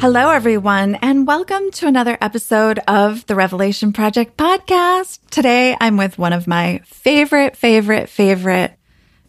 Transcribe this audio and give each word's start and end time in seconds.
Hello, 0.00 0.30
everyone, 0.30 0.94
and 0.94 1.26
welcome 1.26 1.72
to 1.72 1.88
another 1.88 2.16
episode 2.20 2.78
of 2.86 3.26
the 3.26 3.34
Revelation 3.34 3.92
Project 3.92 4.36
podcast. 4.36 5.18
Today, 5.28 5.76
I'm 5.80 5.96
with 5.96 6.16
one 6.16 6.32
of 6.32 6.46
my 6.46 6.82
favorite, 6.84 7.56
favorite, 7.56 8.08
favorite 8.08 8.78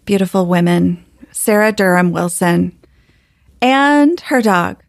beautiful 0.05 0.46
women, 0.46 1.04
Sarah 1.32 1.72
Durham 1.72 2.12
Wilson, 2.12 2.77
and 3.63 4.20
her 4.20 4.44
dog. 4.44 4.84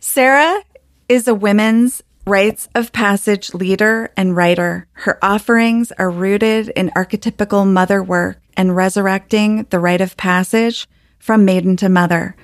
Sarah 0.00 0.62
is 1.06 1.28
a 1.28 1.34
women's 1.34 2.02
rites 2.26 2.70
of 2.74 2.90
passage 2.90 3.52
leader 3.52 4.10
and 4.16 4.34
writer. 4.34 4.86
Her 4.92 5.18
offerings 5.22 5.92
are 5.92 6.10
rooted 6.10 6.70
in 6.70 6.88
archetypical 6.96 7.66
mother 7.66 8.02
work 8.02 8.40
and 8.56 8.74
resurrecting 8.74 9.64
the 9.68 9.80
rite 9.80 10.00
of 10.00 10.16
passage 10.16 10.88
from 11.18 11.44
maiden 11.44 11.76
to 11.76 11.90
mother. 11.90 12.34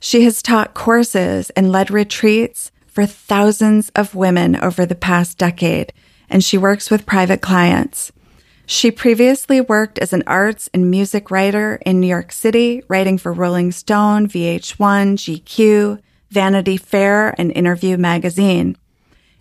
She 0.00 0.22
has 0.22 0.42
taught 0.42 0.72
courses 0.72 1.50
and 1.50 1.70
led 1.70 1.90
retreats 1.90 2.72
for 2.86 3.04
thousands 3.04 3.90
of 3.90 4.14
women 4.14 4.56
over 4.56 4.86
the 4.86 4.94
past 4.94 5.36
decade, 5.36 5.92
and 6.30 6.42
she 6.42 6.56
works 6.56 6.90
with 6.90 7.06
private 7.06 7.42
clients. 7.42 8.10
She 8.64 8.90
previously 8.90 9.60
worked 9.60 9.98
as 9.98 10.12
an 10.12 10.22
arts 10.26 10.70
and 10.72 10.90
music 10.90 11.30
writer 11.30 11.80
in 11.84 12.00
New 12.00 12.06
York 12.06 12.32
City, 12.32 12.82
writing 12.88 13.18
for 13.18 13.32
Rolling 13.32 13.72
Stone, 13.72 14.28
VH1, 14.28 15.16
GQ, 15.16 16.00
Vanity 16.30 16.76
Fair, 16.78 17.34
and 17.38 17.52
Interview 17.52 17.98
magazine. 17.98 18.76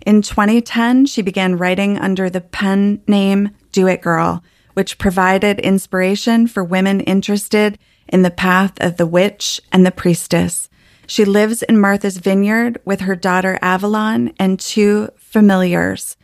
In 0.05 0.21
2010, 0.21 1.05
she 1.05 1.21
began 1.21 1.57
writing 1.57 1.97
under 1.97 2.29
the 2.29 2.41
pen 2.41 3.01
name 3.07 3.51
Do 3.71 3.87
It 3.87 4.01
Girl, 4.01 4.43
which 4.73 4.97
provided 4.97 5.59
inspiration 5.59 6.47
for 6.47 6.63
women 6.63 6.99
interested 7.01 7.77
in 8.09 8.23
the 8.23 8.31
path 8.31 8.73
of 8.81 8.97
the 8.97 9.07
witch 9.07 9.61
and 9.71 9.85
the 9.85 9.91
priestess. 9.91 10.69
She 11.07 11.25
lives 11.25 11.63
in 11.63 11.79
Martha's 11.79 12.17
Vineyard 12.17 12.79
with 12.85 13.01
her 13.01 13.15
daughter 13.15 13.57
Avalon 13.61 14.33
and 14.37 14.59
two 14.59 15.09
familiars, 15.17 16.17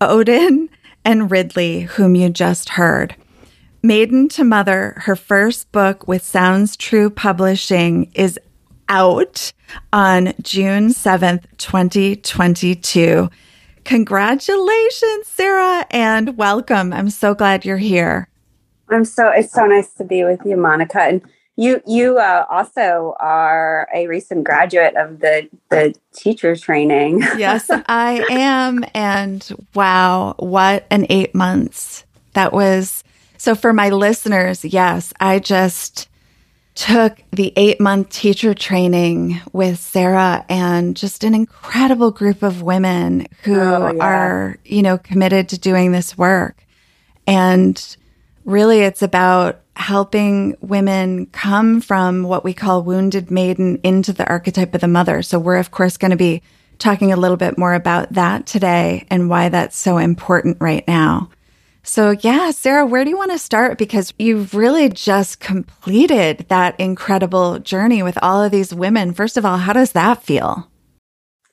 Odin 0.00 0.68
and 1.04 1.30
Ridley, 1.30 1.80
whom 1.80 2.14
you 2.14 2.28
just 2.28 2.70
heard. 2.70 3.16
Maiden 3.82 4.28
to 4.28 4.44
Mother, 4.44 4.94
her 4.98 5.16
first 5.16 5.72
book 5.72 6.06
with 6.06 6.24
Sounds 6.24 6.76
True 6.76 7.08
Publishing, 7.10 8.12
is 8.14 8.38
out 8.88 9.52
on 9.92 10.34
June 10.42 10.90
7th, 10.90 11.44
2022. 11.56 13.30
Congratulations, 13.84 15.26
Sarah, 15.26 15.86
and 15.90 16.36
welcome. 16.36 16.92
I'm 16.92 17.10
so 17.10 17.34
glad 17.34 17.64
you're 17.64 17.78
here. 17.78 18.28
I'm 18.90 19.04
so 19.04 19.28
it's 19.28 19.52
so 19.52 19.66
nice 19.66 19.92
to 19.94 20.04
be 20.04 20.24
with 20.24 20.40
you, 20.44 20.56
Monica. 20.56 21.00
And 21.00 21.22
you 21.56 21.82
you 21.86 22.18
uh, 22.18 22.46
also 22.50 23.14
are 23.20 23.88
a 23.94 24.06
recent 24.06 24.44
graduate 24.44 24.96
of 24.96 25.20
the 25.20 25.48
the 25.70 25.94
teacher 26.14 26.56
training. 26.56 27.20
yes, 27.36 27.68
I 27.70 28.24
am. 28.30 28.84
And 28.94 29.46
wow, 29.74 30.34
what 30.38 30.86
an 30.90 31.06
eight 31.10 31.34
months 31.34 32.04
that 32.32 32.52
was. 32.52 33.04
So 33.36 33.54
for 33.54 33.72
my 33.72 33.90
listeners, 33.90 34.64
yes, 34.64 35.12
I 35.20 35.38
just 35.38 36.08
took 36.74 37.22
the 37.30 37.52
eight 37.56 37.80
month 37.80 38.10
teacher 38.10 38.54
training 38.54 39.40
with 39.52 39.78
Sarah 39.78 40.44
and 40.48 40.96
just 40.96 41.24
an 41.24 41.34
incredible 41.34 42.10
group 42.10 42.42
of 42.42 42.62
women 42.62 43.26
who 43.42 43.60
oh, 43.60 43.92
yeah. 43.92 44.02
are, 44.02 44.56
you 44.64 44.82
know, 44.82 44.96
committed 44.96 45.48
to 45.50 45.58
doing 45.58 45.92
this 45.92 46.16
work. 46.16 46.64
And 47.26 47.96
really 48.44 48.80
it's 48.80 49.02
about 49.02 49.60
helping 49.76 50.56
women 50.60 51.26
come 51.26 51.80
from 51.80 52.22
what 52.22 52.44
we 52.44 52.52
call 52.52 52.82
wounded 52.82 53.30
maiden 53.30 53.80
into 53.82 54.12
the 54.12 54.28
archetype 54.28 54.74
of 54.74 54.80
the 54.80 54.88
mother. 54.88 55.22
So 55.22 55.38
we're 55.38 55.56
of 55.58 55.70
course 55.70 55.96
going 55.96 56.10
to 56.10 56.16
be 56.16 56.42
talking 56.78 57.12
a 57.12 57.16
little 57.16 57.36
bit 57.36 57.58
more 57.58 57.74
about 57.74 58.12
that 58.14 58.46
today 58.46 59.06
and 59.10 59.28
why 59.28 59.48
that's 59.48 59.76
so 59.76 59.98
important 59.98 60.58
right 60.60 60.86
now. 60.86 61.30
So 61.82 62.10
yeah, 62.10 62.50
Sarah, 62.50 62.84
where 62.84 63.04
do 63.04 63.10
you 63.10 63.16
want 63.16 63.30
to 63.30 63.38
start? 63.38 63.78
Because 63.78 64.12
you've 64.18 64.54
really 64.54 64.88
just 64.88 65.40
completed 65.40 66.46
that 66.48 66.78
incredible 66.78 67.58
journey 67.58 68.02
with 68.02 68.18
all 68.22 68.42
of 68.42 68.52
these 68.52 68.74
women. 68.74 69.14
First 69.14 69.36
of 69.36 69.44
all, 69.44 69.56
how 69.56 69.72
does 69.72 69.92
that 69.92 70.22
feel? 70.22 70.68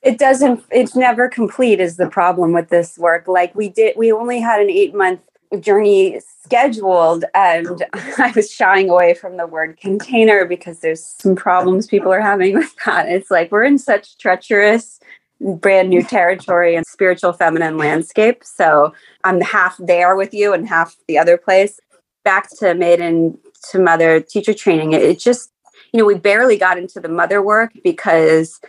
It 0.02 0.18
doesn't, 0.18 0.64
it's 0.70 0.94
never 0.94 1.28
complete 1.28 1.80
is 1.80 1.96
the 1.96 2.08
problem 2.08 2.52
with 2.52 2.68
this 2.68 2.98
work. 2.98 3.26
Like 3.26 3.54
we 3.54 3.68
did, 3.68 3.96
we 3.96 4.12
only 4.12 4.40
had 4.40 4.60
an 4.60 4.70
eight 4.70 4.94
month 4.94 5.20
journey 5.60 6.20
scheduled 6.42 7.24
and 7.34 7.84
I 7.94 8.32
was 8.34 8.50
shying 8.50 8.90
away 8.90 9.14
from 9.14 9.36
the 9.36 9.46
word 9.46 9.78
container 9.80 10.44
because 10.44 10.80
there's 10.80 11.04
some 11.04 11.36
problems 11.36 11.86
people 11.86 12.12
are 12.12 12.20
having 12.20 12.54
with 12.54 12.74
that. 12.84 13.08
It's 13.08 13.30
like 13.30 13.50
we're 13.50 13.64
in 13.64 13.78
such 13.78 14.18
treacherous 14.18 15.00
brand 15.40 15.88
new 15.88 16.02
territory 16.02 16.74
and 16.74 16.84
spiritual 16.86 17.32
feminine 17.32 17.78
landscape. 17.78 18.42
So 18.44 18.92
I'm 19.24 19.40
half 19.40 19.76
there 19.78 20.16
with 20.16 20.34
you 20.34 20.52
and 20.52 20.68
half 20.68 20.96
the 21.06 21.18
other 21.18 21.36
place. 21.36 21.78
Back 22.24 22.50
to 22.58 22.74
maiden 22.74 23.38
to 23.70 23.78
mother 23.78 24.20
teacher 24.20 24.52
training. 24.52 24.92
It 24.92 25.18
just, 25.18 25.52
you 25.92 25.98
know, 25.98 26.06
we 26.06 26.16
barely 26.16 26.58
got 26.58 26.78
into 26.78 27.00
the 27.00 27.08
mother 27.08 27.40
work 27.40 27.72
because 27.84 28.60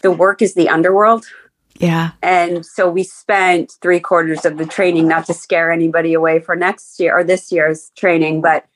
the 0.00 0.10
work 0.10 0.40
is 0.40 0.54
the 0.54 0.68
underworld 0.68 1.26
yeah. 1.78 2.12
And 2.22 2.64
so 2.66 2.90
we 2.90 3.04
spent 3.04 3.72
three 3.80 4.00
quarters 4.00 4.44
of 4.44 4.58
the 4.58 4.66
training, 4.66 5.08
not 5.08 5.26
to 5.26 5.34
scare 5.34 5.70
anybody 5.70 6.14
away 6.14 6.40
for 6.40 6.56
next 6.56 6.98
year 6.98 7.18
or 7.18 7.24
this 7.24 7.52
year's 7.52 7.90
training, 7.96 8.40
but 8.40 8.66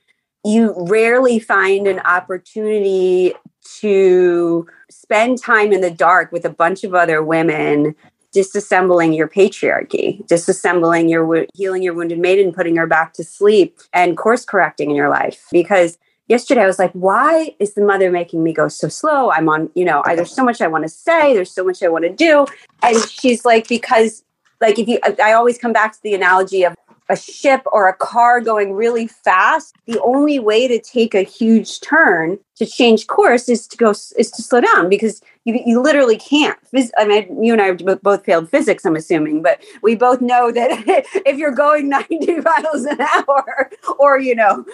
you 0.44 0.74
rarely 0.76 1.38
find 1.38 1.86
an 1.86 2.00
opportunity 2.00 3.34
to 3.80 4.66
spend 4.90 5.40
time 5.40 5.72
in 5.72 5.80
the 5.80 5.90
dark 5.90 6.32
with 6.32 6.44
a 6.44 6.50
bunch 6.50 6.84
of 6.84 6.94
other 6.94 7.22
women 7.22 7.94
disassembling 8.34 9.16
your 9.16 9.28
patriarchy, 9.28 10.26
disassembling 10.26 11.10
your 11.10 11.46
healing 11.54 11.82
your 11.82 11.94
wounded 11.94 12.18
maiden, 12.18 12.52
putting 12.52 12.76
her 12.76 12.86
back 12.86 13.12
to 13.12 13.22
sleep, 13.22 13.78
and 13.92 14.16
course 14.16 14.44
correcting 14.44 14.90
in 14.90 14.96
your 14.96 15.10
life. 15.10 15.46
Because 15.52 15.98
yesterday 16.32 16.62
I 16.62 16.66
was 16.66 16.78
like, 16.78 16.92
why 16.92 17.54
is 17.58 17.74
the 17.74 17.84
mother 17.84 18.10
making 18.10 18.42
me 18.42 18.54
go 18.54 18.66
so 18.66 18.88
slow? 18.88 19.30
I'm 19.30 19.48
on, 19.50 19.70
you 19.74 19.84
know, 19.84 20.02
I, 20.06 20.16
there's 20.16 20.34
so 20.34 20.42
much 20.42 20.62
I 20.62 20.66
want 20.66 20.84
to 20.84 20.88
say, 20.88 21.34
there's 21.34 21.52
so 21.52 21.62
much 21.62 21.82
I 21.82 21.88
want 21.88 22.04
to 22.04 22.12
do. 22.12 22.46
And 22.82 22.96
she's 23.08 23.44
like, 23.44 23.68
because 23.68 24.24
like 24.60 24.78
if 24.78 24.88
you 24.88 24.98
I 25.22 25.32
always 25.32 25.58
come 25.58 25.74
back 25.74 25.92
to 25.92 26.02
the 26.02 26.14
analogy 26.14 26.64
of 26.64 26.74
a 27.08 27.16
ship 27.16 27.62
or 27.66 27.88
a 27.88 27.94
car 27.94 28.40
going 28.40 28.72
really 28.72 29.06
fast, 29.06 29.74
the 29.86 30.00
only 30.00 30.38
way 30.38 30.66
to 30.66 30.80
take 30.80 31.14
a 31.14 31.22
huge 31.22 31.80
turn 31.80 32.38
to 32.56 32.64
change 32.64 33.08
course 33.08 33.48
is 33.50 33.66
to 33.66 33.76
go 33.76 33.90
is 33.90 34.30
to 34.30 34.42
slow 34.42 34.62
down 34.62 34.88
because 34.88 35.20
you, 35.44 35.60
you 35.66 35.82
literally 35.82 36.16
can't. 36.16 36.58
I 36.96 37.04
mean, 37.04 37.44
you 37.44 37.52
and 37.52 37.60
I 37.60 37.72
both 37.96 38.24
failed 38.24 38.48
physics, 38.48 38.86
I'm 38.86 38.96
assuming, 38.96 39.42
but 39.42 39.62
we 39.82 39.96
both 39.96 40.22
know 40.22 40.50
that 40.52 40.70
if 41.26 41.36
you're 41.36 41.50
going 41.50 41.90
90 41.90 42.40
miles 42.40 42.84
an 42.84 43.00
hour 43.00 43.70
or, 43.98 44.18
you 44.18 44.34
know, 44.34 44.64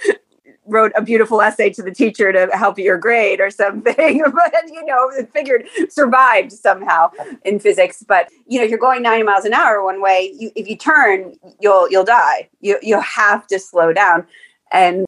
wrote 0.68 0.92
a 0.94 1.02
beautiful 1.02 1.40
essay 1.40 1.70
to 1.70 1.82
the 1.82 1.90
teacher 1.90 2.32
to 2.32 2.48
help 2.56 2.78
your 2.78 2.98
grade 2.98 3.40
or 3.40 3.50
something 3.50 4.22
but 4.34 4.54
you 4.66 4.84
know 4.84 5.10
figured 5.32 5.66
survived 5.88 6.52
somehow 6.52 7.10
in 7.44 7.58
physics. 7.58 8.04
But 8.06 8.28
you 8.46 8.58
know 8.58 8.64
if 8.64 8.70
you're 8.70 8.78
going 8.78 9.02
90 9.02 9.24
miles 9.24 9.44
an 9.44 9.54
hour 9.54 9.82
one 9.82 10.00
way 10.00 10.32
you, 10.38 10.50
if 10.54 10.68
you 10.68 10.76
turn 10.76 11.34
you'll 11.60 11.90
you'll 11.90 12.04
die. 12.04 12.48
You 12.60 12.78
you 12.82 13.00
have 13.00 13.46
to 13.48 13.58
slow 13.58 13.92
down. 13.92 14.26
And 14.70 15.06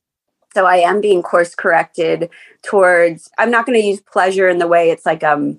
so 0.54 0.66
i 0.66 0.76
am 0.76 1.00
being 1.00 1.22
course 1.22 1.54
corrected 1.54 2.28
towards 2.62 3.30
i'm 3.38 3.50
not 3.50 3.66
going 3.66 3.80
to 3.80 3.86
use 3.86 4.00
pleasure 4.00 4.48
in 4.48 4.58
the 4.58 4.66
way 4.66 4.90
it's 4.90 5.06
like 5.06 5.22
um 5.22 5.58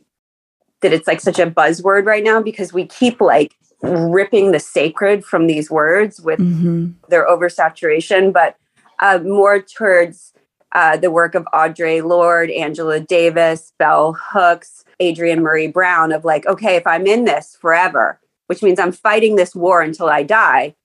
that 0.82 0.94
it's 0.94 1.08
like 1.08 1.22
such 1.22 1.40
a 1.40 1.50
buzzword 1.50 2.06
right 2.06 2.24
now 2.24 2.42
because 2.42 2.74
we 2.74 2.86
keep 2.86 3.22
like 3.22 3.56
ripping 3.82 4.52
the 4.52 4.60
sacred 4.60 5.24
from 5.24 5.48
these 5.48 5.72
words 5.72 6.20
with 6.22 6.40
mm-hmm. 6.40 6.92
their 7.10 7.28
oversaturation 7.28 8.34
but 8.34 8.58
uh, 9.02 9.20
more 9.24 9.62
towards 9.62 10.34
uh, 10.74 10.98
the 10.98 11.12
work 11.12 11.36
of 11.36 11.46
Audre 11.54 12.04
Lorde, 12.04 12.52
Angela 12.52 13.00
Davis, 13.00 13.74
Bell 13.78 14.14
Hooks, 14.14 14.86
Adrienne 15.02 15.42
Maree 15.42 15.72
Brown 15.72 16.12
of 16.12 16.24
like, 16.24 16.46
okay, 16.46 16.76
if 16.76 16.88
I'm 16.88 17.08
in 17.08 17.26
this 17.26 17.58
forever, 17.60 18.20
which 18.48 18.64
means 18.64 18.80
I'm 18.80 18.92
fighting 18.92 19.36
this 19.36 19.56
war 19.56 19.82
until 19.82 20.08
I 20.08 20.24
die, 20.24 20.76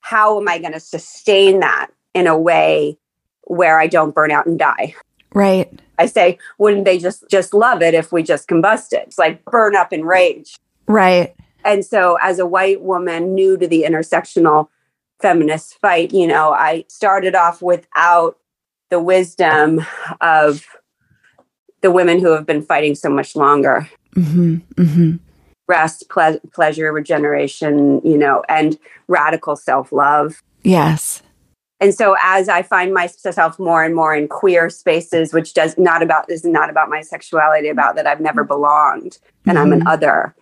how 0.00 0.40
am 0.40 0.48
I 0.48 0.58
going 0.58 0.72
to 0.72 0.80
sustain 0.80 1.60
that 1.60 1.88
in 2.14 2.26
a 2.26 2.38
way 2.38 2.98
where 3.44 3.78
I 3.78 3.86
don't 3.86 4.14
burn 4.14 4.30
out 4.30 4.46
and 4.46 4.58
die? 4.58 4.94
Right. 5.34 5.80
I 5.98 6.06
say, 6.06 6.38
wouldn't 6.58 6.84
they 6.84 6.98
just 6.98 7.28
just 7.30 7.54
love 7.54 7.80
it 7.80 7.94
if 7.94 8.12
we 8.12 8.22
just 8.22 8.48
combusted? 8.48 9.02
It's 9.04 9.18
like 9.18 9.44
burn 9.44 9.76
up 9.76 9.92
in 9.92 10.04
rage. 10.04 10.58
Right. 10.88 11.34
And 11.64 11.84
so 11.84 12.18
as 12.20 12.38
a 12.38 12.46
white 12.46 12.82
woman 12.82 13.34
new 13.34 13.56
to 13.56 13.68
the 13.68 13.84
intersectional 13.84 14.68
feminist 15.22 15.78
fight, 15.80 16.12
you 16.12 16.26
know, 16.26 16.52
I 16.52 16.84
started 16.88 17.34
off 17.34 17.62
without 17.62 18.36
the 18.90 19.00
wisdom 19.00 19.84
of 20.20 20.66
the 21.80 21.90
women 21.90 22.20
who 22.20 22.32
have 22.32 22.44
been 22.44 22.62
fighting 22.62 22.94
so 22.94 23.08
much 23.08 23.34
longer. 23.34 23.88
Mm-hmm, 24.14 24.56
mm-hmm. 24.74 25.16
Rest, 25.68 26.08
ple- 26.10 26.40
pleasure, 26.52 26.92
regeneration, 26.92 28.00
you 28.04 28.18
know, 28.18 28.42
and 28.48 28.78
radical 29.08 29.56
self 29.56 29.92
love. 29.92 30.42
Yes. 30.62 31.22
And 31.80 31.92
so 31.92 32.14
as 32.22 32.48
I 32.48 32.62
find 32.62 32.94
myself 32.94 33.58
more 33.58 33.82
and 33.82 33.94
more 33.94 34.14
in 34.14 34.28
queer 34.28 34.70
spaces, 34.70 35.32
which 35.32 35.54
does 35.54 35.76
not 35.76 36.00
about 36.02 36.30
is 36.30 36.44
not 36.44 36.70
about 36.70 36.88
my 36.88 37.00
sexuality, 37.00 37.68
about 37.68 37.96
that 37.96 38.06
I've 38.06 38.20
never 38.20 38.44
belonged 38.44 39.18
and 39.46 39.56
mm-hmm. 39.56 39.58
I'm 39.58 39.72
an 39.72 39.80
mm-hmm. 39.80 39.88
other. 39.88 40.34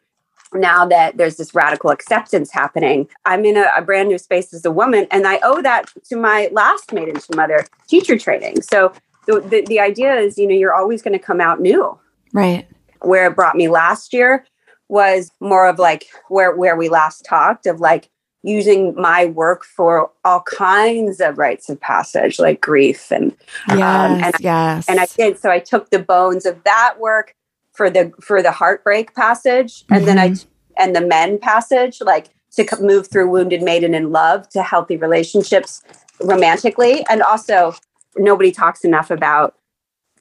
Now 0.52 0.84
that 0.86 1.16
there's 1.16 1.36
this 1.36 1.54
radical 1.54 1.90
acceptance 1.90 2.50
happening, 2.50 3.08
I'm 3.24 3.44
in 3.44 3.56
a, 3.56 3.70
a, 3.76 3.82
brand 3.82 4.08
new 4.08 4.18
space 4.18 4.52
as 4.52 4.64
a 4.64 4.70
woman, 4.70 5.06
and 5.10 5.26
I 5.26 5.38
owe 5.44 5.62
that 5.62 5.92
to 6.06 6.16
my 6.16 6.48
last 6.50 6.92
maiden 6.92 7.14
into 7.14 7.36
Mother 7.36 7.66
teacher 7.86 8.18
training. 8.18 8.62
So 8.62 8.92
the, 9.26 9.40
the, 9.40 9.64
the 9.66 9.80
idea 9.80 10.14
is, 10.16 10.38
you 10.38 10.46
know, 10.48 10.54
you're 10.54 10.74
always 10.74 11.02
going 11.02 11.12
to 11.12 11.24
come 11.24 11.40
out 11.40 11.60
new. 11.60 11.98
Right. 12.32 12.66
Where 13.02 13.26
it 13.26 13.36
brought 13.36 13.54
me 13.54 13.68
last 13.68 14.12
year 14.12 14.44
was 14.88 15.30
more 15.40 15.68
of 15.68 15.78
like 15.78 16.06
where 16.28 16.54
where 16.54 16.76
we 16.76 16.88
last 16.88 17.24
talked 17.24 17.64
of 17.66 17.80
like 17.80 18.10
using 18.42 18.94
my 18.94 19.26
work 19.26 19.64
for 19.64 20.10
all 20.24 20.42
kinds 20.42 21.20
of 21.20 21.38
rites 21.38 21.68
of 21.68 21.80
passage 21.80 22.38
like 22.38 22.60
grief 22.60 23.12
and 23.12 23.36
yes, 23.68 23.78
um, 23.78 24.24
and 24.24 24.34
yes. 24.40 24.88
and 24.88 24.98
I 24.98 25.06
did 25.16 25.38
so 25.38 25.50
I 25.50 25.60
took 25.60 25.90
the 25.90 25.98
bones 25.98 26.44
of 26.44 26.62
that 26.64 26.96
work 26.98 27.34
for 27.80 27.88
the 27.88 28.12
for 28.20 28.42
the 28.42 28.52
heartbreak 28.52 29.14
passage 29.14 29.86
and 29.88 30.00
mm-hmm. 30.00 30.06
then 30.06 30.18
I 30.18 30.28
mm-hmm. 30.28 30.50
and 30.76 30.94
the 30.94 31.00
men 31.00 31.38
passage 31.38 32.02
like 32.02 32.28
to 32.56 32.66
move 32.82 33.10
through 33.10 33.30
wounded 33.30 33.62
maiden 33.62 33.94
in 33.94 34.10
love 34.12 34.50
to 34.50 34.62
healthy 34.62 34.98
relationships 34.98 35.82
romantically 36.20 37.06
and 37.08 37.22
also 37.22 37.72
nobody 38.18 38.52
talks 38.52 38.84
enough 38.84 39.10
about 39.10 39.54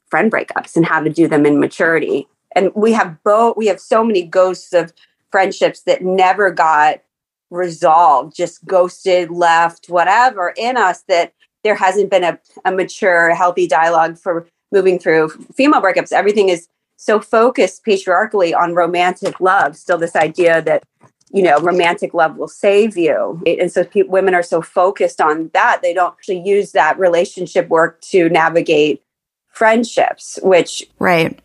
friend 0.08 0.32
breakups 0.32 0.74
and 0.74 0.86
how 0.86 1.02
to 1.02 1.10
do 1.10 1.28
them 1.28 1.44
in 1.44 1.60
maturity. 1.60 2.26
And 2.56 2.72
we 2.74 2.94
have 2.94 3.22
both, 3.24 3.58
we 3.58 3.66
have 3.66 3.78
so 3.78 4.02
many 4.02 4.22
ghosts 4.22 4.72
of 4.72 4.94
friendships 5.30 5.82
that 5.82 6.00
never 6.00 6.50
got 6.50 7.02
resolved, 7.50 8.34
just 8.34 8.64
ghosted, 8.64 9.30
left, 9.30 9.90
whatever 9.90 10.54
in 10.56 10.78
us 10.78 11.04
that 11.08 11.34
there 11.62 11.74
hasn't 11.74 12.10
been 12.10 12.24
a, 12.24 12.38
a 12.64 12.72
mature, 12.72 13.34
healthy 13.34 13.66
dialogue 13.66 14.16
for 14.16 14.46
moving 14.72 14.98
through 14.98 15.28
female 15.54 15.82
breakups. 15.82 16.10
Everything 16.10 16.48
is 16.48 16.68
so 17.00 17.18
focused 17.18 17.82
patriarchally 17.82 18.52
on 18.52 18.74
romantic 18.74 19.40
love. 19.40 19.74
Still, 19.74 19.96
this 19.96 20.14
idea 20.14 20.60
that 20.62 20.84
you 21.32 21.42
know, 21.42 21.58
romantic 21.60 22.12
love 22.12 22.36
will 22.36 22.48
save 22.48 22.96
you. 22.96 23.40
And 23.46 23.70
so 23.70 23.84
pe- 23.84 24.02
women 24.02 24.34
are 24.34 24.42
so 24.42 24.60
focused 24.60 25.20
on 25.20 25.48
that, 25.54 25.78
they 25.80 25.94
don't 25.94 26.12
actually 26.12 26.40
use 26.40 26.72
that 26.72 26.98
relationship 26.98 27.68
work 27.68 28.00
to 28.10 28.28
navigate 28.28 29.00
friendships, 29.48 30.40
which, 30.42 30.82
right. 30.98 31.40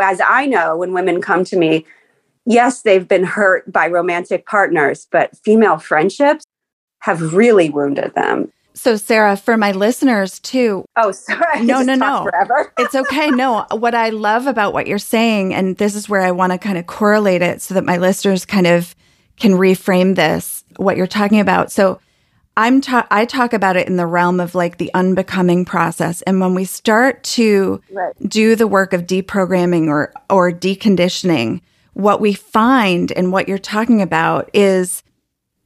As 0.00 0.20
I 0.26 0.46
know, 0.46 0.76
when 0.76 0.92
women 0.92 1.22
come 1.22 1.44
to 1.44 1.56
me, 1.56 1.86
yes, 2.44 2.82
they've 2.82 3.08
been 3.08 3.24
hurt 3.24 3.70
by 3.72 3.88
romantic 3.88 4.46
partners, 4.46 5.06
but 5.10 5.36
female 5.38 5.78
friendships 5.78 6.44
have 7.00 7.32
really 7.32 7.70
wounded 7.70 8.14
them. 8.14 8.52
So, 8.74 8.96
Sarah, 8.96 9.36
for 9.36 9.56
my 9.56 9.72
listeners 9.72 10.38
too. 10.40 10.84
Oh, 10.96 11.12
sorry. 11.12 11.62
No, 11.64 11.82
no, 11.82 11.94
no. 11.94 12.28
it's 12.78 12.94
okay. 12.94 13.30
No, 13.30 13.66
what 13.70 13.94
I 13.94 14.08
love 14.10 14.46
about 14.46 14.72
what 14.72 14.86
you're 14.86 14.98
saying, 14.98 15.54
and 15.54 15.76
this 15.76 15.94
is 15.94 16.08
where 16.08 16.22
I 16.22 16.30
want 16.30 16.52
to 16.52 16.58
kind 16.58 16.78
of 16.78 16.86
correlate 16.86 17.42
it 17.42 17.62
so 17.62 17.74
that 17.74 17.84
my 17.84 17.98
listeners 17.98 18.44
kind 18.44 18.66
of 18.66 18.94
can 19.38 19.52
reframe 19.52 20.14
this, 20.16 20.64
what 20.76 20.96
you're 20.96 21.06
talking 21.06 21.40
about. 21.40 21.70
So 21.70 22.00
I'm 22.56 22.80
ta- 22.80 23.06
I 23.10 23.24
talk 23.24 23.52
about 23.52 23.76
it 23.76 23.88
in 23.88 23.96
the 23.96 24.06
realm 24.06 24.38
of 24.38 24.54
like 24.54 24.78
the 24.78 24.92
unbecoming 24.94 25.64
process. 25.64 26.22
And 26.22 26.40
when 26.40 26.54
we 26.54 26.64
start 26.64 27.22
to 27.24 27.80
right. 27.90 28.14
do 28.28 28.56
the 28.56 28.66
work 28.66 28.92
of 28.92 29.06
deprogramming 29.06 29.88
or 29.88 30.12
or 30.28 30.52
deconditioning, 30.52 31.60
what 31.94 32.20
we 32.20 32.34
find 32.34 33.10
and 33.12 33.32
what 33.32 33.48
you're 33.48 33.58
talking 33.58 34.02
about 34.02 34.50
is 34.52 35.02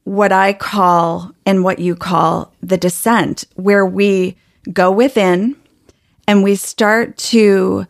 what 0.07 0.31
I 0.31 0.53
call 0.53 1.33
and 1.45 1.65
what 1.65 1.81
you 1.81 1.97
call 1.97 2.55
the 2.63 2.77
descent, 2.77 3.43
where 3.57 3.85
we 3.85 4.37
go 4.73 4.93
within 4.93 5.57
and 6.29 6.45
we 6.45 6.55
start 6.55 7.19
to 7.19 7.89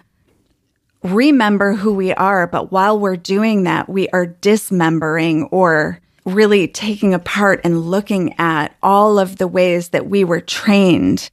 remember 1.03 1.75
who 1.75 1.93
we 1.93 2.15
are. 2.15 2.47
But 2.47 2.73
while 2.73 2.99
we're 2.99 3.17
doing 3.17 3.65
that, 3.65 3.91
we 3.91 4.09
are 4.09 4.25
dismembering 4.25 5.45
or 5.51 6.01
really 6.25 6.69
taking 6.69 7.13
apart 7.13 7.61
and 7.65 7.83
looking 7.83 8.35
at 8.39 8.75
all 8.83 9.19
of 9.19 9.37
the 9.37 9.47
ways 9.47 9.91
that 9.91 10.07
we 10.07 10.25
were 10.25 10.41
trained 10.41 11.29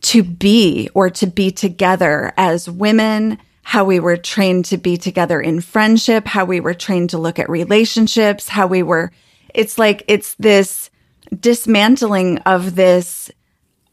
to 0.00 0.24
be 0.24 0.90
or 0.94 1.10
to 1.10 1.28
be 1.28 1.52
together 1.52 2.32
as 2.36 2.68
women, 2.68 3.38
how 3.62 3.84
we 3.84 4.00
were 4.00 4.16
trained 4.16 4.64
to 4.64 4.78
be 4.78 4.96
together 4.96 5.40
in 5.40 5.60
friendship, 5.60 6.26
how 6.26 6.44
we 6.44 6.58
were 6.58 6.74
trained 6.74 7.10
to 7.10 7.18
look 7.18 7.38
at 7.38 7.48
relationships, 7.48 8.48
how 8.48 8.66
we 8.66 8.82
were, 8.82 9.12
it's 9.54 9.78
like, 9.78 10.04
it's 10.08 10.34
this 10.34 10.90
dismantling 11.40 12.38
of 12.38 12.74
this 12.74 13.30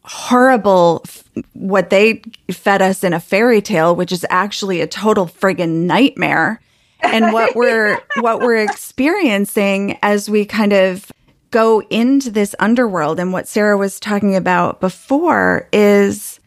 horrible 0.06 1.04
what 1.52 1.90
they 1.90 2.22
fed 2.50 2.80
us 2.80 3.02
in 3.02 3.12
a 3.12 3.18
fairy 3.18 3.60
tale 3.60 3.96
which 3.96 4.12
is 4.12 4.24
actually 4.30 4.80
a 4.80 4.86
total 4.86 5.26
friggin 5.26 5.84
nightmare. 5.84 6.60
And 7.00 7.32
what 7.32 7.56
we're 7.56 8.00
what 8.20 8.40
we're 8.40 8.62
experiencing 8.62 9.98
as 10.02 10.30
we 10.30 10.44
kind 10.44 10.72
of 10.72 11.10
go 11.50 11.82
into 11.90 12.30
this 12.30 12.54
underworld 12.58 13.18
and 13.18 13.32
what 13.32 13.48
Sarah 13.48 13.76
was 13.76 13.98
talking 14.00 14.36
about 14.36 14.80
before 14.80 15.68
is 15.72 16.40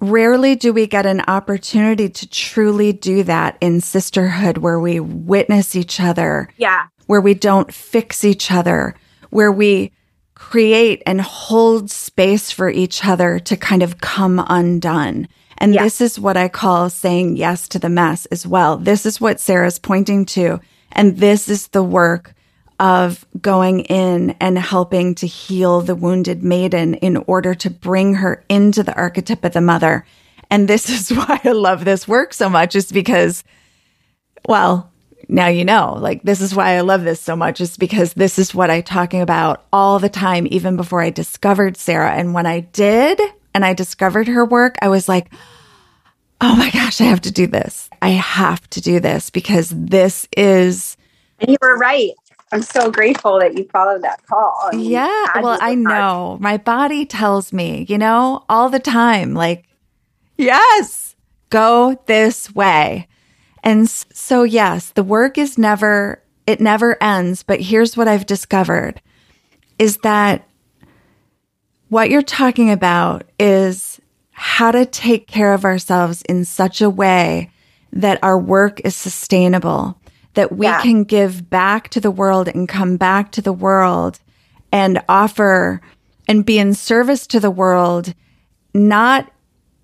rarely 0.00 0.56
do 0.56 0.72
we 0.72 0.86
get 0.86 1.06
an 1.06 1.20
opportunity 1.28 2.08
to 2.08 2.28
truly 2.28 2.92
do 2.92 3.22
that 3.24 3.58
in 3.60 3.80
sisterhood 3.80 4.58
where 4.58 4.80
we 4.80 4.98
witness 4.98 5.76
each 5.76 6.00
other 6.00 6.48
yeah 6.56 6.86
where 7.10 7.20
we 7.20 7.34
don't 7.34 7.74
fix 7.74 8.24
each 8.24 8.52
other 8.52 8.94
where 9.30 9.50
we 9.50 9.90
create 10.34 11.02
and 11.06 11.20
hold 11.20 11.90
space 11.90 12.52
for 12.52 12.70
each 12.70 13.04
other 13.04 13.40
to 13.40 13.56
kind 13.56 13.82
of 13.82 14.00
come 14.00 14.40
undone. 14.48 15.26
And 15.58 15.74
yeah. 15.74 15.82
this 15.82 16.00
is 16.00 16.20
what 16.20 16.36
I 16.36 16.46
call 16.46 16.88
saying 16.88 17.36
yes 17.36 17.66
to 17.70 17.80
the 17.80 17.88
mess 17.88 18.26
as 18.26 18.46
well. 18.46 18.76
This 18.76 19.04
is 19.06 19.20
what 19.20 19.40
Sarah's 19.40 19.80
pointing 19.80 20.24
to. 20.26 20.60
And 20.92 21.16
this 21.16 21.48
is 21.48 21.66
the 21.66 21.82
work 21.82 22.32
of 22.78 23.26
going 23.40 23.80
in 23.80 24.36
and 24.40 24.56
helping 24.56 25.16
to 25.16 25.26
heal 25.26 25.80
the 25.80 25.96
wounded 25.96 26.44
maiden 26.44 26.94
in 26.94 27.16
order 27.26 27.56
to 27.56 27.70
bring 27.70 28.14
her 28.14 28.44
into 28.48 28.84
the 28.84 28.94
archetype 28.94 29.44
of 29.44 29.52
the 29.52 29.60
mother. 29.60 30.06
And 30.48 30.68
this 30.68 30.88
is 31.10 31.10
why 31.10 31.40
I 31.42 31.50
love 31.50 31.84
this 31.84 32.06
work 32.06 32.34
so 32.34 32.48
much 32.48 32.76
is 32.76 32.92
because, 32.92 33.42
well, 34.46 34.92
now 35.30 35.46
you 35.46 35.64
know. 35.64 35.96
Like, 35.98 36.22
this 36.22 36.40
is 36.40 36.54
why 36.54 36.76
I 36.76 36.80
love 36.80 37.04
this 37.04 37.20
so 37.20 37.36
much, 37.36 37.60
is 37.60 37.76
because 37.76 38.14
this 38.14 38.38
is 38.38 38.54
what 38.54 38.70
I'm 38.70 38.82
talking 38.82 39.20
about 39.20 39.64
all 39.72 39.98
the 39.98 40.08
time, 40.08 40.46
even 40.50 40.76
before 40.76 41.00
I 41.00 41.10
discovered 41.10 41.76
Sarah. 41.76 42.12
And 42.12 42.34
when 42.34 42.46
I 42.46 42.60
did 42.60 43.20
and 43.54 43.64
I 43.64 43.72
discovered 43.72 44.28
her 44.28 44.44
work, 44.44 44.76
I 44.82 44.88
was 44.88 45.08
like, 45.08 45.32
oh 46.40 46.56
my 46.56 46.70
gosh, 46.70 47.00
I 47.00 47.04
have 47.04 47.20
to 47.22 47.32
do 47.32 47.46
this. 47.46 47.88
I 48.02 48.10
have 48.10 48.68
to 48.70 48.80
do 48.80 49.00
this 49.00 49.30
because 49.30 49.70
this 49.70 50.26
is. 50.36 50.96
And 51.38 51.50
you 51.50 51.56
were 51.60 51.76
right. 51.76 52.10
I'm 52.52 52.62
so 52.62 52.90
grateful 52.90 53.38
that 53.38 53.56
you 53.56 53.64
followed 53.72 54.02
that 54.02 54.26
call. 54.26 54.70
Yeah. 54.72 55.40
Well, 55.40 55.58
I 55.60 55.76
know 55.76 56.36
my 56.40 56.56
body 56.56 57.06
tells 57.06 57.52
me, 57.52 57.86
you 57.88 57.96
know, 57.96 58.44
all 58.48 58.68
the 58.68 58.80
time, 58.80 59.34
like, 59.34 59.66
yes, 60.36 61.14
go 61.50 62.02
this 62.06 62.52
way. 62.52 63.06
And 63.62 63.88
so, 63.88 64.42
yes, 64.42 64.90
the 64.90 65.02
work 65.02 65.38
is 65.38 65.58
never, 65.58 66.22
it 66.46 66.60
never 66.60 67.02
ends. 67.02 67.42
But 67.42 67.60
here's 67.60 67.96
what 67.96 68.08
I've 68.08 68.26
discovered 68.26 69.00
is 69.78 69.98
that 69.98 70.46
what 71.88 72.10
you're 72.10 72.22
talking 72.22 72.70
about 72.70 73.24
is 73.38 74.00
how 74.30 74.70
to 74.70 74.86
take 74.86 75.26
care 75.26 75.52
of 75.52 75.64
ourselves 75.64 76.22
in 76.22 76.44
such 76.44 76.80
a 76.80 76.88
way 76.88 77.50
that 77.92 78.22
our 78.22 78.38
work 78.38 78.80
is 78.84 78.94
sustainable, 78.94 79.98
that 80.34 80.52
we 80.52 80.66
yeah. 80.66 80.80
can 80.80 81.04
give 81.04 81.50
back 81.50 81.88
to 81.90 82.00
the 82.00 82.10
world 82.10 82.48
and 82.48 82.68
come 82.68 82.96
back 82.96 83.32
to 83.32 83.42
the 83.42 83.52
world 83.52 84.20
and 84.72 85.02
offer 85.08 85.80
and 86.28 86.46
be 86.46 86.58
in 86.58 86.74
service 86.74 87.26
to 87.26 87.40
the 87.40 87.50
world, 87.50 88.14
not 88.72 89.30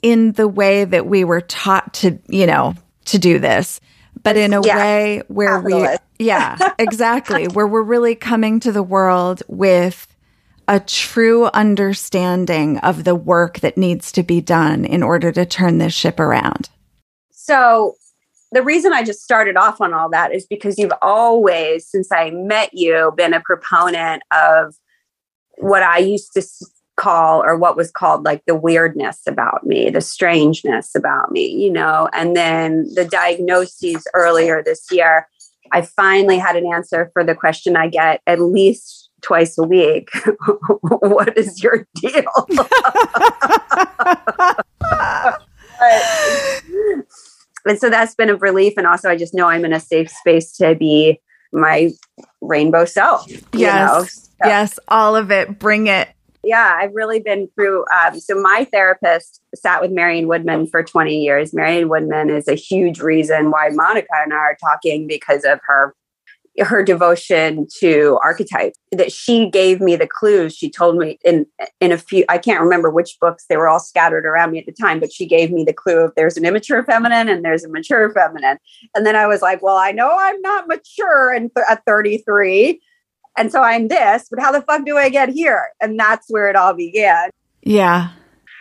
in 0.01 0.33
the 0.33 0.47
way 0.47 0.85
that 0.85 1.07
we 1.07 1.25
were 1.25 1.41
taught 1.41 1.93
to, 1.93 2.19
you 2.29 2.47
know, 2.47 2.75
to 3.07 3.19
do 3.19 3.39
this, 3.39 3.81
but 4.23 4.37
in 4.37 4.53
a 4.53 4.65
yeah. 4.65 4.77
way 4.77 5.23
where 5.29 5.61
we, 5.61 5.87
yeah, 6.19 6.57
exactly, 6.79 7.47
where 7.49 7.67
we're 7.67 7.83
really 7.83 8.15
coming 8.15 8.61
to 8.61 8.73
the 8.73 8.83
world 8.83 9.43
with 9.49 10.07
a 10.69 10.81
true 10.81 11.47
understanding 11.47 12.79
of 12.79 13.05
the 13.05 13.15
work 13.15 13.61
that 13.61 13.79
needs 13.79 14.11
to 14.13 14.23
be 14.23 14.41
done 14.41 14.85
in 14.85 15.03
order 15.03 15.31
to 15.33 15.47
turn 15.47 15.79
this 15.79 15.95
ship 15.95 16.19
around. 16.19 16.69
So, 17.31 17.95
the 18.53 18.63
reason 18.63 18.93
I 18.93 19.03
just 19.03 19.23
started 19.23 19.57
off 19.57 19.81
on 19.81 19.93
all 19.93 20.09
that 20.11 20.33
is 20.33 20.47
because 20.47 20.79
you've 20.79 20.93
always, 21.03 21.87
since 21.87 22.11
I 22.13 22.31
met 22.31 22.71
you, 22.73 23.13
been 23.17 23.35
a 23.35 23.41
proponent 23.41 24.23
of 24.33 24.77
what 25.59 25.83
I 25.83 25.99
used 25.99 26.33
to 26.35 26.43
call 26.97 27.43
or 27.43 27.57
what 27.57 27.77
was 27.77 27.91
called 27.91 28.25
like 28.25 28.43
the 28.47 28.55
weirdness 28.55 29.21
about 29.27 29.67
me, 29.67 29.91
the 29.91 30.01
strangeness 30.01 30.95
about 30.95 31.31
me, 31.31 31.47
you 31.47 31.71
know. 31.71 32.09
And 32.13 32.35
then 32.35 32.89
the 32.95 33.05
diagnoses 33.05 34.07
earlier 34.15 34.63
this 34.63 34.87
year, 34.91 35.29
I 35.73 35.83
finally 35.83 36.39
had 36.39 36.57
an 36.57 36.73
answer 36.73 37.11
for 37.13 37.25
the 37.25 37.35
question 37.35 37.77
I 37.77 37.89
get 37.89 38.23
at 38.27 38.41
least 38.41 39.11
twice 39.23 39.59
a 39.59 39.65
week. 39.65 40.09
what 40.81 41.37
is 41.37 41.63
your 41.63 41.87
deal? 41.97 42.25
and 47.67 47.79
so 47.79 47.91
that's 47.91 48.15
been 48.15 48.31
a 48.31 48.37
relief. 48.37 48.75
And 48.77 48.87
also, 48.87 49.11
I 49.11 49.17
just 49.17 49.35
know 49.35 49.49
I'm 49.49 49.65
in 49.65 49.73
a 49.73 49.81
safe 49.81 50.11
space 50.11 50.53
to 50.59 50.75
be 50.75 51.21
my 51.53 51.91
rainbow 52.41 52.85
self. 52.85 53.27
Yes. 53.53 54.15
So, 54.15 54.31
yes. 54.45 54.79
All 54.89 55.17
of 55.17 55.31
it. 55.31 55.59
Bring 55.59 55.89
it. 55.89 56.09
Yeah. 56.47 56.79
I've 56.81 56.95
really 56.95 57.21
been 57.21 57.49
through. 57.55 57.85
Um, 57.95 58.19
so, 58.21 58.41
my 58.41 58.67
therapist 58.73 59.41
sat 59.55 59.81
with 59.81 59.91
Marion 59.91 60.29
Woodman 60.29 60.67
for 60.67 60.83
20 60.83 61.19
years. 61.19 61.53
Marion 61.53 61.89
Woodman 61.89 62.31
is 62.31 62.49
a 62.49 62.55
huge 62.55 63.01
reason 63.01 63.51
why 63.51 63.69
Monica 63.71 64.09
and 64.23 64.33
I 64.33 64.37
are 64.37 64.57
talking 64.61 65.07
because 65.07 65.45
of 65.45 65.61
her 65.67 65.95
her 66.65 66.83
devotion 66.83 67.67
to 67.81 68.19
archetype 68.23 68.73
that 68.93 69.13
she 69.13 69.51
gave 69.51 69.81
me 69.81 69.97
the 69.97 70.07
clues 70.07 70.55
she 70.57 70.71
told 70.71 70.97
me 70.97 71.19
in 71.25 71.47
in 71.81 71.93
a 71.93 71.99
few 71.99 72.25
i 72.29 72.39
can't 72.39 72.61
remember 72.61 72.91
which 72.91 73.19
books 73.21 73.45
they 73.49 73.57
were 73.57 73.69
all 73.69 73.81
scattered 73.81 74.25
around 74.25 74.53
me 74.53 74.59
at 74.59 74.67
the 74.67 74.73
time 74.73 74.99
but 74.99 75.13
she 75.13 75.27
gave 75.27 75.51
me 75.51 75.65
the 75.65 75.73
clue 75.73 75.99
of 75.99 76.13
there's 76.17 76.37
an 76.37 76.45
immature 76.45 76.83
feminine 76.85 77.29
and 77.29 77.45
there's 77.45 77.65
a 77.65 77.69
mature 77.69 78.11
feminine 78.13 78.59
and 78.95 79.05
then 79.05 79.17
i 79.17 79.27
was 79.27 79.43
like 79.43 79.63
well 79.63 79.77
i 79.77 79.93
know 79.93 80.17
i'm 80.19 80.41
not 80.41 80.69
mature 80.69 81.33
and 81.33 81.51
th- 81.55 81.67
at 81.69 81.85
33 81.87 82.81
and 83.37 83.53
so 83.53 83.63
i'm 83.63 83.89
this 83.89 84.29
but 84.31 84.41
how 84.41 84.53
the 84.53 84.63
fuck 84.63 84.85
do 84.85 84.97
i 84.97 85.09
get 85.09 85.29
here 85.29 85.69
and 85.81 85.99
that's 85.99 86.27
where 86.29 86.49
it 86.49 86.57
all 86.57 86.75
began 86.75 87.31
yeah 87.63 88.11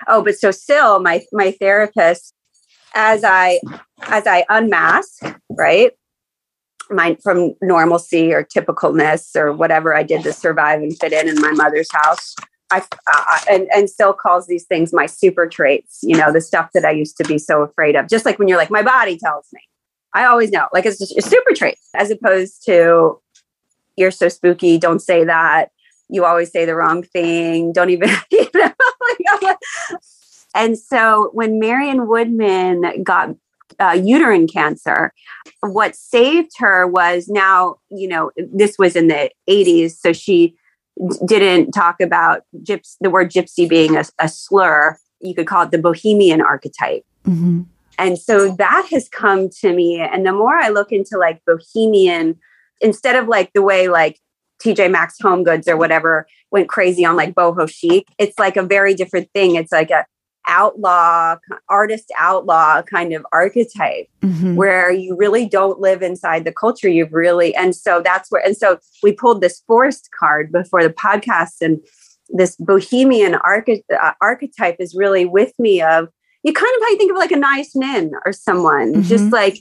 oh 0.08 0.24
but 0.24 0.36
so 0.36 0.52
still 0.52 1.00
my 1.00 1.24
my 1.32 1.52
therapist 1.52 2.34
as 2.94 3.24
i 3.24 3.60
as 4.08 4.26
i 4.28 4.46
unmask 4.50 5.24
right 5.50 5.92
my 6.90 7.18
from 7.24 7.54
normalcy 7.62 8.34
or 8.34 8.44
typicalness 8.44 9.36
or 9.36 9.54
whatever 9.54 9.96
I 9.96 10.04
did 10.04 10.24
to 10.24 10.34
survive 10.34 10.82
and 10.82 10.98
fit 10.98 11.14
in 11.14 11.28
in 11.28 11.40
my 11.42 11.52
mother's 11.52 11.92
house. 11.92 12.36
I 12.72 12.80
uh, 13.14 13.40
and 13.50 13.68
and 13.74 13.90
still 13.90 14.14
calls 14.14 14.48
these 14.48 14.66
things 14.66 14.92
my 14.92 15.06
super 15.06 15.48
traits. 15.48 16.00
You 16.02 16.18
know, 16.18 16.32
the 16.32 16.42
stuff 16.42 16.72
that 16.74 16.86
I 16.86 16.92
used 16.92 17.18
to 17.18 17.24
be 17.24 17.38
so 17.38 17.62
afraid 17.62 17.96
of. 17.96 18.08
Just 18.10 18.26
like 18.26 18.40
when 18.40 18.48
you're 18.48 18.58
like, 18.58 18.72
my 18.72 18.82
body 18.82 19.18
tells 19.18 19.48
me. 19.54 19.62
I 20.14 20.26
always 20.26 20.50
know, 20.50 20.68
like 20.74 20.86
it's 20.86 20.98
just 20.98 21.18
a 21.18 21.22
super 21.22 21.54
trait, 21.54 21.78
as 21.94 22.10
opposed 22.10 22.66
to 22.66 23.20
you're 23.96 24.12
so 24.12 24.30
spooky. 24.30 24.78
Don't 24.78 25.02
say 25.02 25.24
that. 25.24 25.72
You 26.10 26.26
always 26.26 26.52
say 26.52 26.66
the 26.66 26.76
wrong 26.76 27.04
thing. 27.04 27.74
Don't 27.74 27.90
even. 27.90 28.10
You 28.32 28.50
know, 29.42 29.56
and 30.56 30.78
so 30.78 31.30
when 31.34 31.60
Marion 31.60 32.08
Woodman 32.08 33.04
got 33.04 33.36
uh, 33.80 34.00
uterine 34.02 34.48
cancer. 34.48 35.14
What 35.62 35.96
saved 35.96 36.52
her 36.60 36.88
was 36.88 37.28
now, 37.28 37.76
you 37.90 38.08
know, 38.08 38.32
this 38.38 38.78
was 38.78 38.96
in 38.96 39.08
the 39.08 39.32
80s, 39.50 39.92
so 39.92 40.14
she 40.14 40.56
didn't 41.26 41.72
talk 41.72 42.00
about 42.02 42.44
gyps- 42.62 42.96
the 43.02 43.10
word 43.10 43.32
gypsy 43.32 43.68
being 43.68 43.98
a, 43.98 44.06
a, 44.20 44.30
slur. 44.30 44.98
You 45.20 45.36
could 45.36 45.48
call 45.48 45.64
it 45.64 45.72
the 45.72 45.78
bohemian 45.78 46.42
archetype. 46.42 47.06
Mm-hmm. 47.28 47.64
And 47.98 48.18
so 48.18 48.54
that 48.56 48.88
has 48.92 49.10
come 49.10 49.50
to 49.62 49.74
me. 49.74 50.00
And 50.00 50.26
the 50.26 50.32
more 50.32 50.56
I 50.56 50.70
look 50.70 50.92
into 50.92 51.18
like 51.18 51.42
bohemian, 51.46 52.40
instead 52.82 53.16
of 53.16 53.28
like 53.28 53.52
the 53.54 53.62
way 53.62 53.88
like 53.88 54.20
TJ 54.64 54.92
Maxx 54.92 55.20
Home 55.22 55.44
Goods 55.44 55.68
or 55.68 55.78
whatever 55.78 56.28
went 56.52 56.70
crazy 56.70 57.06
on 57.06 57.16
like 57.16 57.34
boho 57.34 57.70
chic, 57.70 58.08
it's 58.18 58.40
like 58.40 58.58
a 58.58 58.64
very 58.64 58.94
different 58.94 59.30
thing. 59.34 59.56
It's 59.56 59.72
like 59.72 59.92
a 59.92 60.06
outlaw, 60.48 61.38
artist 61.70 62.12
outlaw 62.18 62.82
kind 62.82 63.14
of 63.14 63.26
archetype 63.32 64.08
mm-hmm. 64.22 64.56
where 64.56 64.92
you 64.92 65.16
really 65.16 65.48
don't 65.48 65.80
live 65.80 66.02
inside 66.02 66.46
the 66.46 66.52
culture. 66.52 66.88
You've 66.90 67.14
really, 67.14 67.56
and 67.56 67.76
so 67.76 68.02
that's 68.02 68.30
where, 68.32 68.46
and 68.46 68.56
so 68.56 68.80
we 69.04 69.12
pulled 69.12 69.42
this 69.42 69.62
forest 69.68 70.10
card 70.18 70.52
before 70.52 70.84
the 70.84 70.90
podcast, 70.90 71.62
and 71.62 71.80
this 72.30 72.56
bohemian 72.58 73.34
arche- 73.46 73.84
uh, 74.00 74.14
archetype 74.22 74.78
is 74.80 74.96
really 74.96 75.26
with 75.26 75.54
me 75.60 75.82
of 75.82 76.10
you 76.44 76.54
kind 76.54 76.76
of 76.78 76.82
how 76.84 76.90
you 76.90 76.98
think 76.98 77.12
of 77.12 77.18
like 77.18 77.32
Anaïs 77.32 77.76
Nin 77.76 78.12
or 78.26 78.32
someone, 78.32 78.94
mm-hmm. 78.94 79.02
just 79.02 79.32
like 79.32 79.58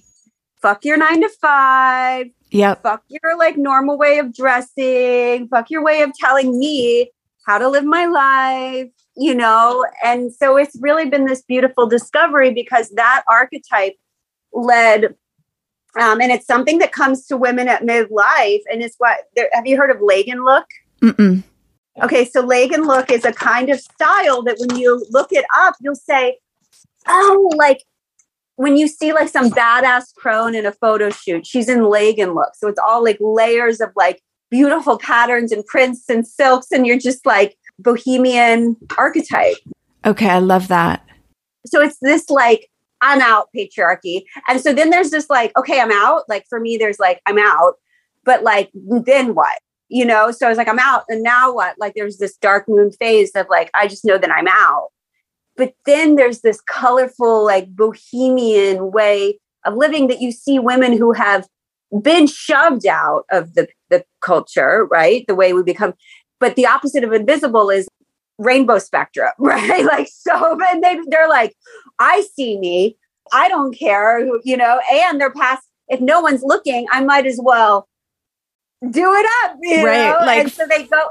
fuck 0.60 0.84
your 0.84 0.96
nine 0.96 1.20
to 1.20 1.28
five. 1.40 2.26
Yeah. 2.54 2.74
Fuck 2.74 3.02
your 3.08 3.36
like 3.36 3.56
normal 3.56 3.98
way 3.98 4.18
of 4.18 4.34
dressing. 4.34 5.48
Fuck 5.48 5.70
your 5.70 5.84
way 5.84 6.02
of 6.02 6.12
telling 6.18 6.58
me 6.58 7.10
how 7.46 7.58
to 7.58 7.68
live 7.68 7.84
my 7.84 8.06
life 8.06 8.88
you 9.16 9.34
know 9.34 9.86
and 10.02 10.32
so 10.32 10.56
it's 10.56 10.76
really 10.80 11.08
been 11.08 11.24
this 11.24 11.42
beautiful 11.42 11.86
discovery 11.86 12.52
because 12.52 12.90
that 12.90 13.22
archetype 13.28 13.94
led 14.52 15.14
um, 16.00 16.20
and 16.20 16.32
it's 16.32 16.46
something 16.46 16.78
that 16.78 16.90
comes 16.90 17.26
to 17.26 17.36
women 17.36 17.68
at 17.68 17.82
midlife 17.82 18.62
and 18.70 18.82
it's 18.82 18.96
what 18.98 19.18
have 19.52 19.66
you 19.66 19.76
heard 19.76 19.90
of 19.90 19.98
Lagenlook 19.98 20.64
Mm-mm. 21.00 21.42
okay 22.02 22.24
so 22.24 22.42
Lagenlook 22.42 23.10
is 23.10 23.24
a 23.24 23.32
kind 23.32 23.70
of 23.70 23.80
style 23.80 24.42
that 24.42 24.56
when 24.58 24.78
you 24.78 25.04
look 25.10 25.32
it 25.32 25.44
up 25.56 25.74
you'll 25.80 25.94
say 25.94 26.38
oh 27.06 27.50
like 27.56 27.82
when 28.56 28.76
you 28.76 28.86
see 28.86 29.12
like 29.12 29.28
some 29.28 29.50
badass 29.50 30.14
crone 30.14 30.54
in 30.54 30.64
a 30.64 30.72
photo 30.72 31.10
shoot 31.10 31.46
she's 31.46 31.68
in 31.68 31.80
Lagenlook 31.80 32.50
so 32.54 32.68
it's 32.68 32.80
all 32.86 33.02
like 33.02 33.18
layers 33.20 33.80
of 33.80 33.90
like 33.96 34.20
beautiful 34.50 34.98
patterns 34.98 35.50
and 35.50 35.66
prints 35.66 36.08
and 36.08 36.26
silks 36.26 36.68
and 36.70 36.86
you're 36.86 36.98
just 36.98 37.26
like 37.26 37.56
bohemian 37.78 38.76
archetype. 38.98 39.56
Okay, 40.04 40.28
I 40.28 40.38
love 40.38 40.68
that. 40.68 41.04
So 41.66 41.80
it's 41.80 41.98
this 42.00 42.30
like 42.30 42.70
I'm 43.00 43.20
out 43.20 43.48
patriarchy. 43.56 44.24
And 44.48 44.60
so 44.60 44.72
then 44.72 44.90
there's 44.90 45.10
this 45.10 45.28
like, 45.28 45.50
okay, 45.58 45.80
I'm 45.80 45.90
out. 45.90 46.22
Like 46.28 46.46
for 46.48 46.60
me, 46.60 46.76
there's 46.76 46.98
like, 46.98 47.20
I'm 47.26 47.38
out, 47.38 47.74
but 48.24 48.42
like, 48.42 48.70
then 48.74 49.34
what? 49.34 49.58
You 49.88 50.04
know? 50.04 50.30
So 50.30 50.46
I 50.46 50.48
was 50.48 50.58
like, 50.58 50.68
I'm 50.68 50.78
out. 50.78 51.04
And 51.08 51.22
now 51.22 51.52
what? 51.52 51.74
Like 51.78 51.94
there's 51.94 52.18
this 52.18 52.36
dark 52.36 52.68
moon 52.68 52.92
phase 52.92 53.32
of 53.34 53.46
like, 53.50 53.70
I 53.74 53.88
just 53.88 54.04
know 54.04 54.18
that 54.18 54.30
I'm 54.30 54.48
out. 54.48 54.88
But 55.56 55.74
then 55.86 56.16
there's 56.16 56.40
this 56.40 56.60
colorful, 56.60 57.44
like 57.44 57.68
bohemian 57.68 58.90
way 58.92 59.38
of 59.64 59.74
living 59.74 60.08
that 60.08 60.20
you 60.20 60.32
see 60.32 60.58
women 60.58 60.96
who 60.96 61.12
have 61.12 61.46
been 62.02 62.26
shoved 62.26 62.86
out 62.86 63.24
of 63.30 63.54
the, 63.54 63.68
the 63.90 64.04
culture, 64.20 64.86
right? 64.90 65.24
The 65.28 65.34
way 65.34 65.52
we 65.52 65.62
become, 65.62 65.94
but 66.40 66.56
the 66.56 66.66
opposite 66.66 67.04
of 67.04 67.12
invisible 67.12 67.70
is 67.70 67.88
rainbow 68.38 68.78
spectrum, 68.78 69.30
right? 69.38 69.84
Like, 69.84 70.08
so, 70.12 70.58
and 70.60 70.82
they, 70.82 70.98
they're 71.06 71.28
like, 71.28 71.54
I 71.98 72.26
see 72.34 72.58
me. 72.58 72.96
I 73.32 73.48
don't 73.48 73.76
care, 73.76 74.20
you 74.44 74.56
know, 74.56 74.80
and 74.92 75.18
they're 75.18 75.32
past, 75.32 75.66
if 75.88 76.00
no 76.00 76.20
one's 76.20 76.42
looking, 76.42 76.86
I 76.92 77.02
might 77.02 77.26
as 77.26 77.40
well 77.42 77.88
do 78.90 79.12
it 79.14 79.26
up, 79.44 79.56
right? 79.82 80.10
Know? 80.10 80.26
Like, 80.26 80.40
and 80.40 80.52
so 80.52 80.66
they 80.66 80.84
go, 80.84 81.10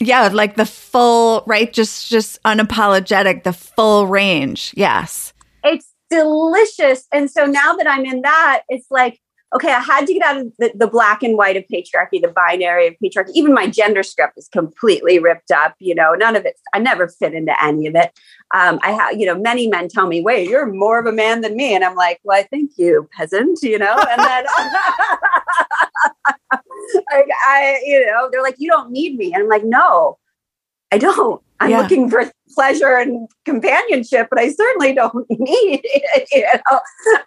yeah, 0.00 0.28
like 0.28 0.56
the 0.56 0.66
full, 0.66 1.44
right? 1.46 1.72
Just, 1.72 2.08
just 2.08 2.42
unapologetic, 2.44 3.44
the 3.44 3.52
full 3.52 4.06
range. 4.06 4.72
Yes. 4.76 5.34
It's 5.62 5.92
delicious. 6.08 7.06
And 7.12 7.30
so 7.30 7.44
now 7.44 7.74
that 7.74 7.86
I'm 7.86 8.06
in 8.06 8.22
that, 8.22 8.62
it's 8.70 8.86
like, 8.90 9.20
okay, 9.54 9.72
I 9.72 9.80
had 9.80 10.06
to 10.06 10.14
get 10.14 10.22
out 10.22 10.36
of 10.38 10.52
the, 10.58 10.72
the, 10.74 10.86
black 10.86 11.22
and 11.22 11.36
white 11.36 11.56
of 11.56 11.64
patriarchy, 11.64 12.22
the 12.22 12.32
binary 12.34 12.86
of 12.86 12.94
patriarchy. 13.02 13.30
Even 13.34 13.52
my 13.52 13.66
gender 13.66 14.02
script 14.02 14.34
is 14.36 14.48
completely 14.48 15.18
ripped 15.18 15.50
up. 15.50 15.74
You 15.80 15.94
know, 15.94 16.14
none 16.14 16.36
of 16.36 16.46
it, 16.46 16.54
I 16.72 16.78
never 16.78 17.08
fit 17.08 17.34
into 17.34 17.52
any 17.62 17.86
of 17.88 17.94
it. 17.96 18.18
Um, 18.54 18.78
I 18.82 18.92
have, 18.92 19.18
you 19.18 19.26
know, 19.26 19.36
many 19.36 19.66
men 19.66 19.88
tell 19.88 20.06
me, 20.06 20.22
wait, 20.22 20.48
you're 20.48 20.72
more 20.72 21.00
of 21.00 21.06
a 21.06 21.12
man 21.12 21.40
than 21.40 21.56
me. 21.56 21.74
And 21.74 21.84
I'm 21.84 21.96
like, 21.96 22.20
well, 22.22 22.38
I 22.38 22.44
thank 22.44 22.72
you, 22.76 23.08
peasant, 23.16 23.58
you 23.62 23.78
know, 23.78 23.96
and 24.08 24.20
then 24.20 24.44
like, 27.12 27.28
I, 27.46 27.80
you 27.84 28.06
know, 28.06 28.28
they're 28.30 28.42
like, 28.42 28.56
you 28.58 28.68
don't 28.70 28.90
need 28.90 29.16
me. 29.16 29.32
And 29.32 29.42
I'm 29.42 29.48
like, 29.48 29.64
no, 29.64 30.18
I 30.92 30.98
don't. 30.98 31.42
I'm 31.60 31.70
yeah. 31.70 31.80
looking 31.80 32.08
for 32.08 32.30
pleasure 32.54 32.96
and 32.96 33.28
companionship, 33.44 34.28
but 34.30 34.38
I 34.38 34.50
certainly 34.50 34.94
don't 34.94 35.26
need 35.30 35.80
it. 35.84 36.28
You 36.32 36.42
know? 36.42 37.20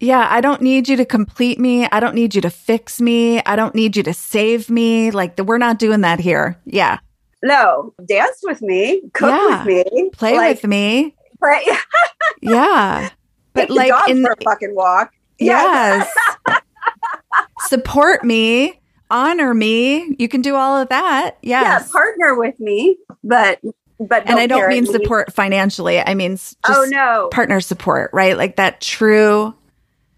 Yeah, 0.00 0.26
I 0.30 0.40
don't 0.40 0.62
need 0.62 0.88
you 0.88 0.96
to 0.96 1.04
complete 1.04 1.58
me. 1.58 1.86
I 1.86 2.00
don't 2.00 2.14
need 2.14 2.34
you 2.34 2.40
to 2.40 2.50
fix 2.50 3.00
me. 3.00 3.42
I 3.42 3.54
don't 3.54 3.74
need 3.74 3.96
you 3.96 4.02
to 4.04 4.14
save 4.14 4.70
me. 4.70 5.10
Like, 5.10 5.36
the, 5.36 5.44
we're 5.44 5.58
not 5.58 5.78
doing 5.78 6.00
that 6.00 6.20
here. 6.20 6.58
Yeah. 6.64 7.00
No, 7.42 7.94
dance 8.04 8.40
with 8.42 8.60
me, 8.60 9.02
cook 9.14 9.30
yeah. 9.30 9.64
with 9.64 9.66
me, 9.92 10.10
play 10.10 10.36
like, 10.36 10.56
with 10.56 10.68
me. 10.68 11.14
Play. 11.38 11.62
yeah. 12.42 13.10
But 13.54 13.68
Take 13.68 13.70
like 13.70 14.10
in 14.10 14.22
for 14.22 14.32
a 14.32 14.44
fucking 14.44 14.74
walk. 14.74 15.12
Yes. 15.38 16.10
Support 17.60 18.24
me, 18.24 18.79
honor 19.10 19.54
me. 19.54 20.16
You 20.18 20.28
can 20.28 20.42
do 20.42 20.54
all 20.54 20.76
of 20.76 20.88
that. 20.88 21.38
Yes. 21.42 21.86
Yeah, 21.86 21.92
partner 21.92 22.34
with 22.34 22.58
me, 22.60 22.96
but 23.24 23.60
but 23.98 24.28
and 24.28 24.38
I 24.38 24.46
don't 24.46 24.68
mean 24.68 24.84
me. 24.84 24.92
support 24.92 25.32
financially. 25.32 26.00
I 26.00 26.14
mean 26.14 26.38
oh 26.66 26.86
no 26.88 27.28
partner 27.32 27.60
support, 27.60 28.10
right? 28.12 28.36
Like 28.36 28.56
that 28.56 28.80
true 28.80 29.54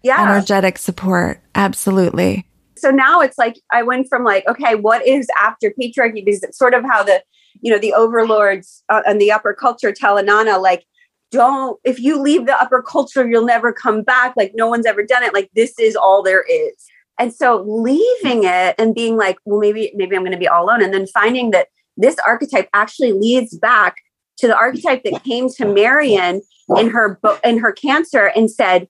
yeah. 0.03 0.21
energetic 0.21 0.77
support. 0.77 1.41
Absolutely. 1.55 2.45
so 2.75 2.91
now 2.91 3.21
it's 3.21 3.37
like 3.37 3.59
I 3.71 3.81
went 3.81 4.07
from 4.09 4.23
like, 4.23 4.47
okay, 4.47 4.75
what 4.75 5.05
is 5.07 5.27
after 5.39 5.71
patriarchy? 5.71 6.23
Because 6.23 6.43
it's 6.43 6.57
sort 6.57 6.73
of 6.73 6.83
how 6.83 7.01
the, 7.01 7.23
you 7.61 7.71
know, 7.71 7.79
the 7.79 7.93
overlords 7.93 8.83
uh, 8.89 9.01
and 9.07 9.19
the 9.19 9.31
upper 9.31 9.53
culture 9.53 9.93
tell 9.93 10.21
Inanna, 10.21 10.61
like, 10.61 10.85
don't, 11.31 11.79
if 11.83 11.99
you 11.99 12.21
leave 12.21 12.45
the 12.45 12.61
upper 12.61 12.81
culture, 12.81 13.27
you'll 13.27 13.45
never 13.45 13.71
come 13.71 14.03
back. 14.03 14.33
Like, 14.35 14.51
no 14.53 14.67
one's 14.67 14.85
ever 14.85 15.03
done 15.03 15.23
it. 15.23 15.33
Like, 15.33 15.49
this 15.55 15.79
is 15.79 15.95
all 15.95 16.21
there 16.21 16.43
is. 16.43 16.73
And 17.19 17.33
so 17.33 17.63
leaving 17.67 18.43
it 18.43 18.75
and 18.77 18.95
being 18.95 19.17
like, 19.17 19.37
well, 19.45 19.59
maybe, 19.59 19.91
maybe 19.95 20.15
I'm 20.15 20.23
going 20.23 20.31
to 20.31 20.37
be 20.37 20.47
all 20.47 20.65
alone. 20.65 20.81
And 20.81 20.93
then 20.93 21.07
finding 21.07 21.51
that 21.51 21.67
this 21.95 22.15
archetype 22.25 22.69
actually 22.73 23.11
leads 23.11 23.57
back 23.57 23.97
to 24.37 24.47
the 24.47 24.55
archetype 24.55 25.03
that 25.03 25.23
came 25.23 25.47
to 25.49 25.65
Marion 25.65 26.41
in 26.77 26.89
her 26.89 27.19
in 27.43 27.59
her 27.59 27.71
cancer 27.71 28.31
and 28.35 28.49
said, 28.49 28.87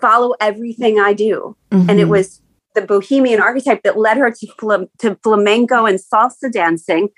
follow 0.00 0.34
everything 0.40 0.98
I 0.98 1.12
do. 1.12 1.56
Mm-hmm. 1.70 1.90
And 1.90 2.00
it 2.00 2.04
mm-hmm. 2.04 2.12
was 2.12 2.40
the 2.74 2.82
bohemian 2.82 3.40
archetype 3.40 3.82
that 3.82 3.98
led 3.98 4.16
her 4.16 4.30
to, 4.30 4.46
fl- 4.58 4.84
to 4.98 5.18
flamenco 5.22 5.86
and 5.86 5.98
salsa 5.98 6.50
dancing 6.50 7.08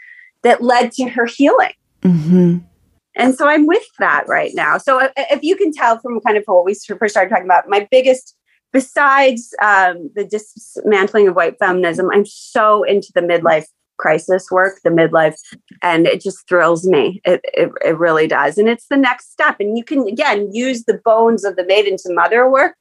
that 0.43 0.63
led 0.63 0.93
to 0.93 1.09
her 1.11 1.27
healing. 1.27 1.73
Mm-hmm. 2.03 2.59
And 3.17 3.35
so 3.35 3.49
I'm 3.49 3.67
with 3.67 3.87
that 3.99 4.25
right 4.29 4.53
now. 4.55 4.77
So 4.77 5.01
if, 5.01 5.13
if 5.17 5.43
you 5.43 5.57
can 5.57 5.73
tell 5.73 5.99
from 5.99 6.21
kind 6.21 6.37
of 6.37 6.45
what 6.47 6.65
we 6.65 6.75
first 6.75 7.15
started 7.15 7.31
talking 7.31 7.47
about, 7.47 7.65
my 7.69 7.89
biggest, 7.91 8.36
besides 8.77 9.55
um, 9.63 10.11
the 10.15 10.27
dismantling 10.27 11.29
of 11.29 11.35
white 11.35 11.59
feminism, 11.59 12.11
I'm 12.13 12.27
so 12.27 12.83
into 12.83 13.11
the 13.15 13.23
midlife 13.23 13.65
crisis 13.97 14.51
work, 14.51 14.81
the 14.85 14.91
midlife, 14.91 15.39
and 15.81 16.07
it 16.07 16.21
just 16.21 16.47
thrills 16.47 16.87
me. 16.87 17.23
It, 17.25 17.41
it, 17.43 17.71
it 17.83 17.97
really 17.97 18.29
does. 18.29 18.59
And 18.59 18.69
it's 18.69 18.89
the 18.89 18.99
next 18.99 19.33
step. 19.33 19.57
And 19.61 19.79
you 19.79 19.83
can, 19.83 20.07
again, 20.07 20.51
use 20.53 20.85
the 20.85 21.01
bones 21.03 21.43
of 21.43 21.57
the 21.57 21.65
maiden 21.65 21.97
to 21.97 22.13
mother 22.13 22.51
work 22.51 22.75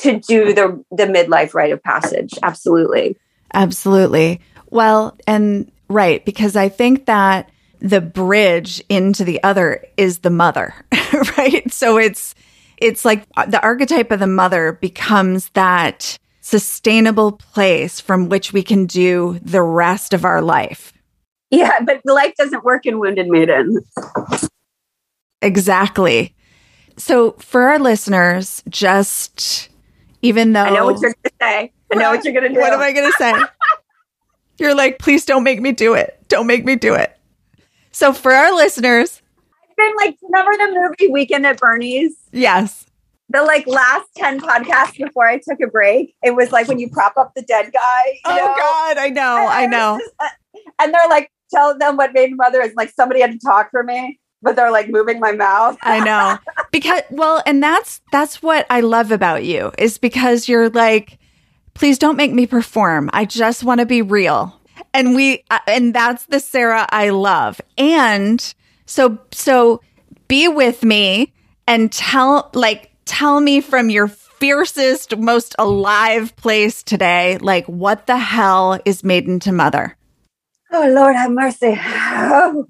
to 0.00 0.20
do 0.20 0.52
the, 0.52 0.84
the 0.90 1.04
midlife 1.04 1.54
rite 1.54 1.72
of 1.72 1.82
passage. 1.82 2.34
Absolutely. 2.42 3.16
Absolutely. 3.54 4.42
Well, 4.68 5.16
and 5.26 5.72
right, 5.88 6.22
because 6.26 6.56
I 6.56 6.68
think 6.68 7.06
that 7.06 7.48
the 7.80 8.02
bridge 8.02 8.84
into 8.90 9.24
the 9.24 9.42
other 9.42 9.82
is 9.96 10.18
the 10.18 10.28
mother, 10.28 10.74
right? 11.38 11.72
So 11.72 11.96
it's, 11.96 12.34
it's 12.78 13.04
like 13.04 13.26
uh, 13.36 13.46
the 13.46 13.62
archetype 13.62 14.10
of 14.10 14.20
the 14.20 14.26
mother 14.26 14.72
becomes 14.72 15.50
that 15.50 16.18
sustainable 16.40 17.32
place 17.32 18.00
from 18.00 18.28
which 18.28 18.52
we 18.52 18.62
can 18.62 18.86
do 18.86 19.38
the 19.42 19.62
rest 19.62 20.12
of 20.12 20.24
our 20.24 20.40
life. 20.40 20.92
Yeah, 21.50 21.80
but 21.84 22.00
life 22.04 22.34
doesn't 22.38 22.64
work 22.64 22.86
in 22.86 22.98
Wounded 22.98 23.28
Maiden. 23.28 23.80
Exactly. 25.42 26.34
So 26.96 27.32
for 27.32 27.62
our 27.62 27.78
listeners, 27.78 28.62
just 28.68 29.68
even 30.22 30.52
though 30.52 30.62
I 30.62 30.70
know 30.70 30.86
what 30.86 31.00
you're 31.00 31.12
going 31.12 31.22
to 31.24 31.32
say, 31.40 31.72
I 31.92 31.94
know 31.94 32.10
what 32.10 32.24
you're 32.24 32.32
going 32.32 32.48
to 32.48 32.54
do. 32.54 32.60
What 32.60 32.72
am 32.72 32.80
I 32.80 32.92
going 32.92 33.10
to 33.10 33.16
say? 33.18 33.32
you're 34.58 34.74
like, 34.74 34.98
please 34.98 35.24
don't 35.24 35.44
make 35.44 35.60
me 35.60 35.72
do 35.72 35.94
it. 35.94 36.22
Don't 36.28 36.46
make 36.46 36.64
me 36.64 36.76
do 36.76 36.94
it. 36.94 37.16
So 37.92 38.12
for 38.12 38.32
our 38.32 38.54
listeners, 38.54 39.22
been 39.76 39.94
like, 39.96 40.16
remember 40.22 40.52
the 40.56 40.96
movie 40.98 41.12
Weekend 41.12 41.46
at 41.46 41.58
Bernie's? 41.58 42.16
Yes 42.32 42.86
the 43.28 43.42
like 43.42 43.66
last 43.66 44.08
10 44.16 44.40
podcasts 44.40 44.96
before 44.96 45.26
I 45.26 45.38
took 45.38 45.60
a 45.60 45.66
break, 45.66 46.14
it 46.22 46.34
was 46.34 46.52
like 46.52 46.68
when 46.68 46.78
you 46.78 46.88
prop 46.88 47.16
up 47.16 47.32
the 47.34 47.42
dead 47.42 47.72
guy. 47.72 48.20
oh 48.24 48.36
know? 48.36 48.54
God, 48.56 48.98
I 48.98 49.08
know, 49.08 49.38
and 49.38 49.50
I 49.50 49.66
know. 49.66 49.98
Just, 49.98 50.14
uh, 50.20 50.62
and 50.80 50.94
they're 50.94 51.08
like 51.08 51.30
telling 51.50 51.78
them 51.78 51.96
what 51.96 52.12
made 52.12 52.36
mother 52.36 52.60
is 52.60 52.74
like 52.74 52.92
somebody 52.94 53.20
had 53.20 53.32
to 53.32 53.38
talk 53.38 53.70
for 53.70 53.82
me, 53.82 54.20
but 54.42 54.56
they're 54.56 54.70
like 54.70 54.88
moving 54.88 55.18
my 55.20 55.32
mouth. 55.32 55.76
I 55.82 56.00
know. 56.00 56.38
Because 56.72 57.02
well, 57.10 57.42
and 57.46 57.62
that's 57.62 58.02
that's 58.12 58.42
what 58.42 58.66
I 58.68 58.80
love 58.80 59.10
about 59.10 59.44
you 59.44 59.72
is 59.78 59.96
because 59.96 60.46
you're 60.46 60.68
like, 60.68 61.18
please 61.72 61.96
don't 61.96 62.16
make 62.16 62.32
me 62.32 62.46
perform. 62.46 63.08
I 63.14 63.24
just 63.24 63.64
want 63.64 63.80
to 63.80 63.86
be 63.86 64.02
real. 64.02 64.60
And 64.92 65.14
we 65.14 65.42
uh, 65.50 65.60
and 65.66 65.94
that's 65.94 66.26
the 66.26 66.38
Sarah 66.38 66.86
I 66.90 67.10
love. 67.10 67.62
And 67.78 68.54
so 68.86 69.18
so 69.32 69.80
be 70.28 70.48
with 70.48 70.82
me 70.82 71.32
and 71.66 71.92
tell 71.92 72.50
like 72.54 72.90
tell 73.04 73.40
me 73.40 73.60
from 73.60 73.90
your 73.90 74.08
fiercest, 74.08 75.16
most 75.16 75.54
alive 75.58 76.36
place 76.36 76.82
today, 76.82 77.38
like 77.38 77.66
what 77.66 78.06
the 78.06 78.16
hell 78.16 78.78
is 78.84 79.02
Maiden 79.02 79.40
to 79.40 79.52
Mother? 79.52 79.96
Oh, 80.72 80.88
Lord 80.88 81.16
have 81.16 81.30
mercy. 81.30 81.78
Oh. 82.28 82.66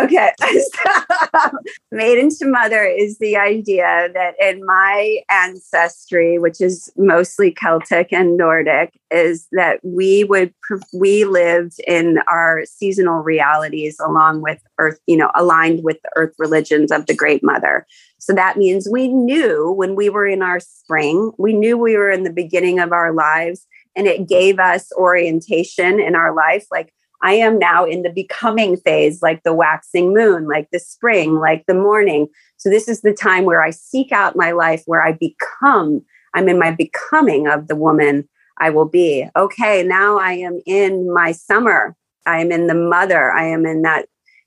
Okay. 0.00 0.30
Maiden 1.92 2.30
to 2.38 2.46
Mother 2.46 2.82
is 2.82 3.18
the 3.18 3.36
idea 3.36 4.08
that 4.14 4.34
in 4.40 4.64
my 4.64 5.18
ancestry, 5.30 6.38
which 6.38 6.62
is 6.62 6.90
mostly 6.96 7.50
Celtic 7.50 8.10
and 8.10 8.38
Nordic, 8.38 8.98
is 9.10 9.46
that 9.52 9.80
we 9.82 10.24
would, 10.24 10.54
we 10.94 11.26
lived 11.26 11.74
in 11.86 12.18
our 12.26 12.64
seasonal 12.64 13.20
realities 13.20 13.98
along 14.00 14.40
with 14.40 14.62
earth, 14.78 14.98
you 15.06 15.16
know, 15.16 15.30
aligned 15.34 15.84
with 15.84 15.98
the 16.02 16.10
earth 16.16 16.34
religions 16.38 16.90
of 16.90 17.04
the 17.04 17.14
Great 17.14 17.44
Mother. 17.44 17.86
So 18.18 18.32
that 18.32 18.56
means 18.56 18.88
we 18.90 19.08
knew 19.08 19.72
when 19.72 19.94
we 19.94 20.08
were 20.08 20.26
in 20.26 20.42
our 20.42 20.60
spring, 20.60 21.32
we 21.38 21.52
knew 21.52 21.76
we 21.76 21.98
were 21.98 22.10
in 22.10 22.22
the 22.22 22.32
beginning 22.32 22.78
of 22.78 22.92
our 22.92 23.12
lives, 23.12 23.66
and 23.94 24.06
it 24.06 24.26
gave 24.26 24.58
us 24.58 24.90
orientation 24.96 26.00
in 26.00 26.14
our 26.14 26.34
life. 26.34 26.64
Like, 26.70 26.94
I 27.22 27.34
am 27.34 27.58
now 27.58 27.84
in 27.84 28.02
the 28.02 28.10
becoming 28.10 28.76
phase, 28.76 29.22
like 29.22 29.42
the 29.44 29.54
waxing 29.54 30.12
moon, 30.12 30.48
like 30.48 30.68
the 30.72 30.80
spring, 30.80 31.38
like 31.38 31.64
the 31.66 31.74
morning. 31.74 32.28
So, 32.56 32.68
this 32.68 32.88
is 32.88 33.02
the 33.02 33.14
time 33.14 33.44
where 33.44 33.62
I 33.62 33.70
seek 33.70 34.12
out 34.12 34.36
my 34.36 34.52
life, 34.52 34.82
where 34.86 35.02
I 35.02 35.12
become, 35.12 36.02
I'm 36.34 36.48
in 36.48 36.58
my 36.58 36.72
becoming 36.72 37.46
of 37.46 37.68
the 37.68 37.76
woman 37.76 38.28
I 38.58 38.70
will 38.70 38.88
be. 38.88 39.26
Okay, 39.36 39.82
now 39.82 40.18
I 40.18 40.32
am 40.34 40.60
in 40.66 41.12
my 41.12 41.32
summer. 41.32 41.96
I 42.26 42.40
am 42.40 42.52
in 42.52 42.66
the 42.66 42.74
mother. 42.74 43.32
I 43.32 43.44
am 43.44 43.66
in 43.66 43.82
that 43.82 44.06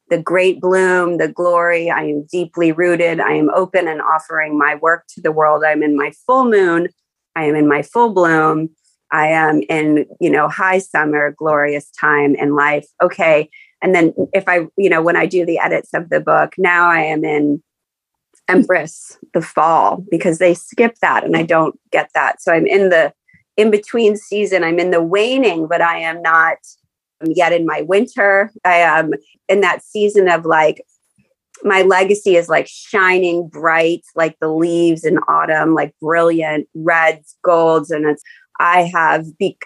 the 0.09 0.21
great 0.21 0.61
bloom, 0.61 1.17
the 1.17 1.27
glory. 1.27 1.89
I 1.89 2.03
am 2.03 2.27
deeply 2.31 2.71
rooted. 2.71 3.19
I 3.19 3.33
am 3.33 3.49
open 3.55 3.87
and 3.87 4.01
offering 4.01 4.57
my 4.57 4.75
work 4.75 5.05
to 5.09 5.21
the 5.21 5.31
world. 5.31 5.63
I'm 5.65 5.81
in 5.81 5.95
my 5.95 6.11
full 6.25 6.45
moon. 6.45 6.89
I 7.35 7.45
am 7.45 7.55
in 7.55 7.67
my 7.67 7.81
full 7.81 8.13
bloom. 8.13 8.69
I 9.15 9.27
am 9.27 9.61
in, 9.69 10.05
you 10.19 10.29
know, 10.29 10.49
high 10.49 10.79
summer, 10.79 11.33
glorious 11.37 11.89
time 11.91 12.35
in 12.35 12.53
life. 12.53 12.85
Okay. 13.01 13.49
And 13.81 13.95
then 13.95 14.13
if 14.33 14.43
I, 14.49 14.67
you 14.77 14.89
know, 14.89 15.01
when 15.01 15.15
I 15.15 15.25
do 15.25 15.45
the 15.45 15.57
edits 15.57 15.93
of 15.93 16.09
the 16.09 16.19
book, 16.19 16.55
now 16.57 16.89
I 16.89 16.99
am 16.99 17.23
in 17.23 17.63
Empress, 18.49 19.17
the 19.33 19.41
fall, 19.41 20.03
because 20.11 20.37
they 20.39 20.53
skip 20.53 20.95
that 21.01 21.23
and 21.23 21.37
I 21.37 21.43
don't 21.43 21.79
get 21.91 22.09
that. 22.13 22.41
So 22.41 22.51
I'm 22.51 22.67
in 22.67 22.89
the 22.89 23.13
in 23.55 23.71
between 23.71 24.17
season. 24.17 24.65
I'm 24.65 24.79
in 24.79 24.91
the 24.91 25.01
waning, 25.01 25.67
but 25.69 25.79
I 25.79 25.99
am 25.99 26.21
not 26.21 26.57
um, 27.21 27.31
yet 27.33 27.53
in 27.53 27.65
my 27.65 27.83
winter. 27.83 28.51
I 28.65 28.75
am 28.79 29.13
in 29.47 29.61
that 29.61 29.81
season 29.81 30.27
of 30.27 30.45
like 30.45 30.83
my 31.63 31.83
legacy 31.83 32.35
is 32.35 32.49
like 32.49 32.67
shining 32.67 33.47
bright 33.47 34.01
like 34.13 34.37
the 34.41 34.49
leaves 34.49 35.05
in 35.05 35.17
autumn 35.29 35.73
like 35.73 35.95
brilliant 36.01 36.67
reds 36.75 37.37
golds 37.43 37.91
and 37.91 38.05
it's 38.05 38.21
i 38.59 38.81
have 38.81 39.37
be, 39.37 39.57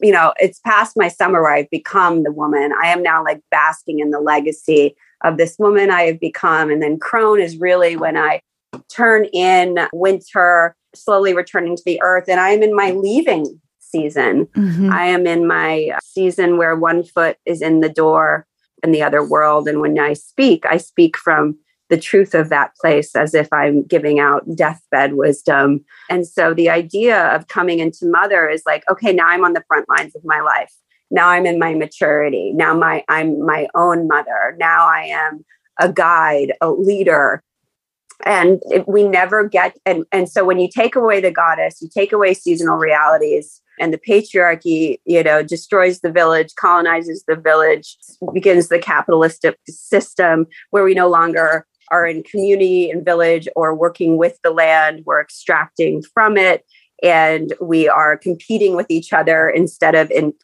you 0.00 0.12
know 0.12 0.32
it's 0.38 0.60
past 0.60 0.96
my 0.96 1.08
summer 1.08 1.42
where 1.42 1.54
i've 1.54 1.70
become 1.70 2.22
the 2.22 2.32
woman 2.32 2.72
i 2.82 2.88
am 2.88 3.02
now 3.02 3.22
like 3.22 3.42
basking 3.50 4.00
in 4.00 4.10
the 4.10 4.20
legacy 4.20 4.96
of 5.22 5.36
this 5.36 5.56
woman 5.58 5.90
i 5.90 6.02
have 6.02 6.20
become 6.20 6.70
and 6.70 6.82
then 6.82 6.98
crone 6.98 7.40
is 7.40 7.58
really 7.58 7.96
when 7.96 8.16
i 8.16 8.40
turn 8.88 9.24
in 9.32 9.78
winter 9.92 10.74
slowly 10.94 11.34
returning 11.34 11.76
to 11.76 11.82
the 11.84 12.00
earth 12.02 12.24
and 12.28 12.40
i 12.40 12.50
am 12.50 12.62
in 12.62 12.74
my 12.74 12.90
leaving 12.90 13.60
season. 13.90 14.46
Mm-hmm. 14.46 14.92
I 14.92 15.06
am 15.06 15.26
in 15.26 15.46
my 15.46 15.90
season 16.02 16.56
where 16.56 16.76
one 16.76 17.02
foot 17.02 17.36
is 17.44 17.62
in 17.62 17.80
the 17.80 17.88
door 17.88 18.46
in 18.82 18.92
the 18.92 19.02
other 19.02 19.24
world. 19.24 19.68
And 19.68 19.80
when 19.80 19.98
I 19.98 20.14
speak, 20.14 20.64
I 20.66 20.76
speak 20.76 21.16
from 21.16 21.58
the 21.90 21.98
truth 21.98 22.34
of 22.34 22.48
that 22.48 22.74
place 22.76 23.14
as 23.14 23.34
if 23.34 23.52
I'm 23.52 23.82
giving 23.82 24.20
out 24.20 24.44
deathbed 24.54 25.14
wisdom. 25.14 25.84
And 26.08 26.26
so 26.26 26.54
the 26.54 26.70
idea 26.70 27.26
of 27.34 27.48
coming 27.48 27.80
into 27.80 28.06
mother 28.06 28.48
is 28.48 28.62
like, 28.64 28.84
okay, 28.90 29.12
now 29.12 29.26
I'm 29.26 29.44
on 29.44 29.52
the 29.52 29.64
front 29.66 29.88
lines 29.88 30.14
of 30.14 30.24
my 30.24 30.40
life. 30.40 30.72
Now 31.10 31.28
I'm 31.28 31.44
in 31.44 31.58
my 31.58 31.74
maturity. 31.74 32.52
Now 32.54 32.72
my 32.72 33.04
I'm 33.08 33.44
my 33.44 33.66
own 33.74 34.06
mother. 34.06 34.56
Now 34.58 34.86
I 34.86 35.02
am 35.02 35.44
a 35.78 35.92
guide, 35.92 36.52
a 36.60 36.70
leader. 36.70 37.42
And 38.24 38.60
it, 38.70 38.86
we 38.86 39.02
never 39.02 39.48
get 39.48 39.76
and 39.84 40.04
and 40.12 40.28
so 40.28 40.44
when 40.44 40.60
you 40.60 40.68
take 40.68 40.94
away 40.94 41.20
the 41.20 41.32
goddess, 41.32 41.82
you 41.82 41.88
take 41.92 42.12
away 42.12 42.34
seasonal 42.34 42.76
realities, 42.76 43.60
and 43.80 43.94
the 43.94 43.98
patriarchy 43.98 45.00
you 45.06 45.22
know 45.22 45.42
destroys 45.42 46.00
the 46.00 46.12
village 46.12 46.54
colonizes 46.56 47.24
the 47.26 47.34
village 47.34 47.96
begins 48.34 48.68
the 48.68 48.78
capitalistic 48.78 49.58
system 49.66 50.46
where 50.68 50.84
we 50.84 50.92
no 50.92 51.08
longer 51.08 51.66
are 51.90 52.06
in 52.06 52.22
community 52.22 52.90
and 52.90 53.04
village 53.04 53.48
or 53.56 53.74
working 53.74 54.16
with 54.16 54.38
the 54.42 54.50
land 54.50 55.02
we're 55.06 55.20
extracting 55.20 56.02
from 56.14 56.36
it 56.36 56.64
and 57.02 57.54
we 57.60 57.88
are 57.88 58.16
competing 58.16 58.76
with 58.76 58.90
each 58.90 59.12
other 59.12 59.48
instead 59.48 59.94
of 59.94 60.10
in 60.10 60.34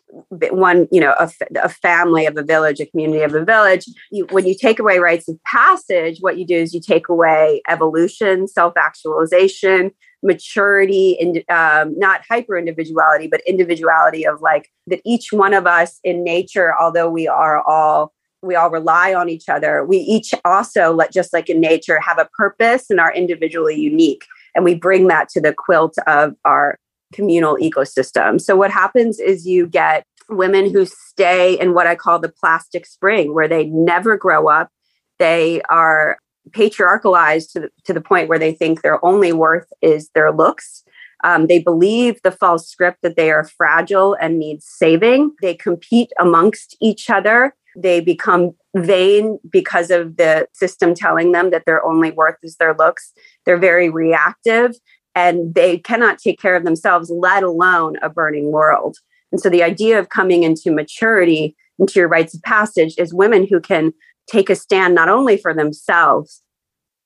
one 0.50 0.88
you 0.90 1.00
know 1.00 1.14
a, 1.18 1.30
a 1.62 1.68
family 1.68 2.26
of 2.26 2.36
a 2.36 2.42
village 2.42 2.80
a 2.80 2.86
community 2.86 3.22
of 3.22 3.34
a 3.34 3.44
village. 3.44 3.86
You, 4.10 4.26
when 4.30 4.46
you 4.46 4.54
take 4.54 4.78
away 4.78 4.98
rites 4.98 5.28
of 5.28 5.38
passage 5.44 6.18
what 6.20 6.38
you 6.38 6.46
do 6.46 6.56
is 6.56 6.72
you 6.72 6.80
take 6.80 7.08
away 7.08 7.62
evolution 7.68 8.48
self-actualization 8.48 9.92
maturity 10.22 11.16
and 11.20 11.38
um, 11.50 11.98
not 11.98 12.22
hyper 12.28 12.56
individuality, 12.56 13.28
but 13.28 13.40
individuality 13.46 14.26
of 14.26 14.40
like 14.40 14.70
that 14.86 15.00
each 15.04 15.32
one 15.32 15.54
of 15.54 15.66
us 15.66 16.00
in 16.04 16.24
nature, 16.24 16.74
although 16.78 17.08
we 17.08 17.28
are 17.28 17.62
all 17.62 18.12
we 18.42 18.54
all 18.54 18.70
rely 18.70 19.14
on 19.14 19.28
each 19.28 19.48
other, 19.48 19.84
we 19.84 19.98
each 19.98 20.32
also, 20.44 20.92
let 20.92 21.12
just 21.12 21.32
like 21.32 21.48
in 21.48 21.60
nature, 21.60 22.00
have 22.00 22.18
a 22.18 22.28
purpose 22.36 22.90
and 22.90 23.00
are 23.00 23.12
individually 23.12 23.76
unique. 23.76 24.24
And 24.54 24.64
we 24.64 24.74
bring 24.74 25.08
that 25.08 25.28
to 25.30 25.40
the 25.40 25.52
quilt 25.52 25.94
of 26.06 26.34
our 26.44 26.78
communal 27.12 27.56
ecosystem. 27.56 28.40
So 28.40 28.56
what 28.56 28.70
happens 28.70 29.18
is 29.18 29.46
you 29.46 29.66
get 29.66 30.04
women 30.28 30.72
who 30.72 30.86
stay 30.86 31.58
in 31.58 31.74
what 31.74 31.86
I 31.86 31.94
call 31.94 32.18
the 32.18 32.28
plastic 32.28 32.86
spring, 32.86 33.34
where 33.34 33.48
they 33.48 33.66
never 33.66 34.16
grow 34.16 34.48
up. 34.48 34.70
They 35.18 35.62
are 35.70 36.18
patriarchalized 36.52 37.52
to 37.52 37.60
the, 37.60 37.70
to 37.84 37.92
the 37.92 38.00
point 38.00 38.28
where 38.28 38.38
they 38.38 38.52
think 38.52 38.82
their 38.82 39.04
only 39.04 39.32
worth 39.32 39.66
is 39.82 40.10
their 40.14 40.32
looks. 40.32 40.84
Um, 41.24 41.46
they 41.46 41.58
believe 41.58 42.20
the 42.22 42.30
false 42.30 42.68
script 42.68 42.98
that 43.02 43.16
they 43.16 43.30
are 43.30 43.44
fragile 43.44 44.14
and 44.20 44.38
need 44.38 44.62
saving. 44.62 45.32
They 45.42 45.54
compete 45.54 46.10
amongst 46.18 46.76
each 46.80 47.08
other. 47.08 47.54
They 47.76 48.00
become 48.00 48.52
vain 48.74 49.38
because 49.50 49.90
of 49.90 50.16
the 50.16 50.48
system 50.52 50.94
telling 50.94 51.32
them 51.32 51.50
that 51.50 51.64
their 51.66 51.84
only 51.84 52.10
worth 52.10 52.36
is 52.42 52.56
their 52.56 52.74
looks. 52.74 53.12
They're 53.44 53.58
very 53.58 53.90
reactive 53.90 54.76
and 55.14 55.54
they 55.54 55.78
cannot 55.78 56.18
take 56.18 56.40
care 56.40 56.56
of 56.56 56.64
themselves, 56.64 57.10
let 57.10 57.42
alone 57.42 57.96
a 58.02 58.08
burning 58.10 58.52
world. 58.52 58.96
And 59.32 59.40
so 59.40 59.48
the 59.48 59.62
idea 59.62 59.98
of 59.98 60.10
coming 60.10 60.42
into 60.42 60.70
maturity, 60.70 61.56
into 61.78 61.98
your 61.98 62.08
rites 62.08 62.34
of 62.34 62.42
passage, 62.42 62.94
is 62.98 63.14
women 63.14 63.46
who 63.46 63.60
can 63.60 63.92
take 64.30 64.50
a 64.50 64.54
stand 64.54 64.94
not 64.94 65.08
only 65.08 65.36
for 65.36 65.54
themselves, 65.54 66.42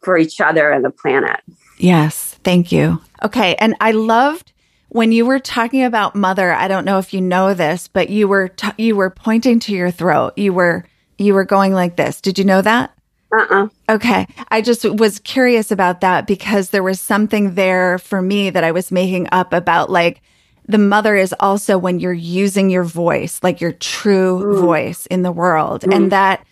for 0.03 0.17
each 0.17 0.41
other 0.41 0.71
and 0.71 0.85
the 0.85 0.91
planet. 0.91 1.41
Yes, 1.79 2.39
thank 2.43 2.73
you. 2.73 3.01
Okay, 3.23 3.55
and 3.57 3.75
I 3.81 3.93
loved 3.93 4.53
when 4.91 5.13
you 5.13 5.25
were 5.25 5.39
talking 5.39 5.85
about 5.85 6.15
mother. 6.15 6.53
I 6.53 6.69
don't 6.69 6.85
know 6.85 6.99
if 6.99 7.15
you 7.15 7.21
know 7.21 7.55
this, 7.55 7.89
but 7.89 8.11
you 8.11 8.29
were 8.29 8.49
t- 8.49 8.69
you 8.77 8.97
were 8.97 9.11
pointing 9.11 9.59
to 9.61 9.73
your 9.73 9.91
throat. 9.91 10.35
You 10.37 10.53
were 10.53 10.85
you 11.17 11.33
were 11.35 11.45
going 11.45 11.73
like 11.73 11.97
this. 11.97 12.21
Did 12.21 12.39
you 12.39 12.45
know 12.45 12.61
that? 12.61 12.93
Uh-uh. 13.33 13.69
Okay. 13.89 14.27
I 14.49 14.61
just 14.61 14.85
was 14.85 15.21
curious 15.21 15.71
about 15.71 16.01
that 16.01 16.27
because 16.27 16.71
there 16.71 16.83
was 16.83 17.01
something 17.01 17.55
there 17.55 17.99
for 17.99 18.21
me 18.21 18.51
that 18.51 18.65
I 18.65 18.73
was 18.73 18.91
making 18.91 19.29
up 19.31 19.53
about 19.53 19.91
like 19.91 20.21
the 20.67 20.79
mother 20.79 21.15
is 21.15 21.35
also 21.39 21.79
when 21.79 22.01
you're 22.01 22.13
using 22.13 22.71
your 22.71 22.85
voice, 22.85 23.41
like 23.43 23.61
your 23.61 23.73
true 23.73 24.43
mm. 24.43 24.61
voice 24.61 25.07
in 25.07 25.23
the 25.23 25.33
world. 25.33 25.83
Mm. 25.83 25.95
And 25.95 26.13
that 26.13 26.45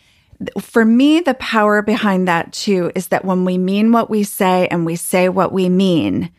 for 0.60 0.84
me, 0.84 1.20
the 1.20 1.34
power 1.34 1.82
behind 1.82 2.28
that 2.28 2.52
too 2.52 2.92
is 2.94 3.08
that 3.08 3.24
when 3.24 3.44
we 3.44 3.58
mean 3.58 3.90
what 3.90 4.08
we 4.08 4.22
say 4.22 4.68
and 4.68 4.86
we 4.86 4.94
say 4.94 5.28
what 5.28 5.50
we 5.50 5.68
mean, 5.68 6.30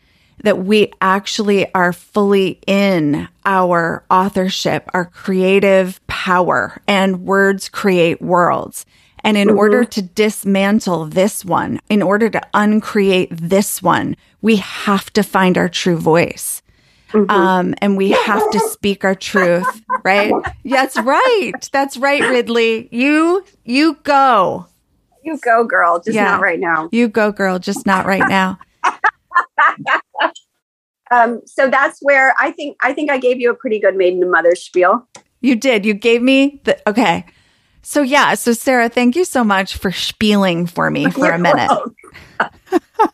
that 0.42 0.64
we 0.64 0.92
actually 1.00 1.72
are 1.74 1.92
fully 1.92 2.58
in 2.66 3.28
our 3.44 4.04
authorship, 4.10 4.88
our 4.94 5.04
creative 5.06 6.04
power, 6.06 6.80
and 6.86 7.24
words 7.24 7.68
create 7.68 8.20
worlds. 8.22 8.86
And 9.22 9.36
in 9.36 9.48
mm-hmm. 9.48 9.58
order 9.58 9.84
to 9.84 10.02
dismantle 10.02 11.06
this 11.06 11.44
one, 11.44 11.80
in 11.88 12.02
order 12.02 12.30
to 12.30 12.40
uncreate 12.54 13.28
this 13.30 13.82
one, 13.82 14.16
we 14.40 14.56
have 14.56 15.12
to 15.12 15.22
find 15.22 15.58
our 15.58 15.68
true 15.68 15.98
voice. 15.98 16.62
Mm-hmm. 17.12 17.30
Um, 17.30 17.74
and 17.78 17.96
we 17.96 18.10
have 18.10 18.50
to 18.50 18.60
speak 18.60 19.04
our 19.04 19.16
truth, 19.16 19.66
right? 20.04 20.32
That's 20.64 20.96
right. 20.96 21.52
That's 21.72 21.96
right, 21.96 22.22
Ridley. 22.22 22.88
You, 22.92 23.44
you 23.64 23.98
go. 24.04 24.66
You 25.22 25.38
go, 25.38 25.64
girl. 25.64 25.98
Just 25.98 26.14
yeah. 26.14 26.24
not 26.24 26.40
right 26.40 26.60
now. 26.60 26.88
You 26.92 27.08
go, 27.08 27.32
girl. 27.32 27.58
Just 27.58 27.84
not 27.84 28.06
right 28.06 28.26
now. 28.28 28.58
Um, 31.10 31.40
so 31.46 31.68
that's 31.68 32.00
where 32.00 32.34
I 32.38 32.50
think 32.52 32.76
I 32.80 32.92
think 32.92 33.10
I 33.10 33.18
gave 33.18 33.40
you 33.40 33.50
a 33.50 33.54
pretty 33.54 33.80
good 33.80 33.96
maiden 33.96 34.22
and 34.22 34.30
mother 34.30 34.54
spiel. 34.54 35.08
You 35.40 35.56
did. 35.56 35.84
You 35.84 35.94
gave 35.94 36.22
me 36.22 36.60
the 36.64 36.80
okay. 36.88 37.26
So 37.82 38.02
yeah. 38.02 38.34
So 38.34 38.52
Sarah, 38.52 38.88
thank 38.88 39.16
you 39.16 39.24
so 39.24 39.42
much 39.42 39.76
for 39.76 39.90
spieling 39.90 40.66
for 40.66 40.90
me 40.90 41.10
for 41.10 41.26
You're 41.26 41.34
a 41.34 41.38
minute. 41.38 41.70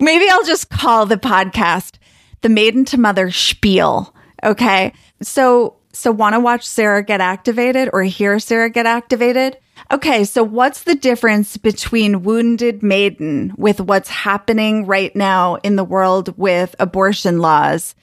Maybe 0.00 0.28
I'll 0.30 0.44
just 0.44 0.70
call 0.70 1.04
the 1.04 1.16
podcast 1.16 1.98
the 2.40 2.48
maiden 2.48 2.84
to 2.86 2.98
mother 2.98 3.30
spiel. 3.30 4.14
Okay. 4.42 4.92
So, 5.22 5.76
so 5.92 6.10
want 6.10 6.34
to 6.34 6.40
watch 6.40 6.66
Sarah 6.66 7.02
get 7.02 7.20
activated 7.20 7.90
or 7.92 8.02
hear 8.02 8.38
Sarah 8.38 8.70
get 8.70 8.86
activated? 8.86 9.58
Okay. 9.90 10.24
So 10.24 10.42
what's 10.42 10.84
the 10.84 10.94
difference 10.94 11.56
between 11.56 12.22
wounded 12.22 12.82
maiden 12.82 13.54
with 13.56 13.80
what's 13.80 14.08
happening 14.08 14.86
right 14.86 15.14
now 15.14 15.56
in 15.56 15.76
the 15.76 15.84
world 15.84 16.36
with 16.38 16.74
abortion 16.78 17.38
laws 17.38 17.94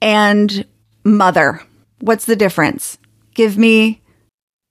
and 0.00 0.66
mother? 1.04 1.60
What's 2.00 2.26
the 2.26 2.36
difference? 2.36 2.98
Give 3.34 3.58
me. 3.58 4.02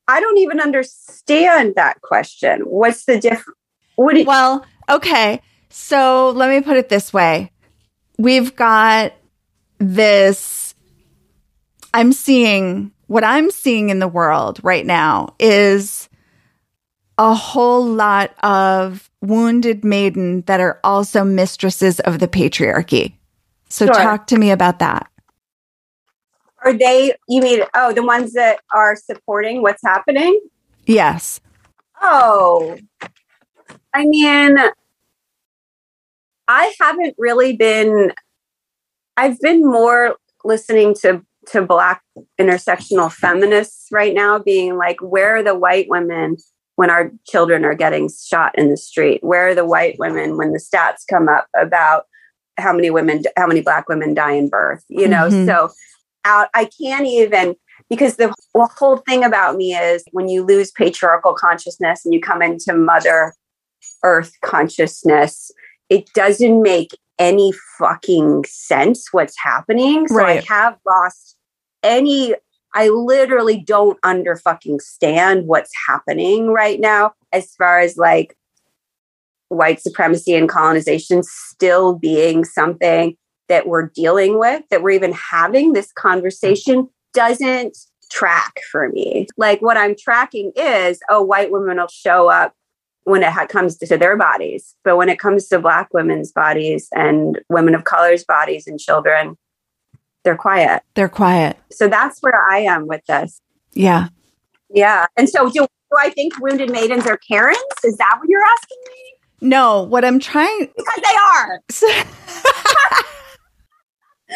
I 0.08 0.20
don't 0.20 0.38
even 0.38 0.60
understand 0.60 1.76
that 1.76 2.02
question. 2.02 2.62
What's 2.62 3.06
the 3.06 3.20
difference? 3.20 3.58
What 3.96 4.26
well, 4.26 4.66
okay. 4.90 5.42
So 5.70 6.32
let 6.32 6.50
me 6.50 6.62
put 6.62 6.78
it 6.78 6.90
this 6.90 7.14
way 7.14 7.52
we've 8.18 8.56
got 8.56 9.14
this. 9.80 10.76
I'm 11.94 12.14
seeing 12.14 12.92
what 13.08 13.24
I'm 13.24 13.52
seeing 13.52 13.90
in 13.90 14.00
the 14.00 14.08
world 14.08 14.60
right 14.64 14.86
now 14.86 15.36
is 15.40 16.10
a 17.18 17.34
whole 17.34 17.86
lot 17.86 18.34
of 18.44 19.10
wounded 19.22 19.84
maiden 19.86 20.42
that 20.42 20.60
are 20.60 20.80
also 20.84 21.24
mistresses 21.24 22.00
of 22.02 22.20
the 22.20 22.28
patriarchy. 22.28 23.14
So 23.70 23.86
sure. 23.86 23.96
talk 23.96 24.28
to 24.28 24.38
me 24.38 24.52
about 24.52 24.80
that. 24.80 25.08
Are 26.64 26.74
they, 26.74 27.14
you 27.28 27.42
mean, 27.42 27.62
oh, 27.74 27.94
the 27.94 28.04
ones 28.04 28.34
that 28.34 28.60
are 28.74 28.96
supporting 28.96 29.62
what's 29.62 29.82
happening? 29.84 30.40
Yes. 30.86 31.42
Oh, 32.02 32.78
I 33.94 34.06
mean, 34.06 34.58
I 36.48 36.74
haven't 36.80 37.16
really 37.18 37.56
been, 37.56 38.14
I've 39.18 39.40
been 39.40 39.62
more 39.62 40.16
listening 40.44 40.96
to 41.02 41.24
to 41.48 41.62
black 41.62 42.02
intersectional 42.40 43.12
feminists 43.12 43.90
right 43.92 44.14
now 44.14 44.40
being 44.40 44.78
like 44.78 44.98
where 45.02 45.38
are 45.38 45.44
the 45.44 45.54
white 45.54 45.88
women 45.90 46.38
when 46.76 46.90
our 46.90 47.12
children 47.26 47.66
are 47.66 47.76
getting 47.76 48.10
shot 48.10 48.58
in 48.58 48.70
the 48.70 48.78
street 48.78 49.24
where 49.24 49.50
are 49.50 49.56
the 49.56 49.66
white 49.66 49.98
women 50.00 50.38
when 50.38 50.52
the 50.52 50.60
stats 50.60 51.02
come 51.10 51.28
up 51.28 51.48
about 51.56 52.06
how 52.58 52.74
many 52.74 52.90
women 52.90 53.24
how 53.38 53.48
many 53.48 53.62
black 53.62 53.88
women 53.90 54.14
die 54.14 54.34
in 54.34 54.50
birth 54.50 54.84
you 54.88 55.08
know 55.08 55.28
mm-hmm. 55.30 55.46
so 55.46 55.70
out 56.26 56.50
i 56.54 56.70
can't 56.82 57.08
even 57.08 57.56
because 57.90 58.16
the 58.16 58.34
whole 58.56 58.98
thing 58.98 59.24
about 59.24 59.56
me 59.56 59.74
is 59.74 60.04
when 60.12 60.30
you 60.30 60.44
lose 60.44 60.72
patriarchal 60.72 61.34
consciousness 61.34 62.06
and 62.06 62.14
you 62.14 62.22
come 62.22 62.42
into 62.42 62.74
mother 62.74 63.34
earth 64.04 64.34
consciousness 64.42 65.52
it 65.90 66.12
doesn't 66.14 66.62
make 66.62 66.92
any 67.20 67.54
fucking 67.78 68.44
sense 68.46 69.08
what's 69.12 69.36
happening. 69.42 70.08
So 70.08 70.16
right. 70.16 70.44
I 70.50 70.54
have 70.54 70.78
lost 70.88 71.38
any 71.82 72.36
I 72.74 72.90
literally 72.90 73.60
don't 73.60 74.00
under 74.04 74.36
fucking 74.36 74.80
stand 74.80 75.48
what's 75.48 75.72
happening 75.88 76.50
right 76.50 76.80
now 76.80 77.14
as 77.32 77.54
far 77.56 77.80
as 77.80 77.98
like 77.98 78.36
white 79.50 79.82
supremacy 79.82 80.34
and 80.34 80.50
colonization 80.50 81.22
still 81.24 81.96
being 81.96 82.44
something 82.44 83.16
that 83.50 83.68
we're 83.68 83.90
dealing 83.90 84.40
with, 84.40 84.64
that 84.70 84.82
we're 84.82 84.92
even 84.92 85.14
having 85.14 85.74
this 85.74 85.92
conversation 85.92 86.88
doesn't 87.14 87.78
track 88.12 88.60
for 88.72 88.90
me. 88.90 89.28
Like 89.38 89.62
what 89.62 89.78
I'm 89.78 89.96
tracking 89.96 90.52
is, 90.56 91.00
oh, 91.10 91.22
white 91.22 91.52
women 91.52 91.78
will 91.78 91.88
show 91.88 92.30
up 92.30 92.54
when 93.04 93.22
it 93.22 93.32
ha- 93.32 93.48
comes 93.48 93.78
to, 93.78 93.88
to 93.88 93.98
their 93.98 94.18
bodies. 94.18 94.76
But 94.84 94.98
when 94.98 95.10
it 95.10 95.20
comes 95.20 95.48
to 95.50 95.60
Black 95.60 95.94
women's 95.94 96.32
bodies 96.32 96.88
and 96.94 97.40
women 97.50 97.76
of 97.76 97.84
color's 97.84 98.24
bodies 98.24 98.66
and 98.66 98.80
children, 98.80 99.38
they're 100.24 100.38
quiet. 100.38 100.84
They're 100.96 101.10
quiet. 101.10 101.58
So 101.72 101.88
that's 101.88 102.20
where 102.22 102.42
I 102.50 102.60
am 102.60 102.88
with 102.88 103.06
this. 103.06 103.42
Yeah. 103.74 104.08
Yeah. 104.70 105.06
And 105.18 105.30
so 105.30 105.50
do, 105.50 105.62
do 105.62 105.98
I 105.98 106.10
think 106.10 106.40
wounded 106.40 106.72
maidens 106.72 107.06
are 107.06 107.18
Karens? 107.18 107.58
Is 107.84 107.98
that 107.98 108.16
what 108.20 108.30
you're 108.30 108.42
asking 108.42 108.78
me? 108.88 109.50
No, 109.50 109.84
what 109.84 110.06
I'm 110.06 110.20
trying 110.20 110.72
because 110.76 111.02
they 111.02 111.16
are. 111.36 111.60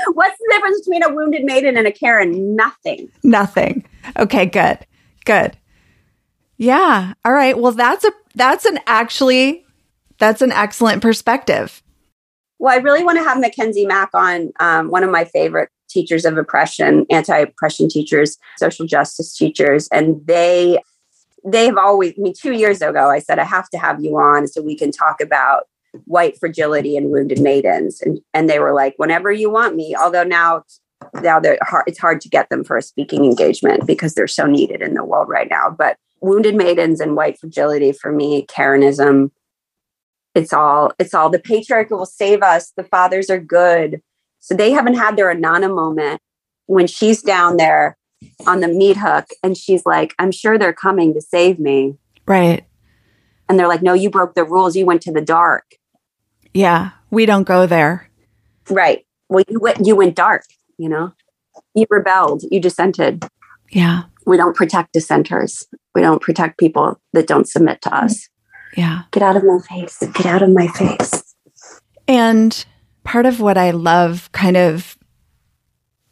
What's 0.14 0.38
the 0.38 0.50
difference 0.52 0.82
between 0.82 1.04
a 1.04 1.14
wounded 1.14 1.44
maiden 1.46 1.78
and 1.78 1.88
a 1.88 1.92
Karen? 1.92 2.56
Nothing. 2.56 3.10
Nothing. 3.24 3.86
Okay, 4.18 4.46
good. 4.46 4.80
Good. 5.26 5.58
Yeah. 6.58 7.14
All 7.24 7.34
right. 7.34 7.58
Well, 7.58 7.72
that's 7.72 8.04
a 8.04 8.12
that's 8.36 8.66
an 8.66 8.80
actually 8.86 9.66
that's 10.18 10.42
an 10.42 10.52
excellent 10.52 11.02
perspective. 11.02 11.82
Well, 12.60 12.74
I 12.74 12.78
really 12.78 13.04
want 13.04 13.18
to 13.20 13.24
have 13.24 13.40
Mackenzie 13.40 13.86
Mack 13.86 14.10
on, 14.14 14.52
um, 14.60 14.90
one 14.90 15.04
of 15.04 15.12
my 15.12 15.26
favorite 15.26 15.70
teachers 15.90 16.26
of 16.26 16.38
oppression, 16.38 17.06
anti-oppression 17.10 17.90
teachers, 17.90 18.38
social 18.58 18.86
justice 18.86 19.36
teachers, 19.36 19.88
and 19.90 20.26
they 20.26 20.80
they 21.46 21.66
have 21.66 21.78
always. 21.78 22.14
I 22.18 22.22
mean, 22.22 22.34
two 22.34 22.54
years 22.54 22.82
ago, 22.82 23.10
I 23.10 23.20
said 23.20 23.40
I 23.40 23.46
have 23.46 23.70
to 23.70 23.78
have 23.78 24.04
you 24.04 24.18
on 24.18 24.48
so 24.48 24.62
we 24.62 24.76
can 24.76 24.92
talk 24.92 25.22
about 25.22 25.68
white 26.06 26.38
fragility 26.38 26.98
and 26.98 27.10
wounded 27.10 27.40
maidens. 27.40 28.02
And, 28.02 28.20
and 28.34 28.50
they 28.50 28.60
were 28.60 28.74
like, 28.74 28.94
whenever 28.98 29.32
you 29.32 29.50
want 29.50 29.76
me, 29.76 29.96
although 29.96 30.24
now 30.24 30.64
now 31.22 31.40
they're 31.40 31.58
hard, 31.62 31.84
it's 31.88 32.00
hard 32.00 32.22
to 32.22 32.30
get 32.30 32.50
them 32.50 32.64
for 32.64 32.78
a 32.78 32.82
speaking 32.82 33.24
engagement 33.24 33.86
because 33.88 34.14
they're 34.14 34.28
so 34.28 34.46
needed 34.46 34.82
in 34.82 34.94
the 34.94 35.06
world 35.06 35.30
right 35.30 35.50
now. 35.50 35.70
But 35.70 35.98
wounded 36.22 36.56
maidens 36.56 37.00
and 37.00 37.16
white 37.16 37.40
fragility 37.40 37.92
for 37.92 38.12
me, 38.12 38.46
Karenism, 38.48 39.32
it's 40.36 40.54
all 40.54 40.92
it's 41.00 41.14
all 41.14 41.30
the 41.30 41.40
patriarchy 41.40 41.92
will 41.92 42.06
save 42.06 42.42
us. 42.42 42.72
The 42.76 42.84
fathers 42.84 43.30
are 43.30 43.40
good. 43.40 44.02
So 44.48 44.56
they 44.56 44.72
haven't 44.72 44.94
had 44.94 45.18
their 45.18 45.36
Inanna 45.36 45.74
moment 45.76 46.22
when 46.68 46.88
she's 46.88 47.22
down 47.22 47.58
there 47.58 47.98
on 48.48 48.62
the 48.62 48.70
meat 48.70 48.96
hook 48.96 49.26
and 49.44 49.58
she's 49.58 49.86
like, 49.86 50.14
I'm 50.20 50.32
sure 50.32 50.58
they're 50.58 50.72
coming 50.72 51.14
to 51.16 51.22
save 51.22 51.60
me. 51.60 51.98
Right. 52.26 52.66
And 53.50 53.60
they're 53.60 53.68
like, 53.68 53.82
No, 53.82 53.92
you 53.92 54.10
broke 54.10 54.36
the 54.36 54.46
rules. 54.46 54.78
You 54.78 54.86
went 54.86 55.02
to 55.02 55.12
the 55.12 55.20
dark. 55.20 55.76
Yeah. 56.54 56.92
We 57.12 57.26
don't 57.26 57.44
go 57.44 57.68
there. 57.68 58.10
Right. 58.70 59.06
Well, 59.28 59.44
you 59.50 59.60
went 59.60 59.86
you 59.86 59.98
went 59.98 60.16
dark, 60.16 60.46
you 60.78 60.88
know? 60.88 61.12
You 61.76 61.86
rebelled, 61.90 62.44
you 62.50 62.62
dissented. 62.62 63.26
Yeah. 63.70 64.04
We 64.26 64.38
don't 64.38 64.56
protect 64.56 64.94
dissenters. 64.94 65.68
We 65.94 66.00
don't 66.00 66.22
protect 66.22 66.58
people 66.58 67.02
that 67.12 67.28
don't 67.28 67.50
submit 67.50 67.82
to 67.82 67.94
us. 67.94 68.30
Yeah. 68.78 69.04
Get 69.12 69.24
out 69.24 69.36
of 69.36 69.44
my 69.44 69.60
face. 69.60 70.02
Get 70.14 70.26
out 70.26 70.42
of 70.42 70.52
my 70.52 70.68
face. 70.68 71.36
And 72.08 72.66
part 73.08 73.26
of 73.26 73.40
what 73.40 73.58
I 73.58 73.72
love 73.72 74.30
kind 74.34 74.58
of 74.58 74.98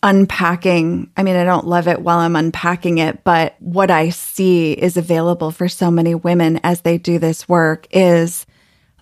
unpacking, 0.02 1.12
I 1.18 1.24
mean, 1.24 1.36
I 1.36 1.44
don't 1.44 1.68
love 1.68 1.90
it 1.90 2.00
while 2.00 2.20
I'm 2.20 2.38
unpacking 2.38 3.00
it, 3.00 3.22
but 3.26 3.58
what 3.60 3.92
I 3.92 4.10
see 4.10 4.72
is 4.72 4.96
available 4.96 5.52
for 5.52 5.68
so 5.68 5.92
many 5.92 6.16
women 6.16 6.62
as 6.64 6.82
they 6.82 6.98
do 6.98 7.20
this 7.20 7.50
work 7.50 7.86
is 7.92 8.46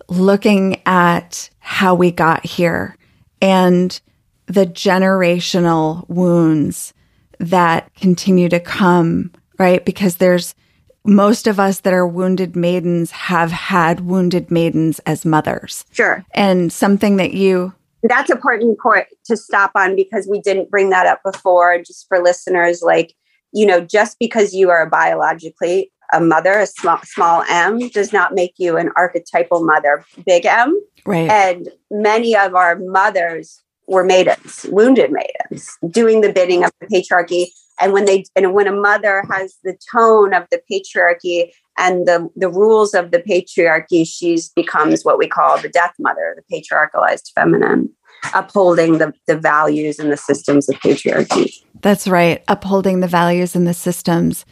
looking 0.08 0.82
at 0.84 1.48
how 1.60 1.94
we 1.94 2.10
got 2.10 2.44
here 2.44 2.96
and 3.40 4.00
the 4.46 4.66
generational 4.66 6.08
wounds 6.08 6.94
that 7.38 7.94
continue 7.94 8.48
to 8.48 8.58
come, 8.58 9.30
right? 9.56 9.84
Because 9.84 10.16
there's 10.16 10.56
most 11.04 11.46
of 11.46 11.60
us 11.60 11.80
that 11.80 11.92
are 11.92 12.08
wounded 12.08 12.56
maidens 12.56 13.12
have 13.12 13.52
had 13.52 14.00
wounded 14.00 14.50
maidens 14.50 14.98
as 15.06 15.24
mothers. 15.24 15.84
Sure. 15.92 16.24
And 16.32 16.72
something 16.72 17.18
that 17.18 17.34
you 17.34 17.72
that's 18.04 18.30
important 18.30 18.78
point 18.78 19.06
to 19.24 19.36
stop 19.36 19.72
on 19.74 19.96
because 19.96 20.28
we 20.30 20.40
didn't 20.40 20.70
bring 20.70 20.90
that 20.90 21.06
up 21.06 21.20
before 21.24 21.78
just 21.78 22.06
for 22.08 22.22
listeners 22.22 22.82
like 22.82 23.14
you 23.52 23.66
know 23.66 23.80
just 23.80 24.18
because 24.18 24.54
you 24.54 24.70
are 24.70 24.88
biologically 24.88 25.90
a 26.12 26.20
mother 26.20 26.58
a 26.60 26.66
small 26.66 27.00
small 27.04 27.42
m 27.48 27.88
does 27.88 28.12
not 28.12 28.34
make 28.34 28.54
you 28.58 28.76
an 28.76 28.90
archetypal 28.96 29.64
mother 29.64 30.04
big 30.26 30.46
m. 30.46 30.80
Right. 31.06 31.30
And 31.30 31.68
many 31.90 32.36
of 32.36 32.54
our 32.54 32.78
mothers 32.78 33.62
were 33.86 34.04
maidens 34.04 34.64
wounded 34.70 35.10
maidens 35.12 35.70
doing 35.90 36.20
the 36.20 36.32
bidding 36.32 36.64
of 36.64 36.72
the 36.80 36.86
patriarchy. 36.86 37.46
And 37.80 37.92
when 37.92 38.04
they 38.04 38.24
and 38.36 38.54
when 38.54 38.66
a 38.66 38.72
mother 38.72 39.24
has 39.30 39.56
the 39.64 39.76
tone 39.92 40.32
of 40.32 40.46
the 40.50 40.60
patriarchy 40.70 41.50
and 41.78 42.06
the 42.06 42.28
the 42.36 42.48
rules 42.48 42.94
of 42.94 43.10
the 43.10 43.18
patriarchy 43.18 44.06
she's 44.06 44.48
becomes 44.50 45.04
what 45.04 45.18
we 45.18 45.28
call 45.28 45.58
the 45.60 45.68
death 45.68 45.94
mother 45.98 46.34
the 46.36 46.42
patriarchalized 46.54 47.32
feminine 47.34 47.90
upholding 48.34 48.98
the, 48.98 49.12
the 49.26 49.36
values 49.36 49.98
and 49.98 50.10
the 50.10 50.16
systems 50.16 50.68
of 50.68 50.76
patriarchy 50.76 51.52
that's 51.80 52.08
right 52.08 52.42
upholding 52.48 53.00
the 53.00 53.08
values 53.08 53.54
and 53.54 53.66
the 53.66 53.74
systems 53.74 54.44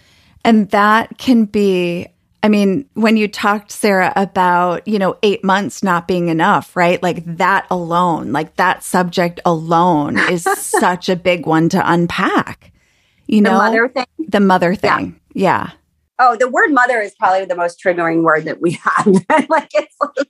and 0.44 0.70
that 0.70 1.16
can 1.18 1.44
be 1.44 2.08
I 2.44 2.48
mean, 2.48 2.88
when 2.94 3.16
you 3.16 3.28
talked, 3.28 3.70
Sarah, 3.70 4.12
about, 4.16 4.86
you 4.88 4.98
know, 4.98 5.16
eight 5.22 5.44
months 5.44 5.82
not 5.82 6.08
being 6.08 6.28
enough, 6.28 6.74
right? 6.74 7.00
Like 7.00 7.24
that 7.36 7.66
alone, 7.70 8.32
like 8.32 8.56
that 8.56 8.82
subject 8.82 9.38
alone 9.44 10.18
is 10.30 10.42
such 10.42 11.08
a 11.08 11.14
big 11.14 11.46
one 11.46 11.68
to 11.68 11.92
unpack. 11.92 12.72
You 13.28 13.42
know, 13.42 13.52
the 13.52 13.58
mother 13.58 13.88
thing. 13.88 14.06
The 14.18 14.40
mother 14.40 14.74
thing. 14.74 15.20
Yeah. 15.34 15.68
yeah. 15.68 15.70
Oh, 16.18 16.36
the 16.36 16.48
word 16.48 16.72
mother 16.72 17.00
is 17.00 17.14
probably 17.18 17.44
the 17.44 17.56
most 17.56 17.82
triggering 17.82 18.22
word 18.22 18.44
that 18.44 18.60
we 18.60 18.72
have. 18.72 19.06
like 19.48 19.70
it's 19.74 19.96
like 20.00 20.28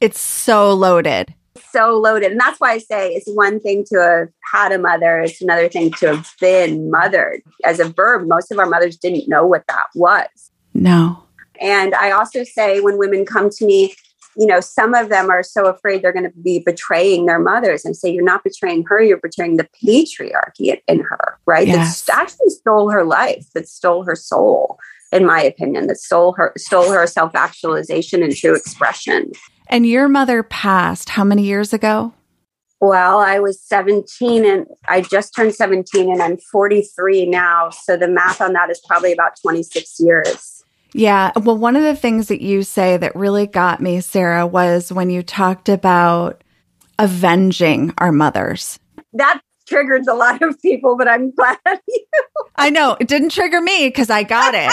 it's 0.00 0.20
so 0.20 0.72
loaded. 0.72 1.34
So 1.70 1.98
loaded. 1.98 2.32
And 2.32 2.40
that's 2.40 2.60
why 2.60 2.72
I 2.72 2.78
say 2.78 3.10
it's 3.10 3.28
one 3.28 3.60
thing 3.60 3.84
to 3.90 4.00
have 4.00 4.28
had 4.52 4.72
a 4.72 4.78
mother, 4.78 5.20
it's 5.20 5.42
another 5.42 5.68
thing 5.68 5.92
to 5.94 6.14
have 6.14 6.32
been 6.40 6.90
mothered. 6.90 7.42
As 7.64 7.80
a 7.80 7.88
verb, 7.88 8.26
most 8.26 8.50
of 8.52 8.58
our 8.58 8.66
mothers 8.66 8.96
didn't 8.96 9.28
know 9.28 9.44
what 9.46 9.64
that 9.68 9.86
was. 9.94 10.28
No. 10.72 11.24
And 11.60 11.94
I 11.94 12.12
also 12.12 12.44
say 12.44 12.80
when 12.80 12.98
women 12.98 13.26
come 13.26 13.50
to 13.50 13.66
me, 13.66 13.94
you 14.36 14.46
know, 14.46 14.60
some 14.60 14.94
of 14.94 15.08
them 15.08 15.30
are 15.30 15.42
so 15.42 15.66
afraid 15.66 16.00
they're 16.00 16.12
going 16.12 16.30
to 16.30 16.38
be 16.38 16.60
betraying 16.60 17.26
their 17.26 17.40
mothers 17.40 17.84
and 17.84 17.96
say, 17.96 18.08
you're 18.08 18.22
not 18.22 18.44
betraying 18.44 18.84
her, 18.84 19.02
you're 19.02 19.18
betraying 19.18 19.56
the 19.56 19.68
patriarchy 19.84 20.80
in 20.86 21.00
her, 21.00 21.38
right? 21.44 21.66
Yes. 21.66 22.02
That 22.02 22.18
actually 22.18 22.50
stole 22.50 22.90
her 22.90 23.04
life, 23.04 23.46
that 23.54 23.68
stole 23.68 24.04
her 24.04 24.14
soul, 24.14 24.78
in 25.12 25.26
my 25.26 25.42
opinion, 25.42 25.86
that 25.86 25.98
stole 25.98 26.32
her, 26.34 26.52
stole 26.56 26.90
her 26.90 27.06
self 27.06 27.34
actualization 27.34 28.22
and 28.22 28.34
true 28.34 28.54
expression. 28.54 29.32
And 29.68 29.86
your 29.86 30.08
mother 30.08 30.42
passed 30.42 31.10
how 31.10 31.24
many 31.24 31.44
years 31.44 31.72
ago? 31.72 32.14
Well, 32.80 33.18
I 33.18 33.40
was 33.40 33.60
17 33.62 34.44
and 34.44 34.66
I 34.88 35.00
just 35.00 35.34
turned 35.34 35.54
17 35.54 36.12
and 36.12 36.22
I'm 36.22 36.36
43 36.36 37.26
now. 37.26 37.70
So 37.70 37.96
the 37.96 38.08
math 38.08 38.40
on 38.40 38.52
that 38.52 38.70
is 38.70 38.80
probably 38.86 39.12
about 39.12 39.32
26 39.42 39.98
years. 39.98 40.62
Yeah. 40.94 41.32
Well, 41.36 41.58
one 41.58 41.76
of 41.76 41.82
the 41.82 41.96
things 41.96 42.28
that 42.28 42.40
you 42.40 42.62
say 42.62 42.96
that 42.96 43.14
really 43.16 43.46
got 43.46 43.80
me, 43.80 44.00
Sarah, 44.00 44.46
was 44.46 44.92
when 44.92 45.10
you 45.10 45.22
talked 45.22 45.68
about 45.68 46.42
avenging 46.98 47.92
our 47.98 48.12
mothers. 48.12 48.78
That 49.12 49.40
triggered 49.66 50.06
a 50.06 50.14
lot 50.14 50.40
of 50.40 50.60
people, 50.62 50.96
but 50.96 51.08
I'm 51.08 51.30
glad 51.32 51.58
you. 51.88 52.04
I 52.56 52.70
know 52.70 52.96
it 52.98 53.08
didn't 53.08 53.30
trigger 53.30 53.60
me 53.60 53.88
because 53.88 54.08
I 54.08 54.22
got 54.22 54.54
it. 54.54 54.72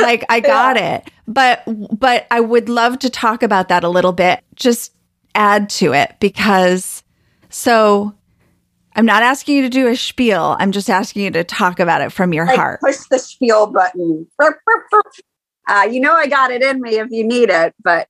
Like 0.00 0.24
I 0.28 0.40
got 0.40 0.76
yeah. 0.76 0.96
it. 0.96 1.10
But 1.26 1.62
but 1.98 2.26
I 2.30 2.40
would 2.40 2.68
love 2.68 2.98
to 3.00 3.10
talk 3.10 3.42
about 3.42 3.68
that 3.68 3.84
a 3.84 3.88
little 3.88 4.12
bit. 4.12 4.42
Just 4.54 4.92
add 5.34 5.68
to 5.68 5.92
it 5.92 6.16
because 6.20 7.02
so 7.48 8.14
I'm 8.96 9.06
not 9.06 9.22
asking 9.22 9.56
you 9.56 9.62
to 9.62 9.68
do 9.68 9.88
a 9.88 9.96
spiel. 9.96 10.56
I'm 10.58 10.72
just 10.72 10.88
asking 10.88 11.24
you 11.24 11.30
to 11.32 11.44
talk 11.44 11.80
about 11.80 12.00
it 12.00 12.12
from 12.12 12.32
your 12.32 12.46
like 12.46 12.56
heart. 12.56 12.80
Push 12.80 12.98
the 13.10 13.18
spiel 13.18 13.66
button. 13.66 14.26
Uh, 15.66 15.88
you 15.90 16.00
know, 16.00 16.12
I 16.12 16.26
got 16.26 16.50
it 16.50 16.62
in 16.62 16.80
me 16.80 16.98
if 16.98 17.10
you 17.10 17.24
need 17.24 17.50
it, 17.50 17.74
but 17.82 18.06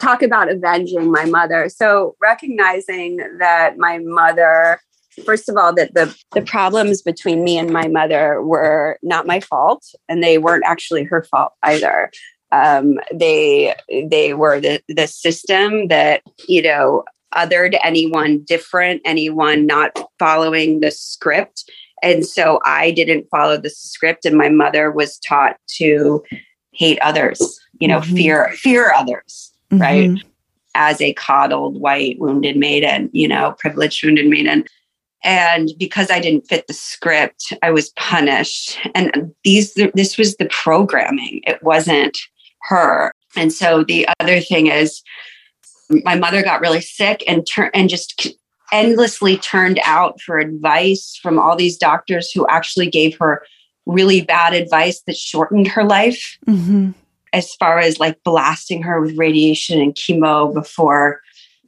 talk 0.00 0.22
about 0.22 0.50
avenging 0.50 1.10
my 1.10 1.24
mother. 1.24 1.68
So 1.68 2.16
recognizing 2.20 3.18
that 3.38 3.78
my 3.78 3.98
mother, 4.02 4.80
first 5.24 5.48
of 5.48 5.56
all, 5.56 5.74
that 5.74 5.94
the, 5.94 6.14
the 6.32 6.42
problems 6.42 7.02
between 7.02 7.44
me 7.44 7.58
and 7.58 7.70
my 7.70 7.88
mother 7.88 8.42
were 8.42 8.98
not 9.02 9.26
my 9.26 9.40
fault 9.40 9.84
and 10.08 10.22
they 10.22 10.38
weren't 10.38 10.64
actually 10.66 11.04
her 11.04 11.22
fault 11.24 11.52
either. 11.62 12.10
Um, 12.52 13.00
they 13.12 13.74
they 14.08 14.32
were 14.34 14.60
the 14.60 14.80
the 14.88 15.08
system 15.08 15.88
that 15.88 16.22
you 16.48 16.62
know 16.62 17.04
othered 17.34 17.76
anyone 17.82 18.40
different, 18.44 19.02
anyone 19.04 19.66
not 19.66 19.98
following 20.18 20.80
the 20.80 20.90
script. 20.90 21.68
And 22.02 22.24
so 22.24 22.60
I 22.64 22.90
didn't 22.90 23.28
follow 23.30 23.56
the 23.56 23.70
script, 23.70 24.24
and 24.24 24.36
my 24.36 24.48
mother 24.48 24.92
was 24.92 25.18
taught 25.18 25.56
to 25.78 26.22
hate 26.72 26.98
others, 27.00 27.60
you 27.80 27.88
know, 27.88 28.00
mm-hmm. 28.00 28.16
fear 28.16 28.52
fear 28.52 28.92
others, 28.92 29.52
mm-hmm. 29.70 29.82
right? 29.82 30.24
As 30.74 31.00
a 31.00 31.14
coddled 31.14 31.80
white 31.80 32.18
wounded 32.18 32.56
maiden, 32.56 33.10
you 33.12 33.28
know, 33.28 33.54
privileged 33.58 34.04
wounded 34.04 34.28
maiden. 34.28 34.64
And 35.24 35.70
because 35.78 36.10
I 36.10 36.20
didn't 36.20 36.46
fit 36.46 36.66
the 36.66 36.74
script, 36.74 37.52
I 37.62 37.70
was 37.70 37.90
punished. 37.90 38.78
And 38.94 39.34
these 39.42 39.74
this 39.94 40.18
was 40.18 40.36
the 40.36 40.46
programming. 40.46 41.40
It 41.46 41.62
wasn't 41.62 42.16
her. 42.62 43.12
And 43.36 43.52
so 43.52 43.84
the 43.84 44.06
other 44.20 44.40
thing 44.40 44.68
is 44.68 45.02
my 46.04 46.14
mother 46.14 46.42
got 46.42 46.60
really 46.60 46.80
sick 46.80 47.24
and 47.26 47.46
tur- 47.46 47.70
and 47.74 47.88
just 47.88 48.28
endlessly 48.72 49.36
turned 49.38 49.80
out 49.84 50.20
for 50.20 50.38
advice 50.38 51.18
from 51.22 51.38
all 51.38 51.56
these 51.56 51.76
doctors 51.76 52.30
who 52.30 52.46
actually 52.48 52.88
gave 52.88 53.16
her 53.18 53.42
really 53.86 54.22
bad 54.22 54.54
advice 54.54 55.02
that 55.06 55.16
shortened 55.16 55.68
her 55.68 55.84
life 55.84 56.38
mm-hmm. 56.46 56.90
as 57.32 57.54
far 57.54 57.78
as 57.78 58.00
like 58.00 58.22
blasting 58.24 58.82
her 58.82 59.00
with 59.00 59.16
radiation 59.18 59.80
and 59.80 59.94
chemo 59.94 60.52
before 60.52 61.20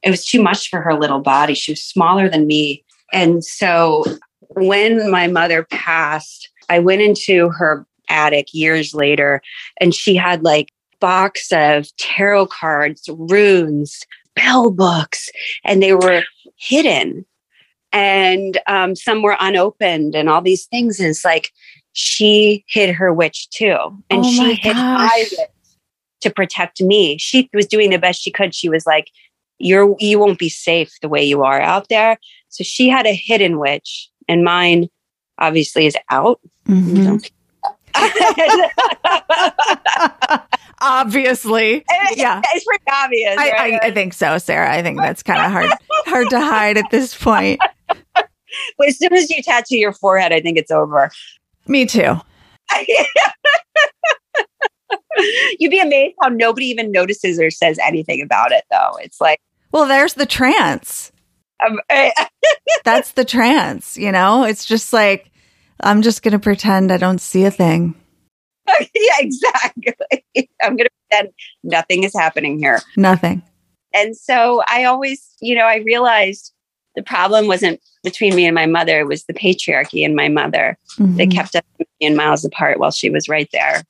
it 0.02 0.10
was 0.10 0.24
too 0.24 0.42
much 0.42 0.70
for 0.70 0.80
her 0.80 0.94
little 0.94 1.20
body. 1.20 1.54
She 1.54 1.72
was 1.72 1.82
smaller 1.82 2.28
than 2.28 2.46
me. 2.46 2.84
And 3.12 3.44
so 3.44 4.04
when 4.50 5.10
my 5.10 5.26
mother 5.26 5.64
passed, 5.64 6.48
I 6.68 6.78
went 6.78 7.02
into 7.02 7.50
her 7.50 7.86
attic 8.08 8.48
years 8.52 8.94
later 8.94 9.42
and 9.80 9.94
she 9.94 10.14
had 10.16 10.42
like 10.42 10.72
box 11.00 11.52
of 11.52 11.88
tarot 11.96 12.46
cards, 12.46 13.08
runes, 13.12 14.00
bell 14.34 14.70
books, 14.70 15.28
and 15.64 15.82
they 15.82 15.94
were 15.94 16.22
hidden 16.56 17.24
and 17.92 18.58
um, 18.66 18.94
some 18.94 19.22
were 19.22 19.36
unopened 19.40 20.14
and 20.14 20.28
all 20.28 20.42
these 20.42 20.66
things. 20.66 21.00
And 21.00 21.08
it's 21.08 21.24
like 21.24 21.50
she 21.92 22.64
hid 22.68 22.94
her 22.94 23.12
witch 23.12 23.48
too. 23.50 23.76
And 24.10 24.24
oh 24.24 24.30
she 24.30 24.54
hid 24.54 24.76
my 24.76 25.26
witch 25.30 25.40
to 26.20 26.30
protect 26.30 26.82
me. 26.82 27.18
She 27.18 27.48
was 27.54 27.66
doing 27.66 27.90
the 27.90 27.98
best 27.98 28.22
she 28.22 28.30
could. 28.30 28.54
She 28.54 28.68
was 28.68 28.86
like, 28.86 29.10
you're 29.58 29.96
you 29.98 30.18
won't 30.18 30.38
be 30.38 30.48
safe 30.48 30.92
the 31.00 31.08
way 31.08 31.24
you 31.24 31.42
are 31.42 31.60
out 31.60 31.88
there. 31.88 32.18
So 32.48 32.64
she 32.64 32.88
had 32.88 33.06
a 33.06 33.14
hidden 33.14 33.58
witch, 33.58 34.10
and 34.28 34.44
mine 34.44 34.88
obviously 35.38 35.86
is 35.86 35.96
out. 36.10 36.40
Mm-hmm. 36.66 37.16
Obviously, 40.82 41.84
yeah, 42.14 42.42
it's 42.52 42.64
pretty 42.64 42.84
obvious. 42.92 43.36
I, 43.38 43.50
right? 43.50 43.80
I, 43.82 43.86
I, 43.86 43.90
think 43.92 44.12
so, 44.12 44.36
Sarah. 44.36 44.70
I 44.70 44.82
think 44.82 44.98
that's 44.98 45.22
kind 45.22 45.40
of 45.40 45.50
hard 45.50 45.70
hard 46.04 46.28
to 46.30 46.40
hide 46.40 46.76
at 46.76 46.90
this 46.90 47.16
point. 47.16 47.60
But 48.78 48.88
as 48.88 48.98
soon 48.98 49.12
as 49.14 49.30
you 49.30 49.42
tattoo 49.42 49.78
your 49.78 49.92
forehead, 49.92 50.32
I 50.32 50.40
think 50.40 50.58
it's 50.58 50.70
over. 50.70 51.10
Me 51.66 51.86
too. 51.86 52.20
You'd 55.58 55.70
be 55.70 55.80
amazed 55.80 56.14
how 56.20 56.28
nobody 56.28 56.66
even 56.66 56.92
notices 56.92 57.40
or 57.40 57.50
says 57.50 57.78
anything 57.82 58.20
about 58.20 58.52
it, 58.52 58.64
though. 58.70 58.98
It's 59.00 59.18
like, 59.20 59.40
well, 59.72 59.87
there's 59.87 60.14
the 60.14 60.26
trance. 60.26 61.12
Um, 61.64 61.81
That's 62.85 63.12
the 63.12 63.24
trance, 63.24 63.96
you 63.96 64.12
know? 64.12 64.44
It's 64.44 64.64
just 64.64 64.92
like, 64.92 65.31
I'm 65.81 66.02
just 66.02 66.22
going 66.22 66.33
to 66.33 66.38
pretend 66.38 66.92
I 66.92 66.96
don't 66.96 67.20
see 67.20 67.44
a 67.44 67.50
thing. 67.50 67.94
yeah, 68.68 69.16
exactly. 69.18 69.94
I'm 70.62 70.76
going 70.76 70.88
to 70.88 70.90
pretend 71.11 71.35
nothing 71.62 72.05
is 72.05 72.14
happening 72.14 72.59
here. 72.59 72.81
Nothing. 72.96 73.42
And 73.94 74.16
so 74.16 74.62
I 74.66 74.85
always, 74.85 75.35
you 75.40 75.55
know, 75.55 75.64
I 75.64 75.76
realized 75.76 76.52
the 76.94 77.02
problem 77.02 77.46
wasn't 77.46 77.81
between 78.02 78.35
me 78.35 78.46
and 78.46 78.55
my 78.55 78.66
mother, 78.66 79.00
it 79.00 79.07
was 79.07 79.24
the 79.24 79.35
patriarchy 79.35 80.05
and 80.05 80.14
my 80.14 80.29
mother 80.29 80.79
mm-hmm. 80.98 81.16
that 81.16 81.31
kept 81.31 81.57
us 81.57 81.62
a 81.81 81.85
million 82.00 82.16
miles 82.16 82.44
apart 82.44 82.79
while 82.79 82.90
she 82.90 83.11
was 83.11 83.29
right 83.29 83.48
there. 83.52 83.83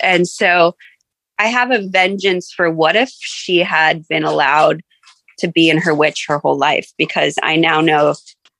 And 0.00 0.28
so 0.28 0.76
I 1.38 1.46
have 1.46 1.70
a 1.70 1.86
vengeance 1.86 2.52
for 2.52 2.70
what 2.70 2.96
if 2.96 3.10
she 3.10 3.58
had 3.58 4.06
been 4.08 4.24
allowed 4.24 4.82
to 5.44 5.52
be 5.52 5.68
in 5.68 5.78
her 5.78 5.94
witch 5.94 6.24
her 6.26 6.38
whole 6.38 6.56
life 6.56 6.92
because 6.96 7.36
I 7.42 7.56
now 7.56 7.80
know. 7.80 8.14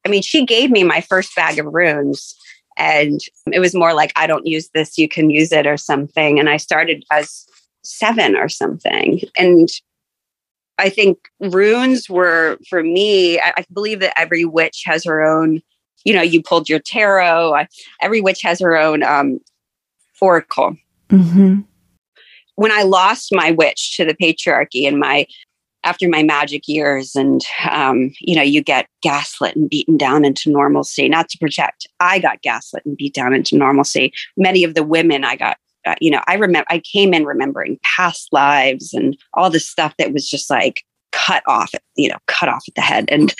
I 0.04 0.10
mean, 0.10 0.22
she 0.22 0.44
gave 0.44 0.70
me 0.70 0.84
my 0.84 1.00
first 1.00 1.34
bag 1.34 1.58
of 1.58 1.66
runes, 1.66 2.34
and 2.76 3.20
it 3.52 3.60
was 3.60 3.74
more 3.74 3.94
like, 3.94 4.12
I 4.16 4.26
don't 4.26 4.46
use 4.46 4.68
this, 4.74 4.98
you 4.98 5.08
can 5.08 5.30
use 5.30 5.50
it, 5.50 5.66
or 5.66 5.76
something. 5.76 6.38
And 6.38 6.48
I 6.48 6.58
started 6.58 7.04
as 7.10 7.46
seven 7.82 8.36
or 8.36 8.48
something. 8.48 9.20
And 9.36 9.68
I 10.78 10.90
think 10.90 11.18
runes 11.40 12.10
were 12.10 12.58
for 12.68 12.82
me, 12.82 13.38
I, 13.38 13.54
I 13.58 13.64
believe 13.72 14.00
that 14.00 14.18
every 14.18 14.44
witch 14.44 14.82
has 14.84 15.04
her 15.04 15.22
own, 15.22 15.62
you 16.04 16.12
know, 16.12 16.22
you 16.22 16.42
pulled 16.42 16.68
your 16.68 16.80
tarot, 16.80 17.54
I, 17.54 17.68
every 18.00 18.20
witch 18.20 18.42
has 18.42 18.60
her 18.60 18.76
own 18.76 19.02
um, 19.02 19.40
oracle. 20.20 20.76
Mm-hmm. 21.10 21.60
When 22.56 22.72
I 22.72 22.82
lost 22.82 23.30
my 23.32 23.50
witch 23.52 23.96
to 23.96 24.04
the 24.04 24.14
patriarchy 24.14 24.86
and 24.86 24.98
my 24.98 25.26
after 25.84 26.08
my 26.08 26.22
magic 26.22 26.66
years 26.66 27.14
and 27.14 27.42
um, 27.70 28.12
you 28.20 28.34
know 28.34 28.42
you 28.42 28.62
get 28.62 28.88
gaslit 29.02 29.54
and 29.54 29.70
beaten 29.70 29.96
down 29.96 30.24
into 30.24 30.50
normalcy. 30.50 31.08
Not 31.08 31.28
to 31.28 31.38
protect 31.38 31.86
i 32.00 32.18
got 32.18 32.42
gaslit 32.42 32.84
and 32.84 32.96
beat 32.96 33.14
down 33.14 33.34
into 33.34 33.56
normalcy. 33.56 34.12
Many 34.36 34.64
of 34.64 34.74
the 34.74 34.82
women 34.82 35.24
i 35.24 35.36
got 35.36 35.58
uh, 35.86 35.94
you 36.00 36.10
know 36.10 36.22
i 36.26 36.34
remember 36.34 36.66
i 36.70 36.78
came 36.80 37.12
in 37.14 37.24
remembering 37.24 37.78
past 37.82 38.28
lives 38.32 38.94
and 38.94 39.16
all 39.34 39.50
this 39.50 39.68
stuff 39.68 39.94
that 39.98 40.12
was 40.12 40.28
just 40.28 40.50
like 40.50 40.82
cut 41.12 41.42
off 41.46 41.72
you 41.96 42.08
know 42.08 42.18
cut 42.26 42.48
off 42.48 42.64
at 42.68 42.74
the 42.74 42.80
head. 42.80 43.06
And 43.08 43.34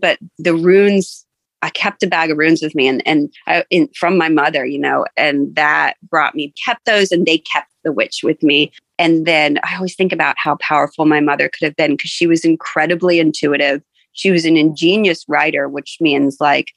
but 0.00 0.18
the 0.38 0.54
runes 0.54 1.24
I 1.62 1.70
kept 1.70 2.02
a 2.02 2.06
bag 2.06 2.30
of 2.30 2.38
runes 2.38 2.62
with 2.62 2.74
me 2.74 2.86
and 2.86 3.02
and 3.06 3.32
I, 3.46 3.64
in, 3.70 3.88
from 3.98 4.16
my 4.16 4.28
mother, 4.28 4.64
you 4.64 4.78
know, 4.78 5.06
and 5.16 5.54
that 5.56 5.96
brought 6.08 6.34
me 6.34 6.52
kept 6.64 6.84
those 6.86 7.10
and 7.10 7.26
they 7.26 7.38
kept 7.38 7.70
the 7.84 7.92
witch 7.92 8.20
with 8.22 8.42
me. 8.42 8.72
And 8.98 9.26
then 9.26 9.58
I 9.62 9.76
always 9.76 9.94
think 9.94 10.12
about 10.12 10.36
how 10.38 10.56
powerful 10.56 11.04
my 11.04 11.20
mother 11.20 11.48
could 11.48 11.64
have 11.64 11.76
been 11.76 11.92
because 11.92 12.10
she 12.10 12.26
was 12.26 12.44
incredibly 12.44 13.20
intuitive. 13.20 13.82
She 14.12 14.30
was 14.30 14.44
an 14.44 14.56
ingenious 14.56 15.24
writer, 15.28 15.68
which 15.68 15.98
means 16.00 16.38
like 16.40 16.72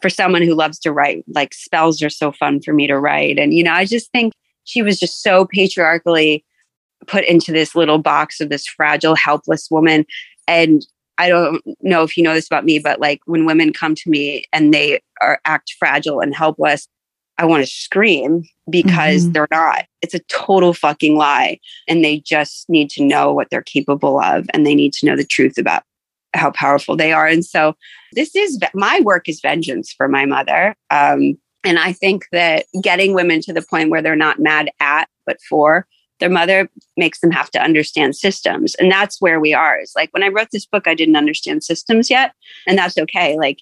for 0.00 0.08
someone 0.08 0.42
who 0.42 0.54
loves 0.54 0.78
to 0.80 0.92
write, 0.92 1.24
like 1.34 1.52
spells 1.52 2.02
are 2.02 2.10
so 2.10 2.32
fun 2.32 2.62
for 2.62 2.72
me 2.72 2.86
to 2.86 2.98
write. 2.98 3.38
And, 3.38 3.52
you 3.52 3.62
know, 3.62 3.72
I 3.72 3.84
just 3.84 4.10
think 4.12 4.32
she 4.64 4.82
was 4.82 4.98
just 4.98 5.22
so 5.22 5.44
patriarchally 5.44 6.44
put 7.06 7.24
into 7.24 7.52
this 7.52 7.74
little 7.74 7.98
box 7.98 8.40
of 8.40 8.48
this 8.48 8.66
fragile, 8.66 9.14
helpless 9.14 9.70
woman. 9.70 10.06
And 10.48 10.86
I 11.18 11.28
don't 11.28 11.62
know 11.80 12.02
if 12.02 12.16
you 12.16 12.22
know 12.22 12.34
this 12.34 12.46
about 12.46 12.64
me, 12.64 12.78
but 12.78 13.00
like 13.00 13.20
when 13.26 13.44
women 13.44 13.72
come 13.72 13.94
to 13.94 14.10
me 14.10 14.44
and 14.52 14.72
they 14.72 15.00
are 15.20 15.40
act 15.44 15.74
fragile 15.78 16.20
and 16.20 16.34
helpless, 16.34 16.88
I 17.38 17.44
want 17.44 17.64
to 17.64 17.70
scream 17.70 18.44
because 18.70 19.24
mm-hmm. 19.24 19.32
they're 19.32 19.48
not. 19.50 19.86
It's 20.00 20.14
a 20.14 20.20
total 20.28 20.74
fucking 20.74 21.16
lie. 21.16 21.58
And 21.88 22.04
they 22.04 22.20
just 22.20 22.68
need 22.68 22.90
to 22.90 23.02
know 23.02 23.32
what 23.32 23.48
they're 23.50 23.62
capable 23.62 24.20
of 24.20 24.46
and 24.52 24.66
they 24.66 24.74
need 24.74 24.92
to 24.94 25.06
know 25.06 25.16
the 25.16 25.24
truth 25.24 25.58
about 25.58 25.82
how 26.34 26.50
powerful 26.50 26.96
they 26.96 27.12
are. 27.12 27.26
And 27.26 27.44
so 27.44 27.74
this 28.12 28.34
is 28.34 28.58
my 28.74 29.00
work 29.02 29.28
is 29.28 29.40
vengeance 29.40 29.92
for 29.92 30.08
my 30.08 30.24
mother. 30.24 30.74
Um, 30.90 31.38
and 31.64 31.78
I 31.78 31.92
think 31.92 32.26
that 32.32 32.66
getting 32.82 33.14
women 33.14 33.40
to 33.42 33.52
the 33.52 33.62
point 33.62 33.90
where 33.90 34.02
they're 34.02 34.16
not 34.16 34.38
mad 34.38 34.70
at, 34.80 35.08
but 35.26 35.40
for 35.48 35.86
their 36.20 36.30
mother 36.30 36.68
makes 36.96 37.20
them 37.20 37.30
have 37.30 37.50
to 37.50 37.62
understand 37.62 38.16
systems. 38.16 38.74
And 38.76 38.90
that's 38.90 39.20
where 39.20 39.40
we 39.40 39.52
are. 39.52 39.78
Is 39.80 39.92
like 39.96 40.10
when 40.12 40.22
I 40.22 40.28
wrote 40.28 40.48
this 40.52 40.66
book, 40.66 40.86
I 40.86 40.94
didn't 40.94 41.16
understand 41.16 41.64
systems 41.64 42.10
yet. 42.10 42.32
And 42.66 42.78
that's 42.78 42.96
okay. 42.96 43.36
Like 43.36 43.58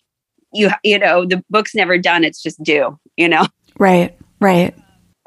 you, 0.52 0.70
you 0.82 0.98
know, 0.98 1.24
the 1.24 1.42
book's 1.50 1.74
never 1.74 1.98
done. 1.98 2.24
It's 2.24 2.42
just 2.42 2.62
due, 2.62 2.98
you 3.16 3.28
know? 3.28 3.46
Right, 3.80 4.14
right. 4.40 4.74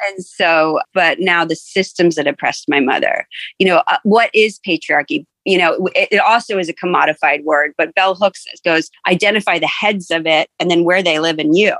And 0.08 0.24
so, 0.24 0.80
but 0.94 1.20
now 1.20 1.44
the 1.44 1.56
systems 1.56 2.16
that 2.16 2.28
oppressed 2.28 2.70
my 2.70 2.80
mother, 2.80 3.28
you 3.58 3.66
know, 3.66 3.82
uh, 3.88 3.98
what 4.04 4.30
is 4.34 4.60
patriarchy? 4.66 5.26
You 5.44 5.58
know, 5.58 5.90
it, 5.96 6.10
it, 6.12 6.20
also 6.20 6.60
is 6.60 6.70
a 6.70 6.74
commodified 6.74 7.44
word, 7.44 7.74
but 7.78 7.96
Bell 7.96 8.14
Hooks 8.16 8.46
goes 8.64 8.92
identify 9.08 9.58
the 9.60 9.68
heads 9.68 10.12
of 10.12 10.28
it 10.28 10.50
and 10.60 10.70
then 10.70 10.84
where 10.84 11.02
they 11.02 11.20
live 11.20 11.40
in 11.40 11.56
you. 11.56 11.76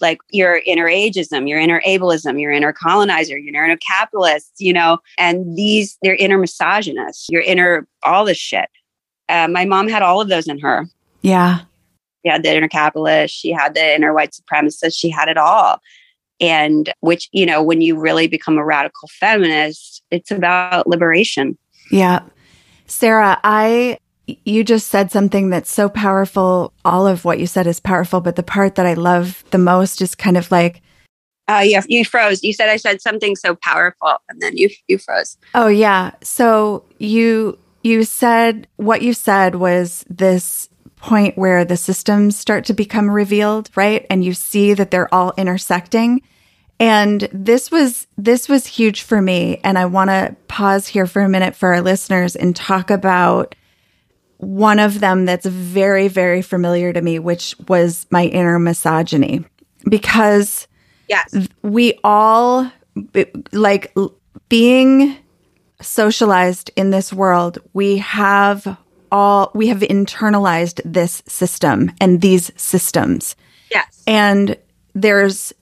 Like 0.00 0.18
your 0.30 0.60
inner 0.66 0.86
ageism, 0.86 1.48
your 1.48 1.58
inner 1.58 1.80
ableism, 1.86 2.40
your 2.40 2.52
inner 2.52 2.72
colonizer, 2.72 3.38
your 3.38 3.64
inner 3.64 3.78
capitalist, 3.78 4.52
you 4.58 4.72
know, 4.72 4.98
and 5.16 5.56
these, 5.56 5.96
they're 6.02 6.14
inner 6.14 6.38
misogynists, 6.38 7.26
your 7.30 7.42
inner, 7.42 7.88
all 8.04 8.24
this 8.24 8.38
shit. 8.38 8.68
Uh, 9.28 9.48
my 9.48 9.64
mom 9.64 9.88
had 9.88 10.02
all 10.02 10.20
of 10.20 10.28
those 10.28 10.46
in 10.46 10.58
her. 10.58 10.86
Yeah. 11.22 11.60
She 12.24 12.30
had 12.30 12.44
the 12.44 12.54
inner 12.54 12.68
capitalist, 12.68 13.34
she 13.34 13.50
had 13.50 13.74
the 13.74 13.94
inner 13.94 14.12
white 14.12 14.32
supremacist, 14.32 14.94
she 14.94 15.08
had 15.08 15.28
it 15.28 15.38
all 15.38 15.80
and 16.40 16.92
which 17.00 17.28
you 17.32 17.46
know 17.46 17.62
when 17.62 17.80
you 17.80 17.98
really 17.98 18.28
become 18.28 18.58
a 18.58 18.64
radical 18.64 19.08
feminist 19.08 20.02
it's 20.10 20.30
about 20.30 20.86
liberation 20.86 21.56
yeah 21.90 22.20
sarah 22.86 23.38
i 23.44 23.98
you 24.44 24.62
just 24.62 24.88
said 24.88 25.10
something 25.10 25.50
that's 25.50 25.70
so 25.70 25.88
powerful 25.88 26.72
all 26.84 27.06
of 27.06 27.24
what 27.24 27.38
you 27.38 27.46
said 27.46 27.66
is 27.66 27.80
powerful 27.80 28.20
but 28.20 28.36
the 28.36 28.42
part 28.42 28.74
that 28.74 28.86
i 28.86 28.94
love 28.94 29.44
the 29.50 29.58
most 29.58 30.00
is 30.00 30.14
kind 30.14 30.36
of 30.36 30.50
like 30.50 30.82
uh, 31.48 31.62
yeah, 31.64 31.82
you 31.88 32.04
froze. 32.04 32.44
You 32.44 32.52
said 32.52 32.68
I 32.68 32.76
said 32.76 33.00
something 33.00 33.34
so 33.34 33.56
powerful, 33.62 34.16
and 34.28 34.40
then 34.42 34.58
you 34.58 34.68
you 34.86 34.98
froze. 34.98 35.38
Oh 35.54 35.66
yeah. 35.66 36.10
So 36.22 36.84
you 36.98 37.58
you 37.82 38.04
said 38.04 38.68
what 38.76 39.00
you 39.00 39.14
said 39.14 39.54
was 39.54 40.04
this 40.10 40.68
point 40.98 41.38
where 41.38 41.64
the 41.64 41.76
systems 41.76 42.36
start 42.36 42.64
to 42.66 42.74
become 42.74 43.10
revealed, 43.10 43.70
right? 43.74 44.06
And 44.10 44.24
you 44.24 44.34
see 44.34 44.74
that 44.74 44.90
they're 44.90 45.12
all 45.14 45.32
intersecting. 45.36 46.22
And 46.80 47.28
this 47.32 47.70
was 47.70 48.06
this 48.16 48.48
was 48.48 48.66
huge 48.66 49.02
for 49.02 49.20
me 49.20 49.60
and 49.64 49.76
I 49.76 49.86
want 49.86 50.10
to 50.10 50.36
pause 50.46 50.86
here 50.86 51.06
for 51.06 51.22
a 51.22 51.28
minute 51.28 51.56
for 51.56 51.74
our 51.74 51.80
listeners 51.80 52.36
and 52.36 52.54
talk 52.54 52.90
about 52.90 53.54
one 54.36 54.78
of 54.78 55.00
them 55.00 55.24
that's 55.24 55.46
very 55.46 56.06
very 56.06 56.42
familiar 56.42 56.92
to 56.92 57.02
me 57.02 57.18
which 57.18 57.56
was 57.66 58.06
my 58.10 58.26
inner 58.26 58.58
misogyny 58.60 59.44
because 59.88 60.68
yes 61.08 61.48
we 61.62 61.98
all 62.04 62.70
like 63.50 63.92
being 64.48 65.16
socialized 65.80 66.70
in 66.76 66.90
this 66.90 67.12
world 67.12 67.58
we 67.72 67.96
have 67.96 68.78
all 69.10 69.50
we 69.54 69.68
have 69.68 69.80
internalized 69.80 70.80
this 70.84 71.22
system 71.26 71.92
and 72.00 72.20
these 72.20 72.50
systems. 72.56 73.36
Yes. 73.70 74.02
And 74.06 74.56
there's 74.94 75.52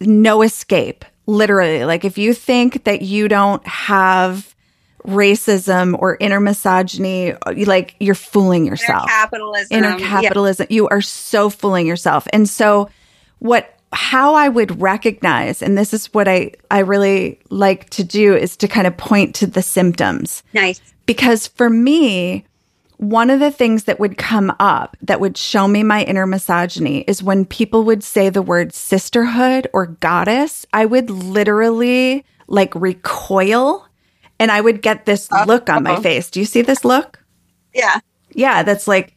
no 0.00 0.42
escape, 0.42 1.04
literally. 1.26 1.84
Like 1.84 2.04
if 2.04 2.18
you 2.18 2.34
think 2.34 2.84
that 2.84 3.02
you 3.02 3.28
don't 3.28 3.66
have 3.66 4.54
racism 5.06 5.96
or 5.98 6.16
inner 6.20 6.40
misogyny, 6.40 7.34
like 7.66 7.94
you're 8.00 8.14
fooling 8.14 8.66
yourself. 8.66 9.02
Inner 9.02 9.08
capitalism. 9.08 9.76
Inner 9.76 9.98
capitalism. 9.98 10.66
Yeah. 10.70 10.74
You 10.74 10.88
are 10.88 11.00
so 11.00 11.50
fooling 11.50 11.86
yourself. 11.86 12.26
And 12.32 12.48
so 12.48 12.88
what 13.38 13.70
how 13.94 14.34
I 14.34 14.48
would 14.48 14.80
recognize, 14.80 15.62
and 15.62 15.78
this 15.78 15.94
is 15.94 16.12
what 16.12 16.26
I, 16.26 16.52
I 16.70 16.80
really 16.80 17.38
like 17.50 17.90
to 17.90 18.02
do 18.02 18.34
is 18.34 18.56
to 18.56 18.68
kind 18.68 18.86
of 18.86 18.96
point 18.96 19.36
to 19.36 19.46
the 19.46 19.62
symptoms. 19.62 20.42
Nice. 20.52 20.80
Because 21.06 21.46
for 21.46 21.70
me, 21.70 22.44
one 23.10 23.30
of 23.30 23.40
the 23.40 23.50
things 23.50 23.84
that 23.84 24.00
would 24.00 24.16
come 24.16 24.54
up 24.58 24.96
that 25.02 25.20
would 25.20 25.36
show 25.36 25.68
me 25.68 25.82
my 25.82 26.02
inner 26.04 26.26
misogyny 26.26 27.02
is 27.02 27.22
when 27.22 27.44
people 27.44 27.84
would 27.84 28.02
say 28.02 28.30
the 28.30 28.42
word 28.42 28.72
sisterhood 28.72 29.68
or 29.72 29.86
goddess, 29.86 30.64
I 30.72 30.86
would 30.86 31.10
literally 31.10 32.24
like 32.46 32.74
recoil 32.74 33.86
and 34.38 34.50
I 34.50 34.60
would 34.60 34.82
get 34.82 35.06
this 35.06 35.30
uh, 35.30 35.44
look 35.46 35.68
on 35.68 35.86
uh-huh. 35.86 35.96
my 35.96 36.02
face. 36.02 36.30
Do 36.30 36.40
you 36.40 36.46
see 36.46 36.62
this 36.62 36.84
look? 36.84 37.22
Yeah. 37.74 38.00
Yeah, 38.30 38.62
that's 38.62 38.88
like, 38.88 39.14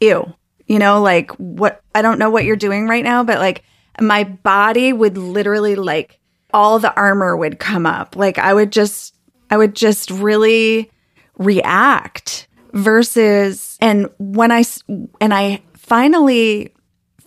ew. 0.00 0.34
You 0.66 0.78
know, 0.78 1.00
like 1.00 1.30
what, 1.32 1.82
I 1.94 2.02
don't 2.02 2.18
know 2.18 2.30
what 2.30 2.44
you're 2.44 2.56
doing 2.56 2.88
right 2.88 3.04
now, 3.04 3.22
but 3.22 3.38
like 3.38 3.62
my 4.00 4.24
body 4.24 4.92
would 4.92 5.16
literally 5.16 5.76
like 5.76 6.18
all 6.52 6.78
the 6.78 6.94
armor 6.94 7.36
would 7.36 7.58
come 7.58 7.86
up. 7.86 8.16
Like 8.16 8.38
I 8.38 8.52
would 8.52 8.72
just, 8.72 9.14
I 9.48 9.56
would 9.56 9.76
just 9.76 10.10
really 10.10 10.90
react 11.38 12.48
versus, 12.72 13.78
and 13.80 14.08
when 14.18 14.52
I, 14.52 14.64
and 15.20 15.34
I 15.34 15.62
finally 15.74 16.72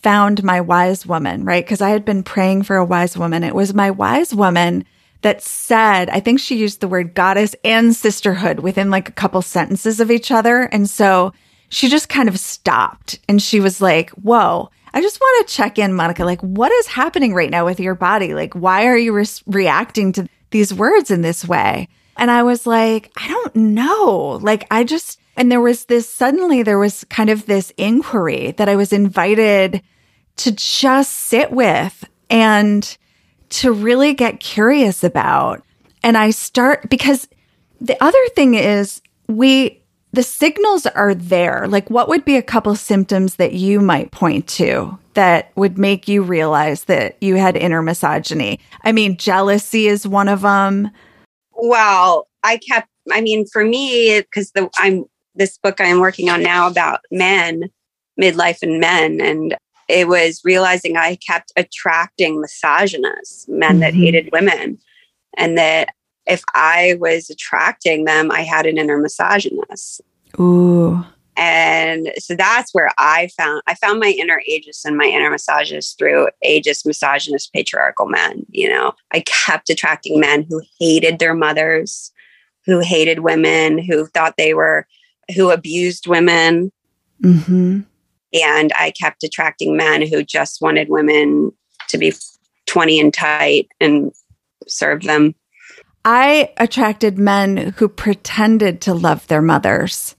found 0.01 0.43
my 0.43 0.61
wise 0.61 1.05
woman, 1.05 1.43
right? 1.43 1.63
Because 1.63 1.81
I 1.81 1.89
had 1.89 2.05
been 2.05 2.23
praying 2.23 2.63
for 2.63 2.77
a 2.77 2.85
wise 2.85 3.17
woman. 3.17 3.43
It 3.43 3.55
was 3.55 3.73
my 3.73 3.91
wise 3.91 4.33
woman 4.33 4.85
that 5.21 5.41
said, 5.41 6.09
I 6.09 6.19
think 6.19 6.39
she 6.39 6.57
used 6.57 6.79
the 6.79 6.87
word 6.87 7.13
goddess 7.13 7.55
and 7.63 7.95
sisterhood 7.95 8.59
within 8.59 8.89
like 8.89 9.09
a 9.09 9.13
couple 9.13 9.41
sentences 9.41 9.99
of 9.99 10.11
each 10.11 10.31
other. 10.31 10.63
And 10.63 10.89
so 10.89 11.33
she 11.69 11.89
just 11.89 12.09
kind 12.09 12.29
of 12.29 12.39
stopped 12.39 13.19
and 13.27 13.41
she 13.41 13.59
was 13.59 13.81
like, 13.81 14.11
Whoa, 14.11 14.69
I 14.93 15.01
just 15.01 15.19
want 15.19 15.47
to 15.47 15.53
check 15.53 15.77
in, 15.77 15.93
Monica. 15.93 16.25
Like, 16.25 16.41
what 16.41 16.71
is 16.71 16.87
happening 16.87 17.33
right 17.33 17.49
now 17.49 17.65
with 17.65 17.79
your 17.79 17.95
body? 17.95 18.33
Like, 18.33 18.53
why 18.53 18.87
are 18.87 18.97
you 18.97 19.13
re- 19.13 19.25
reacting 19.45 20.13
to 20.13 20.27
these 20.51 20.73
words 20.73 21.11
in 21.11 21.21
this 21.21 21.47
way? 21.47 21.87
And 22.17 22.31
I 22.31 22.43
was 22.43 22.65
like, 22.65 23.11
I 23.15 23.27
don't 23.27 23.55
know. 23.55 24.39
Like, 24.41 24.65
I 24.71 24.83
just, 24.83 25.19
and 25.39 25.49
there 25.49 25.61
was 25.61 25.85
this 25.85 26.07
suddenly, 26.07 26.63
there 26.63 26.77
was 26.77 27.05
kind 27.05 27.29
of 27.29 27.45
this 27.45 27.71
inquiry 27.77 28.51
that 28.57 28.67
I 28.67 28.75
was 28.75 28.91
invited 28.91 29.81
to 30.35 30.51
just 30.51 31.13
sit 31.13 31.49
with 31.53 32.03
and 32.29 32.97
to 33.51 33.71
really 33.71 34.13
get 34.13 34.41
curious 34.41 35.01
about. 35.01 35.63
And 36.03 36.17
I 36.17 36.31
start 36.31 36.89
because 36.89 37.29
the 37.79 38.01
other 38.03 38.19
thing 38.35 38.55
is 38.55 39.01
we, 39.29 39.81
the 40.11 40.23
signals 40.23 40.85
are 40.87 41.15
there. 41.15 41.69
Like, 41.69 41.89
what 41.89 42.09
would 42.09 42.25
be 42.25 42.35
a 42.35 42.41
couple 42.41 42.75
symptoms 42.75 43.37
that 43.37 43.53
you 43.53 43.79
might 43.79 44.11
point 44.11 44.45
to 44.49 44.99
that 45.13 45.53
would 45.55 45.77
make 45.77 46.09
you 46.09 46.21
realize 46.21 46.83
that 46.85 47.15
you 47.21 47.37
had 47.37 47.55
inner 47.55 47.81
misogyny? 47.81 48.59
I 48.83 48.91
mean, 48.91 49.15
jealousy 49.15 49.87
is 49.87 50.05
one 50.05 50.27
of 50.27 50.41
them. 50.41 50.91
Well, 51.53 52.27
I 52.43 52.57
kept, 52.57 52.89
I 53.09 53.21
mean, 53.21 53.45
for 53.47 53.63
me, 53.63 54.19
because 54.19 54.51
the 54.51 54.69
I'm 54.77 55.05
this 55.39 55.57
book 55.57 55.81
I'm 55.81 55.99
working 55.99 56.29
on 56.29 56.43
now 56.43 56.67
about 56.67 56.99
men, 57.09 57.71
midlife 58.21 58.61
and 58.61 58.79
men, 58.79 59.19
and 59.19 59.57
it 59.87 60.07
was 60.07 60.41
realizing 60.45 60.97
I 60.97 61.15
kept 61.15 61.51
attracting 61.55 62.39
misogynists, 62.39 63.47
men 63.47 63.71
mm-hmm. 63.71 63.79
that 63.79 63.95
hated 63.95 64.29
women, 64.31 64.77
and 65.35 65.57
that 65.57 65.89
if 66.27 66.43
I 66.53 66.97
was 66.99 67.31
attracting 67.31 68.05
them, 68.05 68.29
I 68.29 68.41
had 68.41 68.67
an 68.67 68.77
inner 68.77 68.99
misogynist. 68.99 70.01
Ooh. 70.39 71.03
And 71.35 72.11
so 72.17 72.35
that's 72.35 72.73
where 72.73 72.91
I 72.97 73.29
found 73.37 73.61
I 73.65 73.73
found 73.73 74.01
my 74.01 74.13
inner 74.19 74.41
ageist 74.47 74.83
and 74.83 74.97
my 74.97 75.05
inner 75.05 75.31
misogynist 75.31 75.97
through 75.97 76.27
ageist, 76.45 76.85
misogynist, 76.85 77.53
patriarchal 77.53 78.07
men. 78.07 78.45
You 78.49 78.69
know, 78.69 78.93
I 79.11 79.21
kept 79.21 79.69
attracting 79.69 80.19
men 80.19 80.45
who 80.47 80.61
hated 80.79 81.17
their 81.17 81.33
mothers, 81.33 82.11
who 82.65 82.79
hated 82.81 83.19
women, 83.19 83.79
who 83.79 84.05
thought 84.07 84.35
they 84.37 84.53
were, 84.53 84.85
who 85.35 85.51
abused 85.51 86.07
women. 86.07 86.71
Mm-hmm. 87.23 87.81
And 88.33 88.73
I 88.77 88.91
kept 88.91 89.23
attracting 89.23 89.75
men 89.75 90.07
who 90.07 90.23
just 90.23 90.61
wanted 90.61 90.89
women 90.89 91.51
to 91.89 91.97
be 91.97 92.13
20 92.67 92.99
and 92.99 93.13
tight 93.13 93.67
and 93.81 94.11
serve 94.67 95.03
them. 95.03 95.35
I 96.05 96.53
attracted 96.57 97.17
men 97.17 97.73
who 97.77 97.89
pretended 97.89 98.81
to 98.81 98.93
love 98.93 99.27
their 99.27 99.41
mothers. 99.41 100.15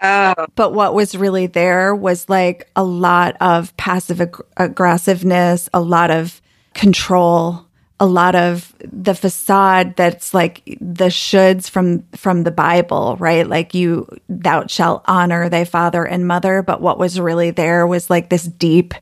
Oh. 0.00 0.34
But 0.54 0.72
what 0.72 0.94
was 0.94 1.16
really 1.16 1.46
there 1.46 1.94
was 1.94 2.28
like 2.28 2.70
a 2.76 2.84
lot 2.84 3.36
of 3.40 3.76
passive 3.76 4.20
ag- 4.20 4.44
aggressiveness, 4.56 5.68
a 5.74 5.80
lot 5.80 6.10
of 6.10 6.40
control, 6.74 7.66
a 8.00 8.06
lot 8.06 8.34
of 8.34 8.74
the 8.80 9.14
facade 9.14 9.96
that's 9.96 10.32
like 10.32 10.62
the 10.80 11.06
shoulds 11.06 11.68
from 11.68 12.04
from 12.14 12.44
the 12.44 12.50
bible 12.50 13.16
right? 13.18 13.46
Like 13.48 13.74
you 13.74 14.08
thou 14.28 14.66
shalt 14.66 15.04
honor 15.06 15.48
thy 15.48 15.64
father 15.64 16.04
and 16.04 16.26
mother. 16.26 16.62
But 16.62 16.80
what 16.80 16.98
was 16.98 17.18
really 17.18 17.50
there 17.50 17.86
was 17.86 18.08
like 18.08 18.30
this 18.30 18.44
deep 18.44 18.94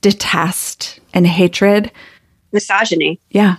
detest 0.00 1.00
and 1.12 1.26
hatred. 1.26 1.92
Misogyny. 2.52 3.20
Yeah. 3.30 3.56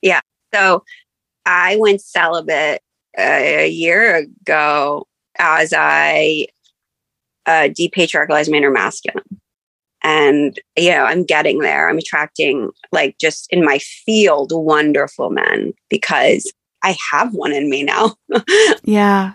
Yeah. 0.00 0.20
So 0.52 0.84
i 1.44 1.76
went 1.76 2.00
celibate 2.00 2.80
a 3.18 3.68
year 3.68 4.16
ago 4.16 5.06
as 5.38 5.72
i 5.76 6.46
uh, 7.46 7.68
depatriarchalized 7.68 8.48
my 8.48 8.58
inner 8.58 8.70
masculine 8.70 9.24
and 10.02 10.58
you 10.76 10.90
know 10.90 11.04
i'm 11.04 11.24
getting 11.24 11.60
there. 11.60 11.88
I'm 11.88 11.98
attracting 11.98 12.70
like 12.90 13.16
just 13.18 13.46
in 13.50 13.64
my 13.64 13.78
field 13.78 14.52
wonderful 14.54 15.30
men 15.30 15.72
because 15.88 16.52
i 16.82 16.96
have 17.10 17.34
one 17.34 17.52
in 17.52 17.70
me 17.70 17.82
now. 17.82 18.14
Yeah. 18.84 19.34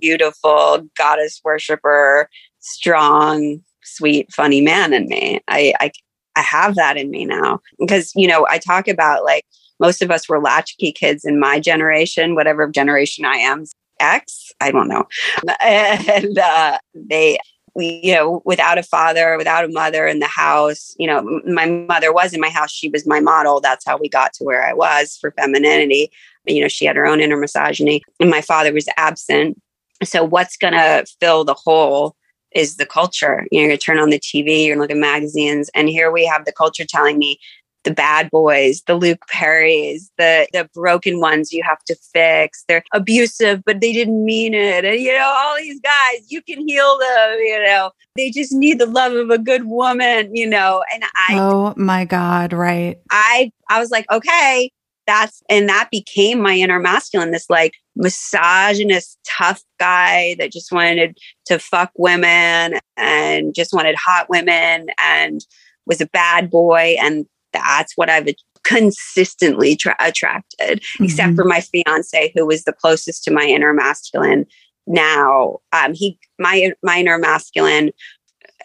Beautiful 0.00 0.88
goddess 0.96 1.40
worshiper 1.44 2.28
strong 2.60 3.60
sweet 3.82 4.32
funny 4.32 4.60
man 4.60 4.92
in 4.92 5.08
me. 5.08 5.40
I 5.48 5.74
i 5.80 5.90
i 6.36 6.40
have 6.40 6.74
that 6.76 6.96
in 6.96 7.10
me 7.10 7.24
now. 7.24 7.60
Because 7.78 8.12
you 8.14 8.26
know 8.26 8.46
i 8.48 8.58
talk 8.58 8.88
about 8.88 9.24
like 9.24 9.44
most 9.78 10.02
of 10.02 10.10
us 10.10 10.28
were 10.28 10.40
latchkey 10.40 10.92
kids 10.92 11.24
in 11.24 11.40
my 11.40 11.58
generation 11.58 12.34
whatever 12.34 12.68
generation 12.68 13.24
i 13.24 13.36
am 13.36 13.64
X, 14.00 14.50
I 14.60 14.70
don't 14.70 14.88
know. 14.88 15.06
And 15.62 16.38
uh, 16.38 16.78
they 16.94 17.38
you 17.76 18.14
know, 18.14 18.42
without 18.44 18.78
a 18.78 18.82
father, 18.82 19.36
without 19.36 19.64
a 19.64 19.68
mother 19.68 20.06
in 20.06 20.18
the 20.18 20.26
house, 20.26 20.94
you 20.98 21.06
know, 21.06 21.40
my 21.46 21.66
mother 21.66 22.12
was 22.12 22.32
in 22.32 22.40
my 22.40 22.48
house. 22.48 22.70
She 22.70 22.88
was 22.88 23.06
my 23.06 23.20
model. 23.20 23.60
That's 23.60 23.84
how 23.84 23.96
we 23.96 24.08
got 24.08 24.32
to 24.34 24.44
where 24.44 24.66
I 24.66 24.72
was 24.72 25.16
for 25.20 25.30
femininity. 25.32 26.10
You 26.46 26.62
know, 26.62 26.68
she 26.68 26.84
had 26.84 26.96
her 26.96 27.06
own 27.06 27.20
inner 27.20 27.36
misogyny, 27.36 28.02
and 28.18 28.30
my 28.30 28.40
father 28.40 28.72
was 28.72 28.88
absent. 28.96 29.60
So, 30.02 30.24
what's 30.24 30.56
going 30.56 30.72
to 30.72 31.04
fill 31.20 31.44
the 31.44 31.54
hole 31.54 32.16
is 32.52 32.76
the 32.76 32.86
culture. 32.86 33.46
You 33.52 33.62
know, 33.62 33.72
you 33.72 33.76
turn 33.76 33.98
on 33.98 34.10
the 34.10 34.18
TV, 34.18 34.64
you 34.64 34.76
look 34.76 34.90
at 34.90 34.96
magazines, 34.96 35.70
and 35.74 35.88
here 35.88 36.10
we 36.10 36.24
have 36.26 36.44
the 36.44 36.52
culture 36.52 36.84
telling 36.84 37.18
me 37.18 37.38
the 37.84 37.90
bad 37.92 38.30
boys, 38.30 38.82
the 38.86 38.94
Luke 38.94 39.22
Perrys, 39.32 40.10
the 40.18 40.46
the 40.52 40.68
broken 40.74 41.20
ones 41.20 41.52
you 41.52 41.62
have 41.62 41.82
to 41.84 41.96
fix. 42.12 42.64
They're 42.68 42.84
abusive, 42.92 43.62
but 43.64 43.80
they 43.80 43.92
didn't 43.92 44.24
mean 44.24 44.54
it. 44.54 44.84
And 44.84 45.00
you 45.00 45.12
know, 45.12 45.32
all 45.36 45.56
these 45.56 45.80
guys, 45.80 46.26
you 46.28 46.42
can 46.42 46.66
heal 46.66 46.98
them, 46.98 47.38
you 47.40 47.64
know. 47.64 47.90
They 48.16 48.30
just 48.30 48.52
need 48.52 48.78
the 48.78 48.86
love 48.86 49.12
of 49.12 49.30
a 49.30 49.38
good 49.38 49.64
woman, 49.64 50.34
you 50.34 50.48
know. 50.48 50.84
And 50.92 51.04
I 51.28 51.38
Oh 51.38 51.74
my 51.76 52.04
God, 52.04 52.52
right. 52.52 52.98
I 53.10 53.52
I 53.68 53.80
was 53.80 53.90
like, 53.90 54.10
okay, 54.10 54.70
that's 55.06 55.42
and 55.48 55.68
that 55.68 55.88
became 55.90 56.40
my 56.40 56.54
inner 56.54 56.78
masculine, 56.78 57.30
this 57.30 57.48
like 57.48 57.74
misogynist, 57.96 59.18
tough 59.26 59.62
guy 59.78 60.36
that 60.38 60.52
just 60.52 60.70
wanted 60.70 61.18
to 61.46 61.58
fuck 61.58 61.90
women 61.96 62.78
and 62.96 63.54
just 63.54 63.72
wanted 63.72 63.96
hot 63.96 64.28
women 64.28 64.88
and 64.98 65.44
was 65.86 66.00
a 66.00 66.06
bad 66.06 66.50
boy 66.50 66.96
and 67.00 67.26
that's 67.52 67.96
what 67.96 68.10
I've 68.10 68.28
consistently 68.62 69.76
tra- 69.76 69.96
attracted, 70.00 70.80
mm-hmm. 70.80 71.04
except 71.04 71.34
for 71.34 71.44
my 71.44 71.60
fiance, 71.60 72.32
who 72.34 72.46
was 72.46 72.64
the 72.64 72.72
closest 72.72 73.24
to 73.24 73.30
my 73.30 73.44
inner 73.44 73.72
masculine. 73.72 74.46
Now, 74.86 75.58
um, 75.72 75.94
he 75.94 76.18
my 76.38 76.72
my 76.82 77.00
inner 77.00 77.18
masculine 77.18 77.92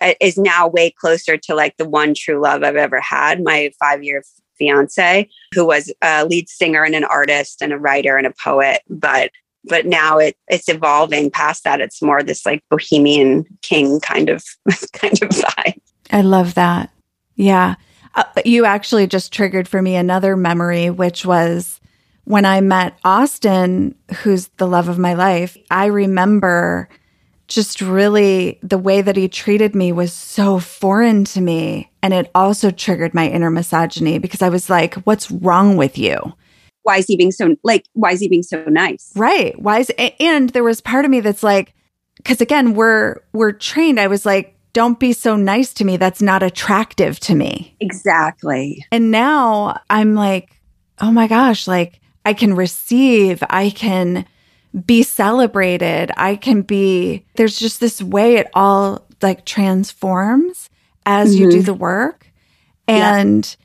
uh, 0.01 0.13
is 0.19 0.37
now 0.37 0.67
way 0.67 0.91
closer 0.91 1.37
to 1.37 1.55
like 1.55 1.77
the 1.77 1.87
one 1.87 2.13
true 2.13 2.41
love 2.41 2.63
I've 2.63 2.75
ever 2.75 2.99
had. 2.99 3.43
My 3.43 3.71
five 3.79 4.03
year 4.03 4.23
fiance, 4.57 5.29
who 5.53 5.65
was 5.65 5.93
a 6.01 6.25
lead 6.25 6.49
singer 6.49 6.83
and 6.83 6.95
an 6.95 7.03
artist 7.03 7.61
and 7.61 7.73
a 7.73 7.77
writer 7.77 8.17
and 8.17 8.27
a 8.27 8.33
poet, 8.43 8.81
but 8.89 9.31
but 9.67 9.85
now 9.85 10.17
it 10.17 10.37
it's 10.47 10.69
evolving 10.69 11.31
past 11.31 11.63
that. 11.63 11.81
It's 11.81 12.01
more 12.01 12.23
this 12.23 12.45
like 12.45 12.63
bohemian 12.69 13.45
king 13.61 13.99
kind 13.99 14.29
of 14.29 14.43
kind 14.93 15.21
of 15.21 15.29
vibe. 15.29 15.79
I 16.11 16.21
love 16.21 16.53
that. 16.53 16.91
Yeah. 17.35 17.75
Uh, 18.15 18.23
you 18.45 18.65
actually 18.65 19.07
just 19.07 19.33
triggered 19.33 19.67
for 19.67 19.81
me 19.81 19.95
another 19.95 20.37
memory, 20.37 20.89
which 20.89 21.25
was 21.25 21.81
when 22.23 22.45
I 22.45 22.61
met 22.61 22.97
Austin, 23.03 23.95
who's 24.17 24.47
the 24.57 24.67
love 24.67 24.87
of 24.87 24.97
my 24.97 25.13
life. 25.13 25.57
I 25.69 25.85
remember 25.85 26.89
just 27.47 27.81
really 27.81 28.57
the 28.63 28.77
way 28.77 29.01
that 29.01 29.15
he 29.15 29.27
treated 29.27 29.75
me 29.75 29.91
was 29.91 30.11
so 30.11 30.59
foreign 30.59 31.25
to 31.25 31.41
me. 31.41 31.91
And 32.01 32.13
it 32.13 32.31
also 32.33 32.71
triggered 32.71 33.13
my 33.13 33.29
inner 33.29 33.51
misogyny 33.51 34.17
because 34.17 34.41
I 34.41 34.49
was 34.49 34.69
like, 34.69 34.95
what's 35.03 35.29
wrong 35.29 35.77
with 35.77 35.97
you? 35.97 36.17
Why 36.83 36.97
is 36.97 37.05
he 37.07 37.15
being 37.15 37.31
so 37.31 37.55
like, 37.63 37.85
why 37.93 38.11
is 38.11 38.19
he 38.19 38.27
being 38.27 38.43
so 38.43 38.63
nice? 38.65 39.11
Right. 39.15 39.59
Why 39.61 39.79
is, 39.79 39.91
and 40.19 40.49
there 40.51 40.63
was 40.63 40.81
part 40.81 41.05
of 41.05 41.11
me 41.11 41.19
that's 41.19 41.43
like, 41.43 41.73
because 42.17 42.41
again, 42.41 42.73
we're, 42.73 43.17
we're 43.33 43.51
trained. 43.51 43.99
I 43.99 44.07
was 44.07 44.25
like, 44.25 44.54
don't 44.75 44.99
be 44.99 45.13
so 45.13 45.37
nice 45.37 45.73
to 45.73 45.85
me. 45.85 45.95
That's 45.95 46.21
not 46.21 46.43
attractive 46.43 47.17
to 47.21 47.33
me. 47.33 47.77
Exactly. 47.79 48.85
And 48.91 49.09
now 49.09 49.79
I'm 49.89 50.15
like, 50.15 50.59
oh 50.99 51.11
my 51.11 51.27
gosh, 51.27 51.65
like 51.65 52.01
I 52.25 52.33
can 52.33 52.53
receive, 52.53 53.41
I 53.49 53.69
can 53.69 54.25
be 54.85 55.01
celebrated. 55.01 56.11
I 56.17 56.35
can 56.35 56.61
be, 56.61 57.25
there's 57.37 57.57
just 57.57 57.79
this 57.79 58.01
way 58.01 58.35
it 58.35 58.47
all 58.53 59.07
like 59.21 59.45
transforms 59.45 60.69
as 61.05 61.33
mm-hmm. 61.33 61.43
you 61.43 61.51
do 61.51 61.57
mm-hmm. 61.59 61.65
the 61.67 61.73
work. 61.73 62.29
And 62.85 63.55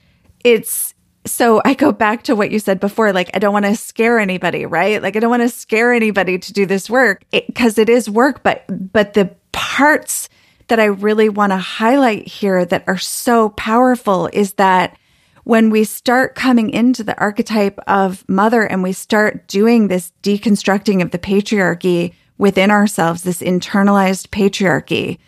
yeah. 0.44 0.52
it's, 0.52 0.94
so 1.26 1.61
I 1.64 1.74
go 1.74 1.90
back 1.90 2.22
to 2.24 2.36
what 2.36 2.52
you 2.52 2.61
said 2.61 2.78
before 2.78 3.12
like 3.12 3.30
I 3.34 3.40
don't 3.40 3.52
want 3.52 3.66
to 3.66 3.74
scare 3.74 4.20
anybody, 4.20 4.64
right? 4.64 5.02
Like 5.02 5.16
I 5.16 5.18
don't 5.18 5.28
want 5.28 5.42
to 5.42 5.48
scare 5.48 5.92
anybody 5.92 6.38
to 6.38 6.52
do 6.52 6.66
this 6.66 6.88
work 6.88 7.24
because 7.32 7.78
it, 7.78 7.88
it 7.88 7.92
is 7.92 8.08
work, 8.08 8.44
but 8.44 8.64
but 8.92 9.14
the 9.14 9.34
parts 9.50 10.28
that 10.70 10.80
I 10.80 10.86
really 10.86 11.28
want 11.28 11.52
to 11.52 11.58
highlight 11.58 12.26
here 12.26 12.64
that 12.64 12.84
are 12.86 12.98
so 12.98 13.50
powerful 13.50 14.28
is 14.32 14.54
that 14.54 14.96
when 15.44 15.70
we 15.70 15.84
start 15.84 16.34
coming 16.34 16.70
into 16.70 17.02
the 17.02 17.18
archetype 17.18 17.78
of 17.86 18.26
mother 18.28 18.62
and 18.62 18.82
we 18.82 18.92
start 18.92 19.46
doing 19.48 19.88
this 19.88 20.12
deconstructing 20.22 21.02
of 21.02 21.10
the 21.10 21.18
patriarchy 21.18 22.14
within 22.38 22.70
ourselves, 22.70 23.22
this 23.22 23.42
internalized 23.42 24.28
patriarchy, 24.28 25.18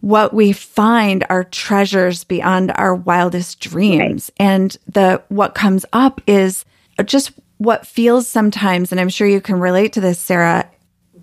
what 0.00 0.32
we 0.32 0.52
find 0.52 1.24
are 1.28 1.44
treasures 1.44 2.24
beyond 2.24 2.72
our 2.74 2.94
wildest 2.94 3.60
dreams. 3.60 4.30
Right. 4.38 4.46
And 4.46 4.76
the 4.86 5.22
what 5.28 5.54
comes 5.54 5.84
up 5.92 6.20
is 6.26 6.64
just 7.04 7.32
what 7.58 7.86
feels 7.86 8.26
sometimes, 8.26 8.92
and 8.92 9.00
I'm 9.00 9.08
sure 9.08 9.26
you 9.26 9.40
can 9.40 9.60
relate 9.60 9.92
to 9.94 10.00
this, 10.00 10.18
Sarah, 10.18 10.70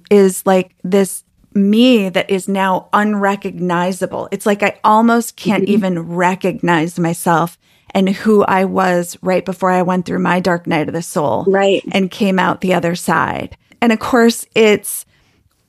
is 0.09 0.45
like 0.45 0.75
this 0.83 1.23
me 1.57 2.09
that 2.09 2.29
is 2.29 2.47
now 2.47 2.87
unrecognizable. 2.93 4.29
It's 4.31 4.45
like 4.45 4.63
I 4.63 4.79
almost 4.83 5.35
can't 5.35 5.63
mm-hmm. 5.63 5.73
even 5.73 5.99
recognize 6.15 6.99
myself 6.99 7.57
and 7.91 8.09
who 8.09 8.43
I 8.43 8.65
was 8.65 9.17
right 9.21 9.43
before 9.43 9.71
I 9.71 9.81
went 9.81 10.05
through 10.05 10.19
my 10.19 10.39
dark 10.39 10.67
night 10.67 10.87
of 10.87 10.93
the 10.93 11.01
soul. 11.01 11.45
Right. 11.47 11.83
And 11.91 12.11
came 12.11 12.39
out 12.39 12.61
the 12.61 12.73
other 12.73 12.95
side. 12.95 13.57
And 13.81 13.91
of 13.91 13.99
course, 13.99 14.45
it's 14.55 15.05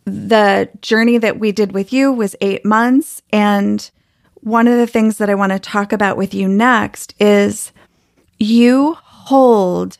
the 0.04 0.68
journey 0.80 1.18
that 1.18 1.38
we 1.38 1.52
did 1.52 1.72
with 1.72 1.92
you 1.92 2.12
was 2.12 2.36
eight 2.40 2.64
months. 2.64 3.22
And 3.30 3.90
one 4.34 4.68
of 4.68 4.78
the 4.78 4.86
things 4.86 5.18
that 5.18 5.30
I 5.30 5.34
want 5.34 5.52
to 5.52 5.58
talk 5.58 5.92
about 5.92 6.16
with 6.16 6.34
you 6.34 6.48
next 6.48 7.14
is 7.20 7.72
you 8.38 8.94
hold 9.02 9.98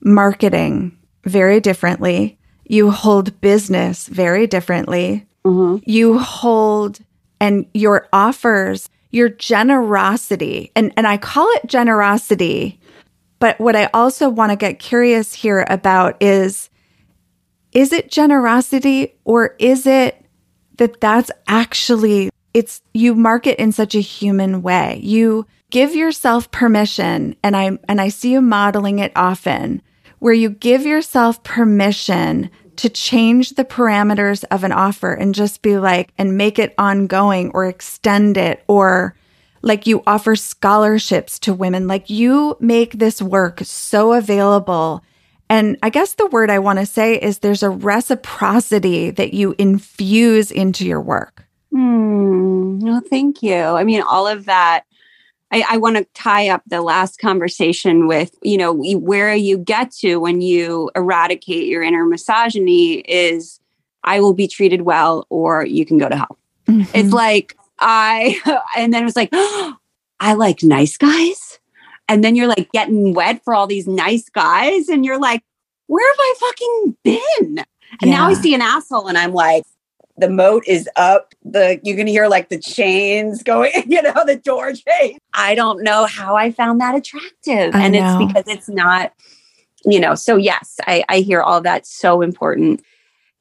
marketing 0.00 0.96
very 1.24 1.60
differently. 1.60 2.38
You 2.68 2.90
hold 2.90 3.40
business 3.40 4.08
very 4.08 4.46
differently. 4.46 5.26
Mm-hmm. 5.44 5.88
You 5.88 6.18
hold 6.18 7.00
and 7.40 7.66
your 7.74 8.08
offers, 8.12 8.88
your 9.10 9.28
generosity, 9.28 10.72
and, 10.74 10.92
and 10.96 11.06
I 11.06 11.16
call 11.16 11.48
it 11.56 11.66
generosity. 11.66 12.80
But 13.38 13.58
what 13.60 13.76
I 13.76 13.90
also 13.92 14.28
want 14.28 14.50
to 14.50 14.56
get 14.56 14.78
curious 14.78 15.34
here 15.34 15.64
about 15.68 16.16
is 16.22 16.70
is 17.72 17.92
it 17.92 18.10
generosity 18.10 19.14
or 19.24 19.54
is 19.58 19.86
it 19.86 20.24
that 20.78 21.00
that's 21.00 21.30
actually 21.46 22.30
it's 22.54 22.80
you 22.94 23.14
market 23.14 23.60
in 23.60 23.70
such 23.70 23.94
a 23.94 24.00
human 24.00 24.62
way. 24.62 24.98
You 25.02 25.46
give 25.70 25.94
yourself 25.94 26.50
permission 26.50 27.36
and 27.42 27.54
I 27.54 27.78
and 27.86 28.00
I 28.00 28.08
see 28.08 28.32
you 28.32 28.40
modeling 28.40 28.98
it 28.98 29.12
often 29.14 29.82
where 30.18 30.34
you 30.34 30.50
give 30.50 30.86
yourself 30.86 31.42
permission 31.42 32.50
to 32.76 32.88
change 32.88 33.50
the 33.50 33.64
parameters 33.64 34.44
of 34.50 34.64
an 34.64 34.72
offer 34.72 35.12
and 35.12 35.34
just 35.34 35.62
be 35.62 35.78
like 35.78 36.12
and 36.18 36.36
make 36.36 36.58
it 36.58 36.74
ongoing 36.78 37.50
or 37.54 37.66
extend 37.66 38.36
it 38.36 38.62
or 38.68 39.14
like 39.62 39.86
you 39.86 40.02
offer 40.06 40.36
scholarships 40.36 41.38
to 41.38 41.54
women 41.54 41.86
like 41.86 42.10
you 42.10 42.56
make 42.60 42.92
this 42.92 43.22
work 43.22 43.60
so 43.64 44.12
available 44.12 45.02
and 45.48 45.76
I 45.82 45.90
guess 45.90 46.14
the 46.14 46.26
word 46.26 46.50
I 46.50 46.58
want 46.58 46.78
to 46.80 46.86
say 46.86 47.14
is 47.14 47.38
there's 47.38 47.62
a 47.62 47.70
reciprocity 47.70 49.10
that 49.10 49.32
you 49.32 49.54
infuse 49.58 50.50
into 50.50 50.84
your 50.84 51.00
work. 51.00 51.44
Hmm. 51.72 52.78
No, 52.78 53.00
thank 53.00 53.42
you. 53.42 53.56
I 53.56 53.84
mean, 53.84 54.02
all 54.02 54.26
of 54.26 54.46
that. 54.46 54.84
I, 55.56 55.74
I 55.74 55.76
want 55.78 55.96
to 55.96 56.04
tie 56.14 56.48
up 56.48 56.62
the 56.66 56.82
last 56.82 57.18
conversation 57.18 58.06
with, 58.06 58.36
you 58.42 58.56
know, 58.56 58.72
where 58.72 59.34
you 59.34 59.58
get 59.58 59.90
to 59.96 60.16
when 60.16 60.40
you 60.40 60.90
eradicate 60.94 61.66
your 61.66 61.82
inner 61.82 62.04
misogyny 62.04 63.00
is 63.00 63.60
I 64.04 64.20
will 64.20 64.34
be 64.34 64.48
treated 64.48 64.82
well 64.82 65.26
or 65.30 65.64
you 65.64 65.86
can 65.86 65.98
go 65.98 66.08
to 66.08 66.16
hell. 66.16 66.38
Mm-hmm. 66.66 66.96
It's 66.96 67.12
like, 67.12 67.56
I, 67.78 68.40
and 68.76 68.92
then 68.92 69.02
it 69.02 69.06
was 69.06 69.16
like, 69.16 69.30
oh, 69.32 69.74
I 70.20 70.32
like 70.32 70.62
nice 70.62 70.96
guys 70.96 71.58
and 72.08 72.22
then 72.22 72.36
you're 72.36 72.46
like 72.46 72.70
getting 72.72 73.14
wet 73.14 73.42
for 73.44 73.54
all 73.54 73.66
these 73.66 73.86
nice 73.86 74.28
guys 74.28 74.88
and 74.88 75.04
you're 75.04 75.18
like 75.18 75.42
where 75.86 76.08
have 76.10 76.18
i 76.18 76.34
fucking 76.38 76.96
been 77.02 77.64
and 78.00 78.10
yeah. 78.10 78.16
now 78.16 78.26
i 78.26 78.34
see 78.34 78.54
an 78.54 78.62
asshole 78.62 79.08
and 79.08 79.18
i'm 79.18 79.32
like 79.32 79.64
the 80.18 80.28
moat 80.28 80.64
is 80.66 80.88
up 80.96 81.34
the 81.44 81.80
you 81.84 81.94
can 81.94 82.06
hear 82.06 82.26
like 82.28 82.48
the 82.48 82.58
chains 82.58 83.42
going 83.42 83.72
you 83.86 84.00
know 84.02 84.24
the 84.26 84.36
door 84.36 84.72
chain 84.72 85.18
i 85.34 85.54
don't 85.54 85.82
know 85.82 86.06
how 86.06 86.36
i 86.36 86.50
found 86.50 86.80
that 86.80 86.94
attractive 86.94 87.74
I 87.74 87.84
and 87.84 87.94
know. 87.94 88.18
it's 88.18 88.32
because 88.32 88.44
it's 88.46 88.68
not 88.68 89.12
you 89.84 90.00
know 90.00 90.14
so 90.14 90.36
yes 90.36 90.78
i 90.86 91.04
i 91.08 91.18
hear 91.20 91.42
all 91.42 91.60
that 91.62 91.86
so 91.86 92.22
important 92.22 92.82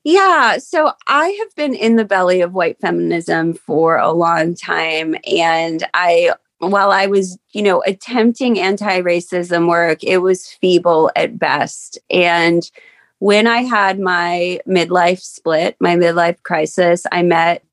yeah, 0.07 0.59
so 0.59 0.91
I 1.07 1.29
have 1.29 1.55
been 1.55 1.73
in 1.73 1.95
the 1.95 2.05
belly 2.05 2.41
of 2.41 2.53
white 2.53 2.79
feminism 2.79 3.55
for 3.55 3.97
a 3.97 4.11
long 4.11 4.53
time 4.53 5.15
and 5.25 5.83
I 5.95 6.35
while 6.59 6.91
I 6.91 7.07
was, 7.07 7.37
you 7.53 7.61
know, 7.61 7.83
attempting 7.85 8.59
anti 8.59 9.01
racism 9.01 9.67
work, 9.67 10.03
it 10.03 10.19
was 10.19 10.47
feeble 10.47 11.11
at 11.15 11.37
best. 11.37 11.97
And 12.09 12.69
when 13.25 13.47
I 13.47 13.63
had 13.63 13.99
my 13.99 14.59
midlife 14.67 15.19
split, 15.19 15.75
my 15.79 15.95
midlife 15.95 16.43
crisis, 16.43 17.07
I 17.11 17.23
met, 17.23 17.63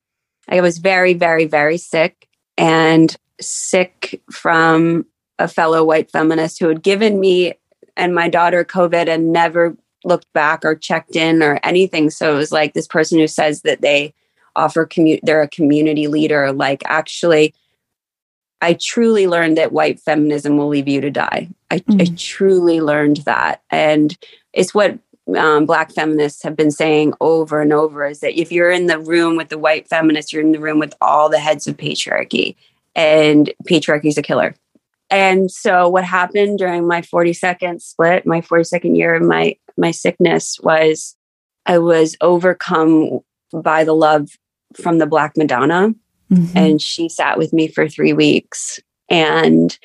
I 0.48 0.62
was 0.62 0.78
very, 0.78 1.12
very, 1.12 1.44
very 1.44 1.76
sick 1.76 2.26
and 2.56 3.14
sick 3.38 4.22
from 4.30 5.04
a 5.38 5.46
fellow 5.46 5.84
white 5.84 6.10
feminist 6.10 6.58
who 6.58 6.68
had 6.68 6.82
given 6.82 7.20
me 7.20 7.52
and 7.98 8.14
my 8.14 8.30
daughter 8.30 8.64
COVID 8.64 9.08
and 9.08 9.30
never 9.30 9.76
looked 10.04 10.32
back 10.32 10.64
or 10.64 10.74
checked 10.74 11.16
in 11.16 11.42
or 11.42 11.60
anything. 11.62 12.08
So 12.08 12.32
it 12.32 12.38
was 12.38 12.50
like 12.50 12.72
this 12.72 12.88
person 12.88 13.18
who 13.18 13.26
says 13.26 13.60
that 13.60 13.82
they 13.82 14.14
offer 14.56 14.86
commu- 14.86 15.20
they're 15.22 15.42
a 15.42 15.48
community 15.48 16.06
leader, 16.06 16.50
like 16.50 16.82
actually 16.86 17.52
I 18.62 18.78
truly 18.80 19.26
learned 19.26 19.58
that 19.58 19.72
white 19.72 20.00
feminism 20.00 20.56
will 20.56 20.68
leave 20.68 20.88
you 20.88 21.02
to 21.02 21.10
die. 21.10 21.50
I, 21.70 21.80
mm. 21.80 22.00
I 22.00 22.14
truly 22.16 22.80
learned 22.80 23.18
that. 23.26 23.60
And 23.68 24.16
it's 24.54 24.72
what 24.72 24.98
um, 25.36 25.66
black 25.66 25.92
feminists 25.92 26.42
have 26.42 26.56
been 26.56 26.70
saying 26.70 27.14
over 27.20 27.60
and 27.60 27.72
over 27.72 28.06
is 28.06 28.20
that 28.20 28.38
if 28.38 28.52
you're 28.52 28.70
in 28.70 28.86
the 28.86 28.98
room 28.98 29.36
with 29.36 29.48
the 29.48 29.58
white 29.58 29.88
feminists, 29.88 30.32
you're 30.32 30.42
in 30.42 30.52
the 30.52 30.60
room 30.60 30.78
with 30.78 30.94
all 31.00 31.28
the 31.28 31.38
heads 31.38 31.66
of 31.66 31.76
patriarchy, 31.76 32.56
and 32.94 33.52
patriarchy 33.68 34.06
is 34.06 34.18
a 34.18 34.22
killer. 34.22 34.54
And 35.10 35.50
so, 35.50 35.88
what 35.88 36.04
happened 36.04 36.58
during 36.58 36.86
my 36.86 37.02
42nd 37.02 37.82
split, 37.82 38.26
my 38.26 38.40
42nd 38.40 38.96
year 38.96 39.14
of 39.14 39.22
my 39.22 39.56
my 39.76 39.90
sickness, 39.90 40.58
was 40.62 41.16
I 41.66 41.78
was 41.78 42.16
overcome 42.20 43.20
by 43.52 43.84
the 43.84 43.94
love 43.94 44.30
from 44.74 44.98
the 44.98 45.06
Black 45.06 45.36
Madonna 45.36 45.94
Mm-hmm. 46.32 46.56
And 46.56 46.82
she 46.82 47.08
sat 47.08 47.36
with 47.36 47.52
me 47.52 47.68
for 47.68 47.88
three 47.88 48.12
weeks. 48.12 48.80
And 49.08 49.76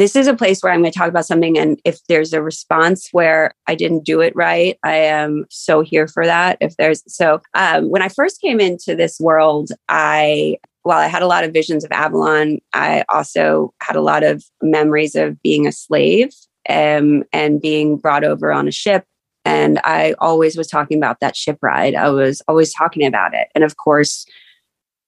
this 0.00 0.16
is 0.16 0.26
a 0.26 0.34
place 0.34 0.62
where 0.62 0.72
I'm 0.72 0.80
going 0.80 0.92
to 0.92 0.98
talk 0.98 1.08
about 1.08 1.26
something. 1.26 1.58
And 1.58 1.80
if 1.84 2.04
there's 2.08 2.32
a 2.32 2.42
response 2.42 3.08
where 3.12 3.52
I 3.66 3.74
didn't 3.74 4.04
do 4.04 4.20
it 4.20 4.34
right, 4.34 4.78
I 4.82 4.94
am 4.94 5.46
so 5.50 5.80
here 5.80 6.08
for 6.08 6.24
that. 6.24 6.58
If 6.60 6.76
there's 6.76 7.02
so, 7.06 7.40
um, 7.54 7.90
when 7.90 8.02
I 8.02 8.08
first 8.08 8.40
came 8.40 8.60
into 8.60 8.96
this 8.96 9.20
world, 9.20 9.70
I, 9.88 10.56
while 10.82 10.98
I 10.98 11.06
had 11.06 11.22
a 11.22 11.26
lot 11.26 11.44
of 11.44 11.52
visions 11.52 11.84
of 11.84 11.92
Avalon, 11.92 12.58
I 12.72 13.04
also 13.08 13.72
had 13.80 13.96
a 13.96 14.02
lot 14.02 14.22
of 14.22 14.44
memories 14.62 15.14
of 15.14 15.40
being 15.42 15.66
a 15.66 15.72
slave 15.72 16.32
um, 16.68 17.24
and 17.32 17.60
being 17.60 17.96
brought 17.96 18.24
over 18.24 18.52
on 18.52 18.68
a 18.68 18.72
ship. 18.72 19.04
And 19.44 19.80
I 19.84 20.14
always 20.18 20.56
was 20.56 20.66
talking 20.66 20.98
about 20.98 21.20
that 21.20 21.36
ship 21.36 21.58
ride. 21.62 21.94
I 21.94 22.10
was 22.10 22.42
always 22.48 22.74
talking 22.74 23.06
about 23.06 23.34
it. 23.34 23.48
And 23.54 23.62
of 23.62 23.76
course, 23.76 24.26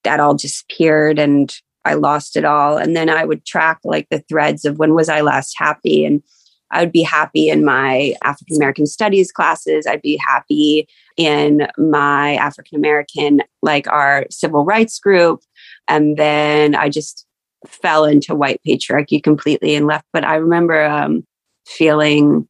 that 0.05 0.21
all 0.21 0.35
disappeared 0.35 1.19
and 1.19 1.55
I 1.85 1.95
lost 1.95 2.37
it 2.37 2.45
all. 2.45 2.77
And 2.77 2.95
then 2.97 3.09
I 3.09 3.25
would 3.25 3.45
track 3.45 3.79
like 3.85 4.09
the 4.11 4.21
threads 4.29 4.65
of 4.65 4.79
when 4.79 4.95
was 4.95 5.09
I 5.09 5.21
last 5.21 5.55
happy. 5.57 6.05
And 6.05 6.23
I 6.71 6.81
would 6.81 6.93
be 6.93 7.03
happy 7.03 7.49
in 7.49 7.65
my 7.65 8.15
African 8.23 8.57
American 8.57 8.87
studies 8.87 9.33
classes. 9.33 9.87
I'd 9.87 10.03
be 10.03 10.21
happy 10.27 10.87
in 11.17 11.67
my 11.79 12.35
African 12.35 12.77
American, 12.77 13.43
like 13.63 13.89
our 13.89 14.27
civil 14.31 14.65
rights 14.65 14.99
group. 14.99 15.41
And 15.87 16.17
then 16.17 16.75
I 16.75 16.89
just 16.91 17.27
fell 17.67 18.05
into 18.05 18.35
white 18.35 18.61
patriarchy 18.67 19.23
completely 19.23 19.75
and 19.75 19.87
left. 19.87 20.07
But 20.13 20.25
I 20.25 20.37
remember 20.37 20.85
um, 20.85 21.27
feeling 21.67 22.47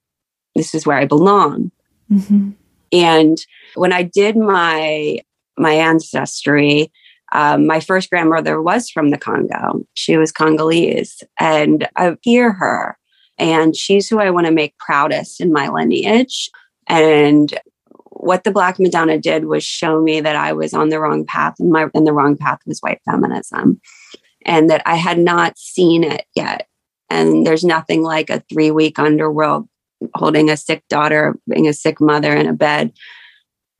this 0.54 0.74
is 0.74 0.84
where 0.84 0.98
I 0.98 1.04
belong. 1.04 1.70
Mm-hmm. 2.10 2.50
And 2.92 3.38
when 3.74 3.92
I 3.92 4.02
did 4.02 4.36
my 4.36 5.20
my 5.56 5.72
ancestry, 5.72 6.92
um, 7.32 7.66
my 7.66 7.80
first 7.80 8.10
grandmother 8.10 8.60
was 8.62 8.90
from 8.90 9.10
the 9.10 9.18
Congo. 9.18 9.84
She 9.94 10.16
was 10.16 10.32
Congolese. 10.32 11.22
And 11.38 11.88
I 11.96 12.16
hear 12.22 12.52
her, 12.52 12.96
and 13.38 13.76
she's 13.76 14.08
who 14.08 14.18
I 14.18 14.30
want 14.30 14.46
to 14.46 14.52
make 14.52 14.78
proudest 14.78 15.40
in 15.40 15.52
my 15.52 15.68
lineage. 15.68 16.50
And 16.86 17.58
what 18.04 18.44
the 18.44 18.50
Black 18.50 18.80
Madonna 18.80 19.18
did 19.18 19.44
was 19.44 19.64
show 19.64 20.00
me 20.00 20.20
that 20.20 20.36
I 20.36 20.52
was 20.52 20.74
on 20.74 20.88
the 20.88 21.00
wrong 21.00 21.24
path, 21.24 21.54
and 21.58 21.70
my 21.70 21.88
and 21.94 22.06
the 22.06 22.12
wrong 22.12 22.36
path 22.36 22.60
was 22.66 22.80
white 22.80 23.00
feminism, 23.04 23.80
and 24.44 24.70
that 24.70 24.82
I 24.86 24.96
had 24.96 25.18
not 25.18 25.58
seen 25.58 26.04
it 26.04 26.24
yet. 26.34 26.66
And 27.10 27.46
there's 27.46 27.64
nothing 27.64 28.02
like 28.02 28.30
a 28.30 28.42
three 28.50 28.70
week 28.70 28.98
underworld 28.98 29.68
holding 30.14 30.50
a 30.50 30.56
sick 30.56 30.82
daughter, 30.88 31.36
being 31.48 31.68
a 31.68 31.72
sick 31.72 32.00
mother 32.00 32.34
in 32.34 32.46
a 32.46 32.52
bed 32.52 32.92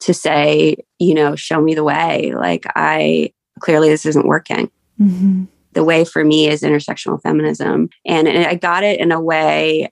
to 0.00 0.14
say, 0.14 0.76
you 0.98 1.14
know, 1.14 1.34
show 1.36 1.60
me 1.60 1.74
the 1.74 1.84
way. 1.84 2.32
Like, 2.34 2.64
I 2.74 3.32
clearly 3.58 3.88
this 3.88 4.06
isn't 4.06 4.26
working. 4.26 4.70
Mm-hmm. 5.00 5.44
The 5.72 5.84
way 5.84 6.04
for 6.04 6.24
me 6.24 6.48
is 6.48 6.62
intersectional 6.62 7.22
feminism. 7.22 7.90
And, 8.06 8.26
and 8.26 8.46
I 8.46 8.54
got 8.54 8.84
it 8.84 9.00
in 9.00 9.12
a 9.12 9.20
way 9.20 9.90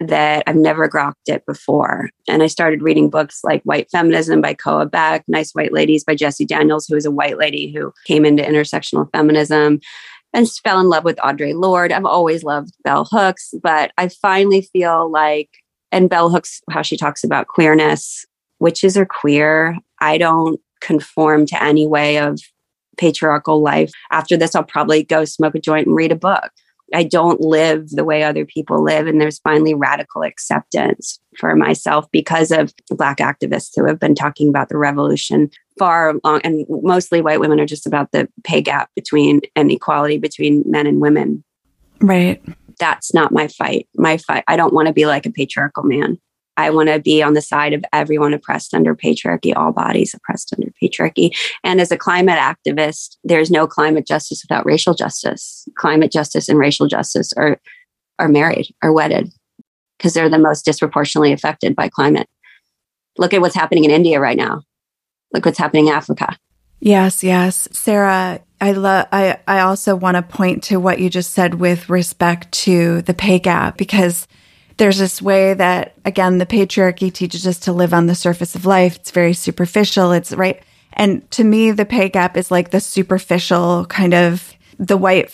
that 0.00 0.44
I've 0.46 0.56
never 0.56 0.88
grokked 0.88 1.14
it 1.26 1.44
before. 1.44 2.08
And 2.28 2.42
I 2.42 2.46
started 2.46 2.82
reading 2.82 3.10
books 3.10 3.40
like 3.42 3.62
White 3.64 3.90
Feminism 3.90 4.40
by 4.40 4.54
Koa 4.54 4.86
Beck, 4.86 5.24
Nice 5.26 5.52
White 5.52 5.72
Ladies 5.72 6.04
by 6.04 6.14
Jessie 6.14 6.44
Daniels, 6.44 6.86
who 6.86 6.94
is 6.94 7.04
a 7.04 7.10
white 7.10 7.36
lady 7.36 7.72
who 7.72 7.92
came 8.06 8.24
into 8.24 8.42
intersectional 8.42 9.10
feminism 9.10 9.80
and 10.32 10.50
fell 10.62 10.78
in 10.78 10.88
love 10.88 11.04
with 11.04 11.16
Audre 11.16 11.54
Lorde. 11.54 11.90
I've 11.90 12.04
always 12.04 12.44
loved 12.44 12.72
Bell 12.84 13.08
Hooks, 13.10 13.54
but 13.62 13.92
I 13.98 14.08
finally 14.08 14.62
feel 14.62 15.10
like, 15.10 15.50
and 15.90 16.08
Bell 16.08 16.30
Hooks, 16.30 16.60
how 16.70 16.82
she 16.82 16.96
talks 16.96 17.24
about 17.24 17.48
queerness, 17.48 18.24
witches 18.60 18.96
are 18.96 19.06
queer. 19.06 19.76
I 20.00 20.18
don't 20.18 20.60
conform 20.80 21.46
to 21.46 21.62
any 21.62 21.86
way 21.86 22.18
of 22.18 22.40
patriarchal 22.98 23.62
life. 23.62 23.90
After 24.10 24.36
this, 24.36 24.54
I'll 24.54 24.64
probably 24.64 25.02
go 25.02 25.24
smoke 25.24 25.54
a 25.54 25.60
joint 25.60 25.86
and 25.86 25.96
read 25.96 26.12
a 26.12 26.16
book. 26.16 26.50
I 26.94 27.02
don't 27.02 27.40
live 27.40 27.90
the 27.90 28.04
way 28.04 28.22
other 28.22 28.46
people 28.46 28.82
live. 28.82 29.06
And 29.06 29.20
there's 29.20 29.40
finally 29.40 29.74
radical 29.74 30.22
acceptance 30.22 31.20
for 31.36 31.54
myself 31.54 32.06
because 32.12 32.50
of 32.50 32.72
Black 32.90 33.18
activists 33.18 33.72
who 33.76 33.84
have 33.86 34.00
been 34.00 34.14
talking 34.14 34.48
about 34.48 34.68
the 34.68 34.78
revolution 34.78 35.50
far 35.78 36.14
long. 36.24 36.40
And 36.44 36.64
mostly 36.68 37.20
white 37.20 37.40
women 37.40 37.60
are 37.60 37.66
just 37.66 37.86
about 37.86 38.12
the 38.12 38.28
pay 38.44 38.62
gap 38.62 38.90
between 38.96 39.42
and 39.54 39.70
equality 39.70 40.18
between 40.18 40.64
men 40.66 40.86
and 40.86 41.00
women. 41.00 41.44
Right. 42.00 42.42
That's 42.78 43.12
not 43.12 43.32
my 43.32 43.48
fight. 43.48 43.88
My 43.96 44.16
fight, 44.16 44.44
I 44.48 44.56
don't 44.56 44.72
want 44.72 44.88
to 44.88 44.94
be 44.94 45.04
like 45.04 45.26
a 45.26 45.32
patriarchal 45.32 45.82
man. 45.82 46.18
I 46.58 46.70
want 46.70 46.88
to 46.88 46.98
be 46.98 47.22
on 47.22 47.34
the 47.34 47.40
side 47.40 47.72
of 47.72 47.84
everyone 47.92 48.34
oppressed 48.34 48.74
under 48.74 48.94
patriarchy, 48.94 49.56
all 49.56 49.72
bodies 49.72 50.12
oppressed 50.12 50.52
under 50.52 50.72
patriarchy. 50.82 51.30
And 51.62 51.80
as 51.80 51.92
a 51.92 51.96
climate 51.96 52.38
activist, 52.38 53.16
there's 53.22 53.48
no 53.48 53.68
climate 53.68 54.06
justice 54.06 54.42
without 54.42 54.66
racial 54.66 54.92
justice. 54.92 55.66
Climate 55.76 56.10
justice 56.10 56.48
and 56.48 56.58
racial 56.58 56.88
justice 56.88 57.32
are 57.34 57.60
are 58.18 58.28
married, 58.28 58.74
are 58.82 58.92
wedded, 58.92 59.30
because 59.96 60.12
they're 60.14 60.28
the 60.28 60.38
most 60.38 60.64
disproportionately 60.64 61.32
affected 61.32 61.76
by 61.76 61.88
climate. 61.88 62.28
Look 63.16 63.32
at 63.32 63.40
what's 63.40 63.54
happening 63.54 63.84
in 63.84 63.92
India 63.92 64.18
right 64.18 64.36
now. 64.36 64.62
Look 65.32 65.44
what's 65.44 65.58
happening 65.58 65.86
in 65.86 65.94
Africa. 65.94 66.36
Yes, 66.80 67.22
yes. 67.22 67.68
Sarah, 67.70 68.40
I 68.60 68.72
love 68.72 69.06
I 69.12 69.38
I 69.46 69.60
also 69.60 69.94
want 69.94 70.16
to 70.16 70.22
point 70.22 70.64
to 70.64 70.78
what 70.78 70.98
you 70.98 71.08
just 71.08 71.32
said 71.32 71.54
with 71.54 71.88
respect 71.88 72.50
to 72.64 73.02
the 73.02 73.14
pay 73.14 73.38
gap 73.38 73.76
because 73.76 74.26
there's 74.78 74.98
this 74.98 75.20
way 75.20 75.54
that, 75.54 75.94
again, 76.04 76.38
the 76.38 76.46
patriarchy 76.46 77.12
teaches 77.12 77.46
us 77.46 77.58
to 77.60 77.72
live 77.72 77.92
on 77.92 78.06
the 78.06 78.14
surface 78.14 78.54
of 78.54 78.64
life. 78.64 78.96
It's 78.96 79.10
very 79.10 79.34
superficial. 79.34 80.12
It's 80.12 80.32
right. 80.32 80.62
And 80.94 81.28
to 81.32 81.44
me, 81.44 81.70
the 81.70 81.84
pay 81.84 82.08
gap 82.08 82.36
is 82.36 82.50
like 82.50 82.70
the 82.70 82.80
superficial 82.80 83.84
kind 83.86 84.14
of 84.14 84.54
the 84.78 84.96
white 84.96 85.30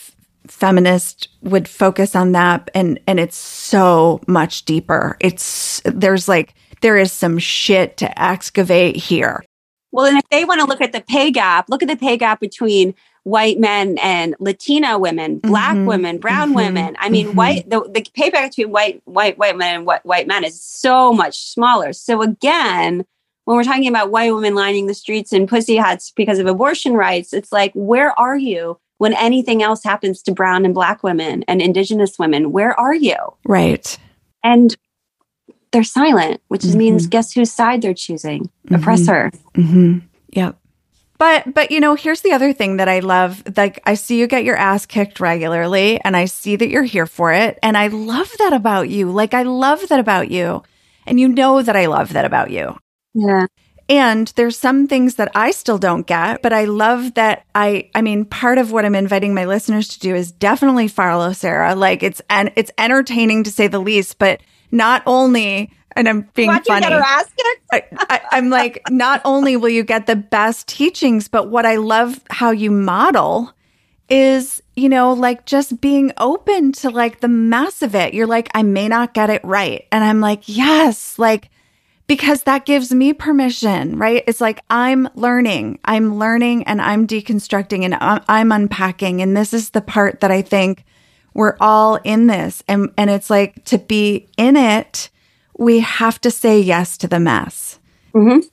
feminist 0.47 1.29
would 1.41 1.67
focus 1.67 2.15
on 2.15 2.33
that. 2.33 2.69
And, 2.75 2.99
and 3.07 3.19
it's 3.19 3.37
so 3.37 4.21
much 4.27 4.65
deeper. 4.65 5.17
It's, 5.19 5.81
there's 5.85 6.27
like, 6.27 6.53
there 6.81 6.97
is 6.97 7.11
some 7.11 7.39
shit 7.39 7.97
to 7.97 8.21
excavate 8.21 8.95
here. 8.95 9.43
Well, 9.91 10.05
and 10.05 10.17
if 10.17 10.25
they 10.29 10.43
want 10.43 10.59
to 10.59 10.67
look 10.67 10.81
at 10.81 10.91
the 10.91 11.01
pay 11.01 11.31
gap, 11.31 11.69
look 11.69 11.81
at 11.81 11.87
the 11.87 11.95
pay 11.95 12.17
gap 12.17 12.39
between 12.39 12.93
white 13.25 13.59
men 13.59 13.97
and 13.97 14.35
Latina 14.39 14.99
women, 14.99 15.39
black 15.39 15.75
mm-hmm. 15.75 15.87
women, 15.87 16.19
brown 16.19 16.49
mm-hmm. 16.49 16.57
women. 16.57 16.95
I 16.99 17.09
mean, 17.09 17.27
mm-hmm. 17.27 17.35
white 17.35 17.69
the, 17.69 17.81
the 17.81 18.01
payback 18.01 18.49
between 18.49 18.71
white 18.71 19.01
white 19.05 19.37
white 19.37 19.57
men 19.57 19.75
and 19.75 19.85
white, 19.85 20.05
white 20.05 20.27
men 20.27 20.43
is 20.43 20.61
so 20.61 21.11
much 21.11 21.51
smaller. 21.51 21.91
So 21.91 22.21
again, 22.21 23.03
when 23.45 23.57
we're 23.57 23.63
talking 23.63 23.87
about 23.87 24.11
white 24.11 24.33
women 24.33 24.53
lining 24.53 24.85
the 24.85 24.93
streets 24.93 25.33
in 25.33 25.47
pussy 25.47 25.75
hats 25.75 26.11
because 26.11 26.37
of 26.37 26.45
abortion 26.45 26.93
rights, 26.93 27.33
it's 27.33 27.51
like, 27.51 27.71
where 27.73 28.17
are 28.19 28.37
you 28.37 28.79
when 28.99 29.13
anything 29.13 29.63
else 29.63 29.83
happens 29.83 30.21
to 30.23 30.31
brown 30.31 30.63
and 30.63 30.73
black 30.73 31.03
women 31.03 31.43
and 31.47 31.63
indigenous 31.63 32.19
women? 32.19 32.51
Where 32.51 32.79
are 32.79 32.95
you? 32.95 33.17
Right. 33.43 33.97
And 34.43 34.75
they're 35.71 35.83
silent, 35.83 36.41
which 36.47 36.63
means 36.63 37.03
mm-hmm. 37.03 37.09
guess 37.09 37.33
whose 37.33 37.51
side 37.51 37.81
they're 37.81 37.95
choosing? 37.95 38.51
Mm-hmm. 38.67 38.75
Oppressor. 38.75 39.31
Mm-hmm. 39.55 39.99
But 41.17 41.53
but 41.53 41.71
you 41.71 41.79
know, 41.79 41.95
here's 41.95 42.21
the 42.21 42.33
other 42.33 42.53
thing 42.53 42.77
that 42.77 42.89
I 42.89 42.99
love. 42.99 43.43
Like 43.55 43.81
I 43.85 43.93
see 43.93 44.19
you 44.19 44.27
get 44.27 44.43
your 44.43 44.57
ass 44.57 44.85
kicked 44.85 45.19
regularly 45.19 45.99
and 46.01 46.15
I 46.17 46.25
see 46.25 46.55
that 46.55 46.69
you're 46.69 46.83
here 46.83 47.05
for 47.05 47.31
it 47.31 47.57
and 47.63 47.77
I 47.77 47.87
love 47.87 48.31
that 48.39 48.53
about 48.53 48.89
you. 48.89 49.11
Like 49.11 49.33
I 49.33 49.43
love 49.43 49.87
that 49.89 49.99
about 49.99 50.29
you. 50.29 50.63
And 51.07 51.19
you 51.19 51.27
know 51.27 51.61
that 51.61 51.75
I 51.75 51.85
love 51.85 52.13
that 52.13 52.25
about 52.25 52.49
you. 52.51 52.77
Yeah. 53.13 53.45
And 53.87 54.33
there's 54.35 54.57
some 54.57 54.87
things 54.87 55.15
that 55.15 55.31
I 55.35 55.51
still 55.51 55.77
don't 55.77 56.07
get, 56.07 56.41
but 56.41 56.51
I 56.51 56.65
love 56.65 57.13
that 57.13 57.45
I 57.53 57.89
I 57.93 58.01
mean 58.01 58.25
part 58.25 58.57
of 58.57 58.71
what 58.71 58.83
I'm 58.83 58.95
inviting 58.95 59.33
my 59.33 59.45
listeners 59.45 59.87
to 59.89 59.99
do 59.99 60.15
is 60.15 60.31
definitely 60.31 60.87
follow 60.87 61.31
Sarah. 61.33 61.75
Like 61.75 62.03
it's 62.03 62.21
and 62.29 62.51
it's 62.55 62.71
entertaining 62.77 63.43
to 63.43 63.51
say 63.51 63.67
the 63.67 63.79
least, 63.79 64.17
but 64.17 64.41
not 64.71 65.03
only 65.05 65.71
and 65.95 66.09
I'm 66.09 66.29
being 66.33 66.47
Watch 66.47 66.67
funny. 66.67 66.85
I, 67.71 68.21
am 68.33 68.49
like, 68.49 68.81
not 68.89 69.21
only 69.23 69.55
will 69.55 69.69
you 69.69 69.83
get 69.83 70.07
the 70.07 70.15
best 70.15 70.67
teachings, 70.67 71.27
but 71.27 71.49
what 71.49 71.65
I 71.65 71.77
love 71.77 72.21
how 72.29 72.51
you 72.51 72.69
model 72.71 73.51
is, 74.09 74.61
you 74.75 74.89
know, 74.89 75.13
like 75.13 75.45
just 75.45 75.79
being 75.81 76.11
open 76.17 76.71
to 76.73 76.89
like 76.89 77.21
the 77.21 77.27
mess 77.27 77.81
of 77.81 77.95
it. 77.95 78.13
You're 78.13 78.27
like, 78.27 78.49
I 78.53 78.61
may 78.63 78.87
not 78.87 79.13
get 79.13 79.29
it 79.29 79.43
right. 79.43 79.87
And 79.91 80.03
I'm 80.03 80.19
like, 80.19 80.47
yes, 80.47 81.17
like, 81.17 81.49
because 82.07 82.43
that 82.43 82.65
gives 82.65 82.93
me 82.93 83.13
permission, 83.13 83.97
right? 83.97 84.23
It's 84.27 84.41
like 84.41 84.61
I'm 84.69 85.09
learning, 85.15 85.79
I'm 85.85 86.19
learning 86.19 86.65
and 86.65 86.81
I'm 86.81 87.07
deconstructing 87.07 87.83
and 87.83 87.97
I'm 87.99 88.51
unpacking. 88.51 89.21
And 89.21 89.35
this 89.35 89.53
is 89.53 89.71
the 89.71 89.81
part 89.81 90.19
that 90.19 90.29
I 90.29 90.43
think 90.43 90.83
we're 91.33 91.57
all 91.59 91.95
in 92.03 92.27
this. 92.27 92.63
And, 92.67 92.91
and 92.97 93.09
it's 93.09 93.31
like 93.31 93.63
to 93.65 93.79
be 93.79 94.27
in 94.37 94.55
it 94.55 95.09
we 95.57 95.79
have 95.79 96.19
to 96.21 96.31
say 96.31 96.59
yes 96.59 96.97
to 96.97 97.07
the 97.07 97.19
mess. 97.19 97.79
Mm-hmm. 98.13 98.47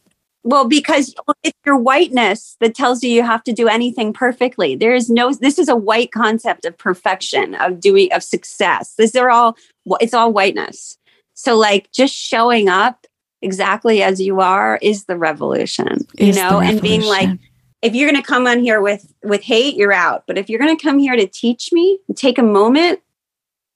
Well, 0.45 0.67
because 0.67 1.15
it's 1.45 1.59
your 1.65 1.77
whiteness 1.77 2.57
that 2.61 2.75
tells 2.75 3.03
you 3.03 3.11
you 3.11 3.23
have 3.23 3.45
to 3.45 3.53
do 3.53 3.69
anything 3.69 4.13
perfectly. 4.13 4.75
There 4.75 4.95
is 4.95 5.09
no, 5.09 5.33
this 5.33 5.59
is 5.59 5.69
a 5.69 5.77
white 5.77 6.11
concept 6.11 6.65
of 6.65 6.77
perfection, 6.77 7.55
of 7.57 7.79
doing, 7.79 8.13
of 8.13 8.25
success. 8.25 8.95
These 8.99 9.15
are 9.15 9.31
all, 9.31 9.57
it's 10.01 10.15
all 10.15 10.33
whiteness. 10.33 10.99
So, 11.35 11.57
like, 11.57 11.93
just 11.93 12.15
showing 12.15 12.69
up 12.69 13.07
exactly 13.41 14.03
as 14.03 14.21
you 14.21 14.41
are 14.41 14.79
is 14.83 15.05
the 15.05 15.17
revolution, 15.17 15.99
you 16.19 16.29
is 16.29 16.37
know, 16.37 16.61
and 16.61 16.81
being 16.81 17.03
like, 17.03 17.39
if 17.83 17.95
you're 17.95 18.09
going 18.11 18.21
to 18.21 18.27
come 18.27 18.47
on 18.47 18.61
here 18.61 18.81
with 18.81 19.13
with 19.25 19.43
hate 19.43 19.75
you're 19.75 19.93
out 19.93 20.23
but 20.27 20.39
if 20.39 20.49
you're 20.49 20.61
going 20.61 20.77
to 20.77 20.83
come 20.83 20.99
here 20.99 21.17
to 21.17 21.27
teach 21.27 21.71
me 21.73 21.99
take 22.15 22.39
a 22.39 22.43
moment 22.43 23.01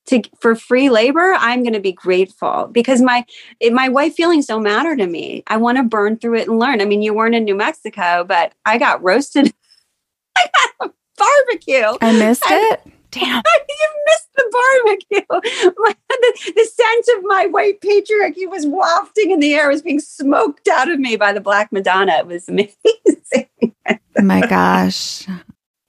to 0.06 0.22
for 0.40 0.54
free 0.54 0.90
labor 0.90 1.34
i'm 1.38 1.62
going 1.62 1.72
to 1.72 1.80
be 1.80 1.92
grateful 1.92 2.68
because 2.72 3.02
my 3.02 3.24
it, 3.60 3.72
my 3.72 3.88
white 3.88 4.14
feelings 4.14 4.46
don't 4.46 4.62
matter 4.62 4.96
to 4.96 5.06
me. 5.06 5.42
I 5.46 5.56
want 5.56 5.78
to 5.78 5.82
burn 5.82 6.18
through 6.18 6.36
it 6.38 6.48
and 6.48 6.58
learn. 6.58 6.80
I 6.80 6.84
mean 6.84 7.02
you 7.02 7.14
weren't 7.14 7.34
in 7.34 7.44
new 7.44 7.54
mexico 7.54 8.24
but 8.24 8.52
i 8.64 8.78
got 8.78 9.02
roasted. 9.02 9.52
I 10.36 10.46
got 10.54 10.88
a 10.88 10.92
barbecue. 11.16 11.98
I 12.00 12.12
missed 12.12 12.44
it? 12.46 12.80
Damn 13.10 13.42
you 13.68 13.88
missed 14.06 14.28
the 14.36 15.00
barbecue. 15.32 15.72
My, 15.78 15.94
the, 16.08 16.52
the 16.54 16.64
scent 16.64 17.18
of 17.18 17.24
my 17.24 17.46
white 17.46 17.80
patriarchy 17.80 18.48
was 18.48 18.66
wafting 18.66 19.30
in 19.30 19.40
the 19.40 19.54
air. 19.54 19.70
It 19.70 19.74
was 19.74 19.82
being 19.82 20.00
smoked 20.00 20.68
out 20.68 20.90
of 20.90 20.98
me 20.98 21.16
by 21.16 21.32
the 21.32 21.40
black 21.40 21.72
madonna. 21.72 22.18
It 22.18 22.26
was 22.26 22.48
amazing. 22.48 22.76
Oh 24.18 24.22
my 24.22 24.46
gosh 24.46 25.26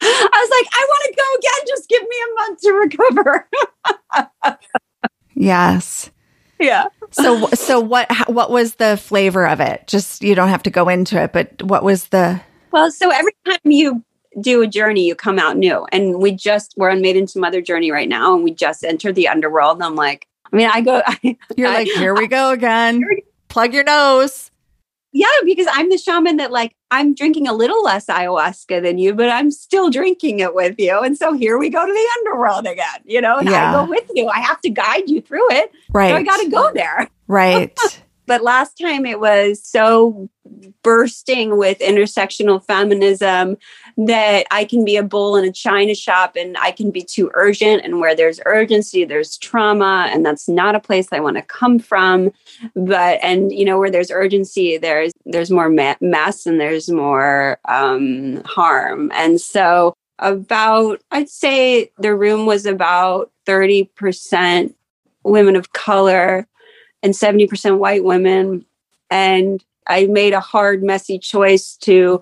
I 0.02 0.30
was 0.34 0.50
like, 0.50 0.68
I 0.74 0.86
want 0.90 1.04
to 1.06 1.16
go 1.18 1.36
again. 1.40 1.62
Just 1.68 1.90
give 1.90 2.02
me 2.04 2.16
a 2.24 2.34
month 2.42 2.62
to 2.62 2.72
recover. 4.46 4.60
yes. 5.36 6.12
Yeah. 6.60 6.86
So 7.12 7.48
so 7.48 7.80
what 7.80 8.12
what 8.28 8.50
was 8.50 8.76
the 8.76 8.98
flavor 8.98 9.48
of 9.48 9.60
it? 9.60 9.88
Just 9.88 10.24
you 10.24 10.36
don't 10.36 10.50
have 10.50 10.64
to 10.64 10.70
go 10.70 10.90
into 10.90 11.22
it, 11.22 11.34
but 11.34 11.62
what 11.64 11.84
was 11.84 12.08
the 12.08 12.42
Well, 12.72 12.92
so 12.92 13.12
every 13.12 13.34
time 13.46 13.60
you 13.64 14.04
do 14.42 14.62
a 14.62 14.68
journey, 14.68 15.06
you 15.06 15.16
come 15.16 15.40
out 15.40 15.58
new. 15.58 15.86
And 15.92 16.22
we 16.22 16.32
just 16.32 16.74
we're 16.78 16.90
on 16.90 17.02
Maiden 17.02 17.26
to 17.28 17.40
Mother 17.40 17.62
journey 17.62 17.92
right 17.92 18.10
now, 18.10 18.34
and 18.34 18.44
we 18.44 18.52
just 18.52 18.84
entered 18.84 19.16
the 19.16 19.28
underworld. 19.28 19.78
And 19.78 19.84
I'm 19.84 19.96
like, 19.96 20.28
I 20.52 20.56
mean, 20.56 20.70
I 20.72 20.82
go. 20.82 21.02
I, 21.06 21.38
You're 21.58 21.70
I, 21.70 21.74
like, 21.74 21.88
here 21.88 22.16
we 22.16 22.28
go 22.28 22.52
again. 22.52 23.04
Plug 23.48 23.74
your 23.74 23.84
nose. 23.84 24.52
Yeah, 25.18 25.26
because 25.46 25.66
I'm 25.72 25.90
the 25.90 25.98
shaman 25.98 26.38
that 26.38 26.52
like 26.52 26.76
I'm 26.92 27.16
drinking 27.16 27.48
a 27.48 27.54
little 27.54 27.84
less 27.84 28.06
ayahuasca 28.06 28.84
than 28.84 29.00
you, 29.00 29.16
but 29.16 29.30
I'm 29.30 29.50
still 29.50 29.90
drinking 29.90 30.42
it 30.42 30.54
with 30.54 30.76
you. 30.78 31.00
And 31.00 31.18
so 31.18 31.34
here 31.34 31.58
we 31.58 31.70
go 31.70 31.84
to 31.84 31.92
the 31.92 32.08
underworld 32.20 32.68
again, 32.68 33.02
you 33.04 33.20
know, 33.20 33.38
and 33.38 33.50
yeah. 33.50 33.72
I 33.72 33.84
go 33.84 33.90
with 33.90 34.12
you. 34.14 34.28
I 34.28 34.40
have 34.42 34.62
to 34.62 34.70
guide 34.70 35.10
you 35.10 35.22
through 35.22 35.52
it. 35.54 35.72
Right. 35.92 36.10
So 36.10 36.18
I 36.18 36.22
got 36.24 36.38
to 36.38 36.50
go 36.50 36.72
there. 36.72 37.10
Right. 37.28 37.76
but 38.28 38.44
last 38.44 38.78
time 38.78 39.06
it 39.06 39.20
was 39.20 39.66
so 39.66 40.30
bursting 40.84 41.58
with 41.58 41.80
intersectional 41.80 42.64
feminism 42.64 43.58
that 43.98 44.46
I 44.52 44.66
can 44.66 44.86
be 44.86 44.98
a 44.98 45.04
bull 45.04 45.36
in 45.36 45.46
a 45.46 45.52
china 45.52 45.96
shop 45.96 46.36
and 46.36 46.58
I 46.58 46.72
can 46.72 46.92
be 46.92 47.04
too 47.04 47.32
urgent. 47.34 47.84
And 47.84 48.00
where 48.00 48.16
there's 48.16 48.40
urgency, 48.46 49.06
there's 49.06 49.38
trauma. 49.38 50.10
And 50.12 50.26
that's 50.26 50.48
not 50.48 50.76
a 50.76 50.80
place 50.80 51.08
I 51.12 51.20
want 51.20 51.38
to 51.38 51.42
come 51.42 51.80
from. 51.80 52.32
But, 52.76 53.20
and, 53.24 53.52
you 53.52 53.66
know, 53.66 53.80
where 53.80 53.92
there's 53.92 54.12
urgency, 54.12 54.78
there's, 54.78 55.14
there's 55.26 55.52
more 55.52 55.70
mess 55.70 56.46
and 56.46 56.60
there's 56.60 56.90
more 56.90 57.60
um, 57.68 58.42
harm. 58.46 59.12
And 59.14 59.40
so, 59.42 59.94
about, 60.20 61.00
I'd 61.12 61.30
say 61.30 61.92
the 62.00 62.16
room 62.16 62.48
was 62.48 62.66
about 62.66 63.32
30% 63.46 64.74
women 65.24 65.56
of 65.56 65.74
color 65.74 66.48
and 67.08 67.16
70% 67.16 67.78
white 67.78 68.04
women. 68.04 68.66
And 69.10 69.64
I 69.88 70.08
made 70.08 70.34
a 70.34 70.42
hard, 70.42 70.84
messy 70.84 71.18
choice 71.18 71.78
to 71.78 72.20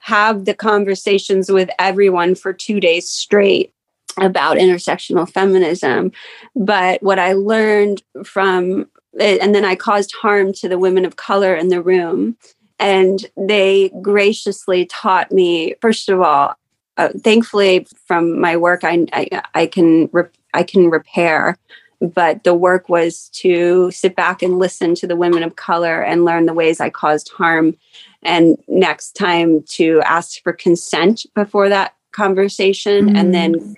have 0.00 0.44
the 0.44 0.52
conversations 0.52 1.50
with 1.50 1.70
everyone 1.78 2.34
for 2.34 2.52
two 2.52 2.78
days 2.78 3.08
straight 3.08 3.72
about 4.20 4.58
intersectional 4.58 5.28
feminism. 5.28 6.12
But 6.54 7.02
what 7.02 7.18
I 7.18 7.32
learned 7.32 8.02
from 8.22 8.90
it, 9.14 9.40
and 9.40 9.54
then 9.54 9.64
I 9.64 9.76
caused 9.76 10.14
harm 10.14 10.52
to 10.54 10.68
the 10.68 10.78
women 10.78 11.06
of 11.06 11.16
color 11.16 11.54
in 11.54 11.68
the 11.68 11.82
room. 11.82 12.36
And 12.78 13.26
they 13.36 13.90
graciously 14.02 14.84
taught 14.86 15.32
me, 15.32 15.74
first 15.80 16.10
of 16.10 16.20
all, 16.20 16.54
uh, 16.98 17.08
thankfully 17.24 17.86
from 18.06 18.38
my 18.38 18.58
work, 18.58 18.84
I, 18.84 19.06
I, 19.12 19.42
I 19.54 19.66
can 19.66 20.10
re- 20.12 20.24
I 20.52 20.64
can 20.64 20.90
repair 20.90 21.56
but 22.00 22.44
the 22.44 22.54
work 22.54 22.88
was 22.88 23.28
to 23.30 23.90
sit 23.90 24.14
back 24.14 24.42
and 24.42 24.58
listen 24.58 24.94
to 24.96 25.06
the 25.06 25.16
women 25.16 25.42
of 25.42 25.56
color 25.56 26.00
and 26.02 26.24
learn 26.24 26.46
the 26.46 26.54
ways 26.54 26.80
I 26.80 26.90
caused 26.90 27.30
harm. 27.30 27.76
And 28.22 28.56
next 28.68 29.12
time 29.12 29.62
to 29.70 30.00
ask 30.04 30.42
for 30.42 30.52
consent 30.52 31.26
before 31.34 31.68
that 31.68 31.94
conversation 32.12 33.10
mm. 33.10 33.18
and 33.18 33.34
then 33.34 33.76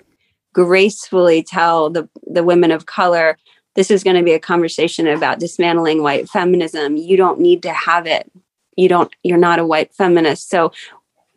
gracefully 0.53 1.43
tell 1.43 1.91
the, 1.91 2.09
the 2.27 2.45
women 2.45 2.71
of 2.71 2.87
color 2.87 3.37
this 3.75 3.91
is 3.91 4.03
going 4.03 4.17
to 4.17 4.23
be 4.23 4.33
a 4.33 4.41
conversation 4.41 5.07
about 5.07 5.39
dismantling 5.39 6.03
white 6.03 6.29
feminism. 6.29 6.97
You 6.97 7.17
don't 7.17 7.41
need 7.41 7.63
to 7.63 7.73
have 7.73 8.07
it. 8.07 8.31
You 8.77 8.89
don't, 8.89 9.15
you're 9.23 9.39
not 9.39 9.59
a 9.59 9.67
white 9.67 9.95
feminist. 9.95 10.51
So 10.51 10.73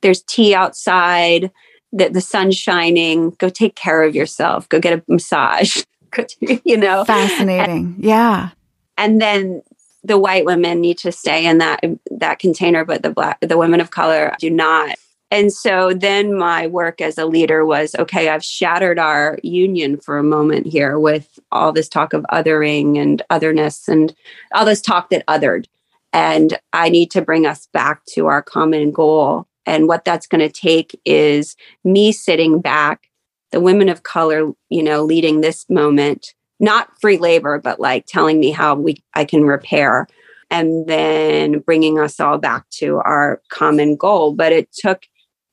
there's 0.02 0.24
tea 0.24 0.56
outside, 0.56 1.52
the, 1.92 2.10
the 2.10 2.22
sun's 2.22 2.58
shining. 2.58 3.32
Go 3.32 3.50
take 3.50 3.76
care 3.76 4.04
of 4.04 4.16
yourself. 4.16 4.68
Go 4.70 4.80
get 4.80 5.00
a 5.00 5.04
massage. 5.08 5.84
you 6.64 6.78
know. 6.78 7.06
Fascinating. 7.06 7.96
And, 7.96 8.04
yeah. 8.04 8.50
And 8.98 9.22
then 9.22 9.62
the 10.04 10.18
white 10.18 10.46
women 10.46 10.82
need 10.82 10.98
to 11.00 11.12
stay 11.12 11.46
in 11.46 11.60
that 11.60 11.84
that 12.12 12.40
container, 12.40 12.86
but 12.86 13.04
the 13.04 13.10
black 13.10 13.40
the 13.42 13.58
women 13.58 13.82
of 13.82 13.92
color 13.92 14.36
do 14.40 14.50
not. 14.50 14.96
And 15.32 15.52
so 15.52 15.94
then 15.96 16.38
my 16.38 16.68
work 16.68 17.02
as 17.02 17.18
a 17.18 17.26
leader 17.26 17.66
was 17.66 17.96
okay, 17.96 18.30
I've 18.30 18.44
shattered 18.44 19.00
our 19.00 19.40
union 19.42 19.98
for 19.98 20.18
a 20.18 20.24
moment 20.24 20.68
here 20.68 21.00
with 21.00 21.40
all 21.52 21.72
this 21.72 21.90
talk 21.90 22.14
of 22.14 22.24
othering 22.32 23.02
and 23.02 23.22
otherness 23.32 23.88
and 23.88 24.14
all 24.54 24.66
this 24.66 24.82
talk 24.82 25.10
that 25.10 25.26
othered. 25.26 25.66
And 26.12 26.60
I 26.74 26.90
need 26.90 27.10
to 27.12 27.22
bring 27.24 27.48
us 27.48 27.68
back 27.74 28.06
to 28.10 28.28
our 28.28 28.44
common 28.44 28.92
goal. 28.92 29.48
And 29.66 29.88
what 29.88 30.06
that's 30.06 30.28
going 30.28 30.48
to 30.48 30.52
take 30.52 31.00
is 31.06 31.56
me 31.84 32.12
sitting 32.12 32.62
back 32.62 33.10
the 33.54 33.62
women 33.62 33.88
of 33.88 34.02
color, 34.02 34.52
you 34.70 34.84
know, 34.84 35.04
leading 35.04 35.40
this 35.40 35.70
moment, 35.70 36.34
not 36.60 36.90
free 37.00 37.18
labor, 37.18 37.60
but 37.60 37.80
like 37.80 38.06
telling 38.08 38.40
me 38.40 38.50
how 38.50 38.74
we 38.76 39.02
I 39.14 39.24
can 39.24 39.46
repair 39.46 40.08
and 40.50 40.88
then 40.88 41.60
bringing 41.60 42.00
us 42.00 42.20
all 42.20 42.40
back 42.40 42.68
to 42.72 42.98
our 42.98 43.42
common 43.50 43.96
goal. 43.96 44.34
But 44.34 44.52
it 44.52 44.74
took, 44.74 45.04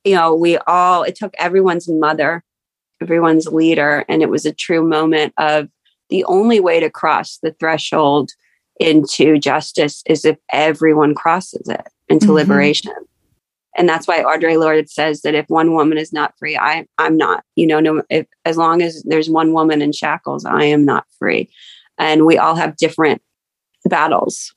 you 0.03 0.15
know, 0.15 0.35
we 0.35 0.57
all, 0.67 1.03
it 1.03 1.15
took 1.15 1.35
everyone's 1.39 1.89
mother, 1.89 2.43
everyone's 3.03 3.47
leader. 3.47 4.05
And 4.09 4.23
it 4.23 4.31
was 4.31 4.47
a 4.47 4.53
true 4.53 4.83
moment 4.83 5.35
of 5.37 5.69
the 6.09 6.25
only 6.25 6.59
way 6.59 6.81
to 6.81 6.91
cross 6.91 7.39
the 7.43 7.53
threshold 7.61 8.31
into 8.79 9.39
justice 9.39 10.03
is 10.07 10.25
if 10.25 10.39
everyone 10.51 11.15
crosses 11.15 11.69
it 11.69 11.87
into 12.09 12.27
mm-hmm. 12.27 12.37
liberation 12.37 12.95
and 13.81 13.89
that's 13.89 14.07
why 14.07 14.23
Audre 14.23 14.61
Lorde 14.61 14.91
says 14.91 15.23
that 15.23 15.35
if 15.35 15.47
one 15.49 15.73
woman 15.73 15.97
is 15.97 16.13
not 16.13 16.35
free, 16.39 16.55
I 16.55 16.87
I'm 16.99 17.17
not. 17.17 17.45
You 17.57 17.67
know, 17.67 17.81
no, 17.81 18.03
if, 18.11 18.27
as 18.45 18.59
long 18.59 18.83
as 18.83 19.03
there's 19.05 19.31
one 19.31 19.55
woman 19.55 19.81
in 19.81 19.93
shackles, 19.93 20.45
I 20.45 20.65
am 20.65 20.85
not 20.85 21.07
free. 21.19 21.49
And 21.97 22.27
we 22.27 22.37
all 22.37 22.57
have 22.57 22.77
different 22.77 23.23
battles. 23.87 24.55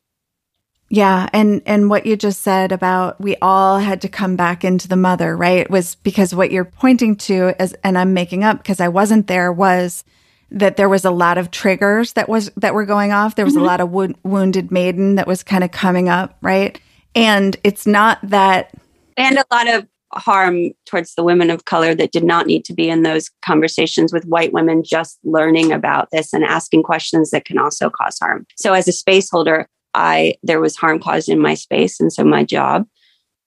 Yeah, 0.89 1.29
and 1.31 1.61
and 1.65 1.89
what 1.89 2.05
you 2.05 2.17
just 2.17 2.41
said 2.41 2.73
about 2.73 3.21
we 3.21 3.37
all 3.41 3.79
had 3.79 4.01
to 4.01 4.09
come 4.09 4.35
back 4.35 4.65
into 4.65 4.89
the 4.89 4.97
mother, 4.97 5.37
right? 5.37 5.69
Was 5.69 5.95
because 5.95 6.35
what 6.35 6.51
you're 6.51 6.65
pointing 6.65 7.15
to 7.15 7.53
as 7.59 7.71
and 7.81 7.97
I'm 7.97 8.13
making 8.13 8.43
up 8.43 8.57
because 8.57 8.81
I 8.81 8.89
wasn't 8.89 9.27
there 9.27 9.53
was 9.53 10.03
that 10.51 10.75
there 10.75 10.89
was 10.89 11.05
a 11.05 11.11
lot 11.11 11.37
of 11.37 11.49
triggers 11.49 12.11
that 12.13 12.27
was 12.27 12.51
that 12.57 12.73
were 12.73 12.85
going 12.85 13.13
off. 13.13 13.35
There 13.35 13.45
was 13.45 13.53
mm-hmm. 13.53 13.63
a 13.63 13.67
lot 13.67 13.79
of 13.79 13.89
wo- 13.89 14.15
wounded 14.23 14.69
maiden 14.69 15.15
that 15.15 15.27
was 15.27 15.43
kind 15.43 15.63
of 15.63 15.71
coming 15.71 16.09
up, 16.09 16.35
right? 16.41 16.77
And 17.15 17.55
it's 17.63 17.87
not 17.87 18.19
that 18.23 18.71
and 19.17 19.37
a 19.37 19.45
lot 19.51 19.67
of 19.67 19.87
harm 20.13 20.71
towards 20.85 21.15
the 21.15 21.23
women 21.23 21.49
of 21.49 21.65
color 21.65 21.95
that 21.95 22.11
did 22.11 22.23
not 22.23 22.45
need 22.45 22.63
to 22.65 22.73
be 22.73 22.89
in 22.89 23.03
those 23.03 23.31
conversations 23.43 24.13
with 24.13 24.25
white 24.25 24.53
women 24.53 24.83
just 24.83 25.17
learning 25.23 25.71
about 25.71 26.09
this 26.11 26.33
and 26.33 26.43
asking 26.43 26.83
questions 26.83 27.31
that 27.31 27.45
can 27.45 27.57
also 27.57 27.89
cause 27.89 28.17
harm. 28.19 28.45
So 28.55 28.73
as 28.73 28.87
a 28.87 28.91
space 28.91 29.29
holder 29.29 29.67
i 29.93 30.35
there 30.43 30.59
was 30.59 30.75
harm 30.75 30.99
caused 30.99 31.29
in 31.29 31.39
my 31.39 31.53
space. 31.53 31.99
And 31.99 32.11
so 32.11 32.23
my 32.23 32.43
job 32.43 32.87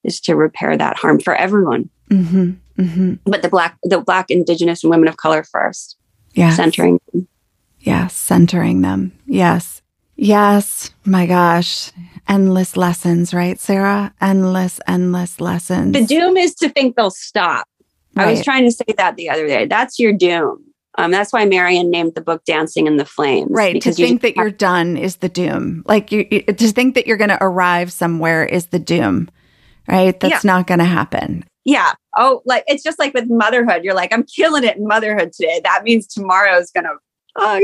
is 0.03 0.19
to 0.21 0.35
repair 0.35 0.77
that 0.77 0.97
harm 0.97 1.19
for 1.19 1.35
everyone. 1.35 1.89
Mm-hmm, 2.09 2.51
mm-hmm. 2.81 3.13
but 3.25 3.41
the 3.41 3.49
black 3.49 3.77
the 3.83 3.99
black 3.99 4.31
indigenous 4.31 4.83
and 4.83 4.91
women 4.91 5.09
of 5.09 5.17
color 5.17 5.43
first. 5.43 5.97
Yeah 6.33 6.51
centering 6.51 6.99
them. 7.11 7.27
yes 7.79 8.15
centering 8.15 8.81
them. 8.81 9.11
Yes 9.25 9.81
yes 10.17 10.91
my 11.05 11.25
gosh 11.25 11.91
endless 12.27 12.77
lessons, 12.77 13.33
right, 13.33 13.59
Sarah? 13.59 14.13
Endless, 14.21 14.79
endless 14.87 15.39
lessons. 15.41 15.93
The 15.93 16.05
doom 16.05 16.37
is 16.37 16.55
to 16.55 16.69
think 16.69 16.95
they'll 16.95 17.09
stop. 17.09 17.67
Right. 18.15 18.27
I 18.27 18.31
was 18.31 18.43
trying 18.43 18.63
to 18.63 18.71
say 18.71 18.85
that 18.97 19.15
the 19.15 19.29
other 19.29 19.47
day. 19.47 19.65
That's 19.65 19.99
your 19.99 20.13
doom. 20.13 20.63
Um, 20.99 21.11
that's 21.11 21.31
why 21.31 21.45
Marion 21.45 21.91
named 21.91 22.15
the 22.15 22.21
book 22.21 22.43
"Dancing 22.45 22.87
in 22.87 22.97
the 22.97 23.05
Flames." 23.05 23.51
Right. 23.51 23.79
To 23.83 23.91
think 23.91 24.21
that 24.23 24.35
you're 24.35 24.49
done 24.49 24.97
is 24.97 25.17
the 25.17 25.29
doom. 25.29 25.83
Like 25.85 26.11
you, 26.11 26.25
you 26.31 26.41
to 26.41 26.67
think 26.69 26.95
that 26.95 27.05
you're 27.05 27.17
going 27.17 27.29
to 27.29 27.37
arrive 27.39 27.93
somewhere 27.93 28.43
is 28.43 28.67
the 28.67 28.79
doom. 28.79 29.29
Right. 29.87 30.19
That's 30.19 30.43
yeah. 30.43 30.51
not 30.51 30.65
going 30.65 30.79
to 30.79 30.85
happen. 30.85 31.45
Yeah. 31.65 31.93
Oh, 32.17 32.41
like 32.45 32.63
it's 32.65 32.81
just 32.81 32.97
like 32.97 33.13
with 33.13 33.29
motherhood. 33.29 33.83
You're 33.83 33.93
like, 33.93 34.11
I'm 34.11 34.23
killing 34.23 34.63
it 34.63 34.77
in 34.77 34.87
motherhood 34.87 35.33
today. 35.33 35.61
That 35.63 35.83
means 35.83 36.07
tomorrow 36.07 36.57
is 36.57 36.71
going 36.71 36.85
to. 36.85 36.95
Oh, 37.39 37.61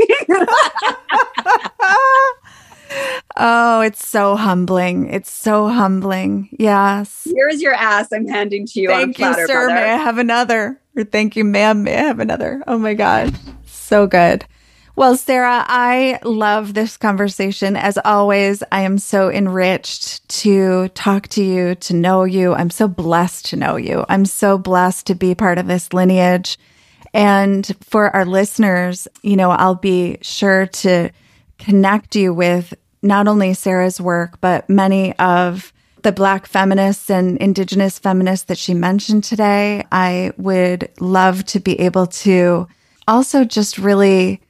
Oh, 3.36 3.80
it's 3.80 4.06
so 4.06 4.36
humbling. 4.36 5.08
It's 5.08 5.30
so 5.30 5.68
humbling. 5.68 6.48
Yes. 6.58 7.26
Here's 7.26 7.60
your 7.60 7.74
ass. 7.74 8.12
I'm 8.12 8.26
handing 8.26 8.66
to 8.66 8.80
you. 8.80 8.88
Thank 8.88 9.18
you, 9.18 9.24
platter, 9.24 9.46
sir. 9.46 9.66
Brother. 9.66 9.74
May 9.74 9.92
I 9.92 9.96
have 9.96 10.18
another? 10.18 10.80
Or 10.96 11.04
thank 11.04 11.36
you, 11.36 11.44
ma'am. 11.44 11.82
May 11.82 11.96
I 11.96 12.02
have 12.02 12.20
another? 12.20 12.62
Oh 12.66 12.78
my 12.78 12.94
gosh. 12.94 13.32
So 13.66 14.06
good. 14.06 14.44
Well, 14.96 15.16
Sarah, 15.16 15.64
I 15.66 16.20
love 16.22 16.74
this 16.74 16.96
conversation. 16.96 17.74
As 17.74 17.98
always, 18.04 18.62
I 18.70 18.82
am 18.82 18.98
so 18.98 19.28
enriched 19.28 20.28
to 20.28 20.86
talk 20.90 21.26
to 21.28 21.42
you, 21.42 21.74
to 21.76 21.94
know 21.94 22.22
you. 22.22 22.54
I'm 22.54 22.70
so 22.70 22.86
blessed 22.86 23.46
to 23.46 23.56
know 23.56 23.74
you. 23.74 24.04
I'm 24.08 24.24
so 24.24 24.56
blessed 24.56 25.08
to 25.08 25.16
be 25.16 25.34
part 25.34 25.58
of 25.58 25.66
this 25.66 25.92
lineage. 25.92 26.56
And 27.12 27.68
for 27.80 28.14
our 28.14 28.24
listeners, 28.24 29.08
you 29.22 29.34
know, 29.34 29.50
I'll 29.50 29.74
be 29.74 30.18
sure 30.22 30.66
to 30.66 31.10
connect 31.58 32.14
you 32.14 32.32
with 32.32 32.72
not 33.04 33.28
only 33.28 33.54
Sarah's 33.54 34.00
work, 34.00 34.40
but 34.40 34.68
many 34.68 35.16
of 35.18 35.72
the 36.02 36.12
Black 36.12 36.46
feminists 36.46 37.10
and 37.10 37.38
Indigenous 37.38 37.98
feminists 37.98 38.46
that 38.46 38.58
she 38.58 38.74
mentioned 38.74 39.24
today. 39.24 39.84
I 39.92 40.32
would 40.36 40.90
love 41.00 41.44
to 41.46 41.60
be 41.60 41.80
able 41.80 42.06
to 42.06 42.66
also 43.06 43.44
just 43.44 43.78
really 43.78 44.40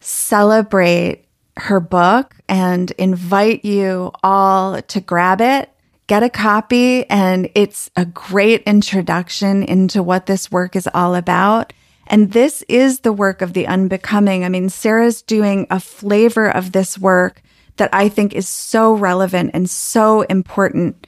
celebrate 0.00 1.24
her 1.56 1.80
book 1.80 2.36
and 2.48 2.90
invite 2.92 3.64
you 3.64 4.10
all 4.22 4.80
to 4.82 5.00
grab 5.00 5.40
it, 5.40 5.70
get 6.06 6.22
a 6.22 6.30
copy, 6.30 7.08
and 7.08 7.48
it's 7.54 7.90
a 7.96 8.04
great 8.04 8.62
introduction 8.62 9.62
into 9.62 10.02
what 10.02 10.26
this 10.26 10.50
work 10.50 10.74
is 10.74 10.88
all 10.94 11.14
about. 11.14 11.72
And 12.08 12.32
this 12.32 12.62
is 12.68 13.00
the 13.00 13.12
work 13.12 13.42
of 13.42 13.52
the 13.52 13.66
unbecoming. 13.66 14.44
I 14.44 14.48
mean, 14.48 14.68
Sarah's 14.68 15.22
doing 15.22 15.66
a 15.70 15.78
flavor 15.78 16.50
of 16.50 16.72
this 16.72 16.98
work 16.98 17.42
that 17.76 17.90
I 17.92 18.08
think 18.08 18.34
is 18.34 18.48
so 18.48 18.92
relevant 18.94 19.50
and 19.54 19.68
so 19.68 20.22
important. 20.22 21.06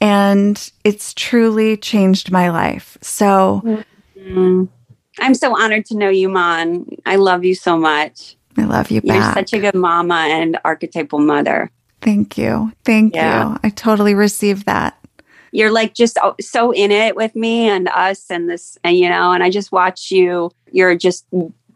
And 0.00 0.72
it's 0.84 1.12
truly 1.14 1.76
changed 1.76 2.30
my 2.30 2.50
life. 2.50 2.96
So 3.00 3.62
mm-hmm. 4.16 4.64
I'm 5.18 5.34
so 5.34 5.56
honored 5.56 5.84
to 5.86 5.96
know 5.96 6.08
you, 6.08 6.28
Mon. 6.28 6.86
I 7.04 7.16
love 7.16 7.44
you 7.44 7.54
so 7.54 7.76
much. 7.76 8.36
I 8.56 8.64
love 8.64 8.90
you 8.90 9.00
back. 9.00 9.16
You're 9.16 9.32
such 9.34 9.52
a 9.52 9.58
good 9.58 9.74
mama 9.74 10.26
and 10.30 10.58
archetypal 10.64 11.18
mother. 11.18 11.70
Thank 12.00 12.38
you. 12.38 12.72
Thank 12.84 13.14
Yeah. 13.14 13.50
you. 13.50 13.58
I 13.62 13.68
totally 13.70 14.14
received 14.14 14.66
that. 14.66 14.96
You're 15.52 15.70
like 15.70 15.94
just 15.94 16.16
so 16.40 16.70
in 16.70 16.90
it 16.90 17.16
with 17.16 17.34
me 17.34 17.68
and 17.68 17.88
us 17.88 18.30
and 18.30 18.48
this, 18.48 18.78
and 18.84 18.96
you 18.96 19.08
know, 19.08 19.32
and 19.32 19.42
I 19.42 19.50
just 19.50 19.72
watch 19.72 20.10
you. 20.10 20.50
Your 20.72 20.94
just 20.94 21.26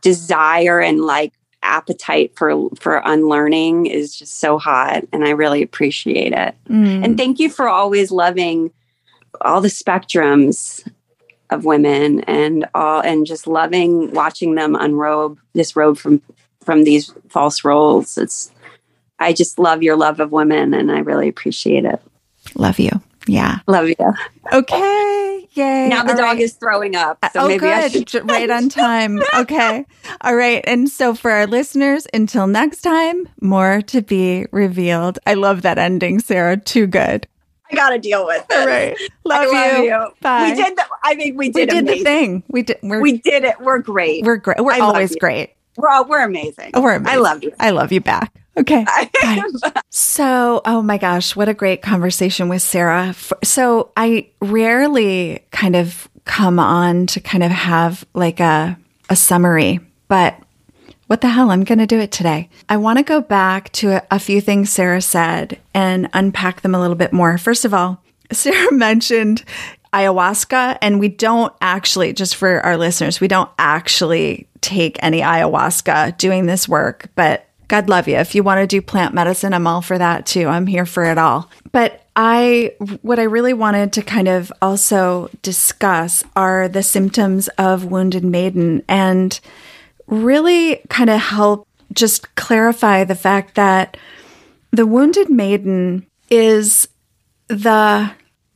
desire 0.01 0.81
and 0.81 1.01
like 1.01 1.33
appetite 1.65 2.37
for 2.37 2.69
for 2.79 3.03
unlearning 3.05 3.87
is 3.87 4.17
just 4.17 4.39
so 4.39 4.59
hot, 4.59 5.05
and 5.13 5.25
I 5.25 5.31
really 5.31 5.63
appreciate 5.63 6.33
it. 6.33 6.55
Mm. 6.69 7.05
And 7.05 7.17
thank 7.17 7.39
you 7.39 7.51
for 7.51 7.69
always 7.69 8.11
loving 8.11 8.71
all 9.41 9.61
the 9.61 9.69
spectrums 9.69 10.87
of 11.51 11.65
women 11.65 12.21
and 12.21 12.67
all 12.75 13.01
and 13.01 13.27
just 13.27 13.47
loving 13.47 14.13
watching 14.13 14.55
them 14.55 14.75
unrobe 14.75 15.39
this 15.55 15.75
robe 15.77 15.99
from 15.99 16.21
from 16.63 16.85
these 16.85 17.13
false 17.29 17.65
roles. 17.65 18.17
It's 18.19 18.51
I 19.19 19.33
just 19.33 19.59
love 19.59 19.83
your 19.83 19.97
love 19.97 20.21
of 20.21 20.33
women 20.33 20.75
and 20.75 20.91
I 20.91 20.99
really 20.99 21.29
appreciate 21.29 21.85
it. 21.85 22.01
Love 22.55 22.79
you. 22.79 22.91
Yeah. 23.27 23.59
Love 23.67 23.89
you. 23.89 23.97
Okay. 24.53 25.49
Yay. 25.53 25.89
Now 25.89 26.03
the 26.03 26.11
All 26.13 26.19
dog 26.19 26.25
right. 26.25 26.41
is 26.41 26.55
throwing 26.55 26.95
up. 26.95 27.19
So 27.33 27.41
oh, 27.41 27.49
maybe 27.49 27.67
I 27.67 27.89
should 27.89 28.29
right 28.29 28.51
on 28.51 28.69
time. 28.69 29.23
Okay. 29.35 29.87
All 30.21 30.35
right. 30.35 30.63
And 30.67 30.89
so 30.89 31.15
for 31.15 31.31
our 31.31 31.47
listeners, 31.47 32.07
until 32.13 32.47
next 32.47 32.83
time, 32.83 33.29
more 33.41 33.81
to 33.83 34.03
be 34.03 34.47
revealed. 34.51 35.19
I 35.27 35.35
love 35.35 35.63
that 35.63 35.79
ending, 35.79 36.19
Sarah. 36.19 36.57
Too 36.57 36.87
good. 36.87 37.27
I 37.71 37.77
gotta 37.77 37.99
deal 37.99 38.27
with 38.27 38.45
it. 38.51 38.57
All 38.57 38.67
right. 38.67 38.97
Love, 39.25 39.45
you. 39.79 39.85
you. 39.85 40.07
Bye. 40.21 40.51
We 40.51 40.55
did 40.55 40.77
the 40.77 40.85
I 41.03 41.15
think 41.15 41.39
we 41.39 41.49
did, 41.49 41.55
We 41.55 41.67
did, 41.67 41.87
did 41.87 41.99
the 41.99 42.05
thing. 42.05 42.43
We 42.49 42.63
did. 42.63 42.79
We're 42.83 43.01
We 43.01 43.19
did 43.19 43.45
it. 43.45 43.61
We're 43.61 43.79
great. 43.79 44.25
we're 44.25 44.37
great. 44.37 44.59
We're 44.63 44.73
I 44.73 44.81
always 44.81 45.17
great. 45.17 45.55
We're 45.77 45.89
all, 45.89 46.05
we're 46.05 46.25
amazing. 46.25 46.73
Oh, 46.75 46.83
we're 46.83 46.95
amazing. 46.95 47.19
I 47.19 47.21
love 47.21 47.43
you. 47.43 47.53
I 47.59 47.71
love 47.71 47.91
you 47.91 48.01
back. 48.01 48.33
Okay. 48.57 48.85
So, 49.91 50.61
oh 50.65 50.83
my 50.83 50.99
gosh, 50.99 51.37
what 51.37 51.49
a 51.49 51.55
great 51.55 51.81
conversation 51.81 52.49
with 52.49 52.63
Sarah. 52.63 53.15
So, 53.43 53.93
I 53.97 54.29
rarely 54.41 55.45
kind 55.51 55.77
of 55.77 56.09
come 56.25 56.59
on 56.59 57.07
to 57.09 57.21
kind 57.21 57.45
of 57.45 57.51
have 57.51 58.05
like 58.13 58.41
a 58.41 58.77
a 59.09 59.17
summary, 59.17 59.81
but 60.09 60.37
what 61.07 61.21
the 61.21 61.29
hell? 61.29 61.51
I'm 61.51 61.65
going 61.65 61.79
to 61.79 61.87
do 61.87 62.01
it 62.01 62.11
today. 62.11 62.49
I 62.69 62.79
want 62.79 62.99
to 62.99 63.05
go 63.05 63.21
back 63.21 63.71
to 63.73 63.97
a, 63.97 64.03
a 64.11 64.19
few 64.19 64.41
things 64.41 64.71
Sarah 64.71 65.03
said 65.03 65.61
and 65.75 66.09
unpack 66.15 66.63
them 66.63 66.75
a 66.75 66.81
little 66.81 66.97
bit 66.97 67.13
more. 67.13 67.37
First 67.39 67.65
of 67.65 67.75
all, 67.75 68.03
Sarah 68.33 68.73
mentioned 68.73 69.45
ayahuasca, 69.93 70.79
and 70.83 70.99
we 70.99 71.09
don't 71.09 71.53
actually, 71.61 72.13
just 72.15 72.37
for 72.37 72.61
our 72.61 72.77
listeners, 72.77 73.21
we 73.21 73.29
don't 73.29 73.51
actually 73.59 74.49
take 74.61 74.97
any 75.03 75.21
ayahuasca 75.21 76.17
doing 76.19 76.47
this 76.47 76.69
work, 76.69 77.11
but 77.15 77.49
God 77.75 77.89
love 77.89 78.07
you. 78.07 78.15
If 78.15 78.37
you 78.37 78.45
want 78.45 78.61
to 78.61 78.69
do 78.69 78.81
plant 78.81 79.15
medicine, 79.15 79.53
I'm 79.53 79.67
all 79.67 79.83
for 79.83 79.99
that 79.99 80.27
too. 80.27 80.47
I'm 80.47 80.69
here 80.69 80.87
for 80.87 81.03
it 81.07 81.19
all. 81.19 81.51
But 81.73 82.07
I, 82.15 82.77
what 83.03 83.19
I 83.19 83.25
really 83.25 83.53
wanted 83.53 83.93
to 83.95 84.03
kind 84.03 84.29
of 84.29 84.53
also 84.63 85.29
discuss 85.43 86.23
are 86.37 86.69
the 86.69 86.85
symptoms 86.85 87.49
of 87.59 87.87
wounded 87.87 88.25
maiden 88.25 88.85
and 88.89 89.41
really 90.07 90.83
kind 90.89 91.11
of 91.11 91.21
help 91.21 91.67
just 91.93 92.33
clarify 92.37 93.03
the 93.03 93.17
fact 93.17 93.57
that 93.57 93.97
the 94.71 94.87
wounded 94.87 95.29
maiden 95.29 96.07
is 96.31 96.87
the 97.49 98.09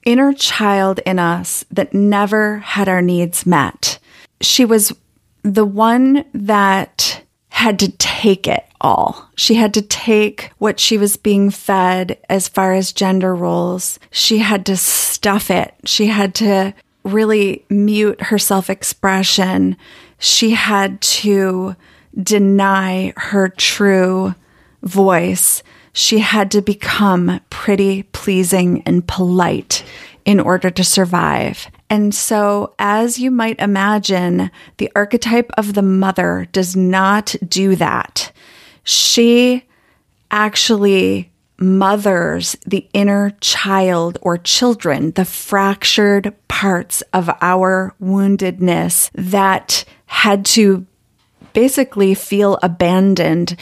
inner 0.05 0.33
child 0.33 1.01
in 1.05 1.19
us 1.19 1.65
that 1.73 1.93
never 1.93 2.59
had 2.59 2.89
our 2.89 3.03
needs 3.03 3.45
met. 3.45 3.99
She 4.41 4.65
was 4.65 4.93
the 5.43 5.65
one 5.65 6.25
that 6.33 7.25
had 7.59 7.81
to 7.81 7.91
take 7.99 8.47
it 8.47 8.65
all. 8.81 9.29
She 9.35 9.57
had 9.57 9.75
to 9.75 9.83
take 9.83 10.53
what 10.59 10.79
she 10.79 10.97
was 10.97 11.17
being 11.17 11.51
fed 11.51 12.17
as 12.29 12.47
far 12.47 12.73
as 12.73 12.93
gender 12.93 13.35
roles. 13.35 13.99
She 14.13 14.39
had 14.39 14.65
to 14.67 14.77
stuff 14.77 15.51
it. 15.51 15.75
She 15.85 16.07
had 16.07 16.37
to 16.37 16.73
really 17.03 17.65
mute 17.69 18.21
her 18.21 18.39
self 18.39 18.71
expression. 18.71 19.77
She 20.21 20.53
had 20.53 21.01
to 21.01 21.75
deny 22.23 23.13
her 23.17 23.49
true 23.49 24.37
voice. 24.85 25.65
She 25.93 26.21
had 26.21 26.53
to 26.53 26.63
become 26.63 27.41
pretty, 27.51 28.05
pleasing, 28.05 28.85
and 28.87 29.05
polite 29.05 29.85
in 30.25 30.39
order 30.39 30.71
to 30.71 30.85
survive. 30.85 31.67
And 31.91 32.15
so, 32.15 32.75
as 32.79 33.19
you 33.19 33.31
might 33.31 33.59
imagine, 33.61 34.51
the 34.77 34.91
archetype 34.95 35.51
of 35.57 35.75
the 35.75 35.83
mother 35.83 36.47
does 36.53 36.77
not 36.77 37.35
do 37.47 37.77
that. 37.77 38.31
She 38.85 39.65
actually 40.31 41.31
mothers 41.59 42.57
the 42.67 42.89
inner 42.93 43.31
child 43.41 44.19
or 44.23 44.39
children, 44.39 45.13
the 45.13 45.25
fractured 45.25 46.35
parts 46.47 47.03
of 47.13 47.31
our 47.41 47.95
woundedness 48.01 49.11
that 49.15 49.85
had 50.07 50.45
to 50.45 50.87
basically 51.53 52.15
feel 52.15 52.59
abandoned, 52.63 53.57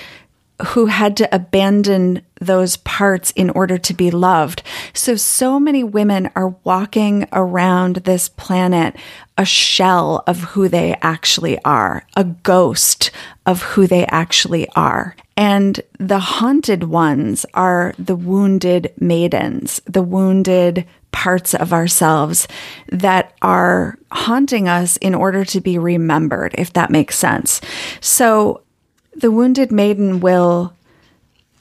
who 0.69 0.87
had 0.87 1.17
to 1.19 1.35
abandon 1.35 2.23
those 2.41 2.77
parts 2.79 3.31
in 3.33 3.51
order 3.51 3.79
to 3.79 3.95
be 3.95 4.11
loved. 4.11 4.63
So, 4.95 5.17
so 5.17 5.61
many 5.61 5.85
women 5.85 6.31
are 6.35 6.57
walking 6.65 7.27
around 7.33 7.97
this 7.97 8.29
planet 8.29 8.97
a 9.39 9.45
shell 9.45 10.23
of 10.27 10.41
who 10.41 10.69
they 10.69 10.97
actually 11.03 11.63
are, 11.65 12.07
a 12.17 12.25
ghost 12.25 13.11
of 13.45 13.63
who 13.63 13.87
they 13.87 14.07
actually 14.07 14.67
are. 14.71 15.15
And 15.37 15.81
the 15.99 16.19
haunted 16.19 16.85
ones 16.85 17.45
are 17.53 17.95
the 17.99 18.17
wounded 18.17 18.93
maidens, 18.99 19.83
the 19.85 20.03
wounded 20.03 20.87
parts 21.13 21.55
of 21.55 21.73
ourselves 21.73 22.49
that 22.93 23.35
are 23.43 23.99
haunting 24.11 24.69
us 24.69 24.97
in 24.99 25.15
order 25.15 25.45
to 25.45 25.61
be 25.61 25.79
remembered, 25.79 26.55
if 26.57 26.73
that 26.73 26.91
makes 26.91 27.19
sense. 27.19 27.61
So 28.01 28.63
the 29.17 29.31
wounded 29.31 29.73
maiden 29.73 30.21
will 30.21 30.75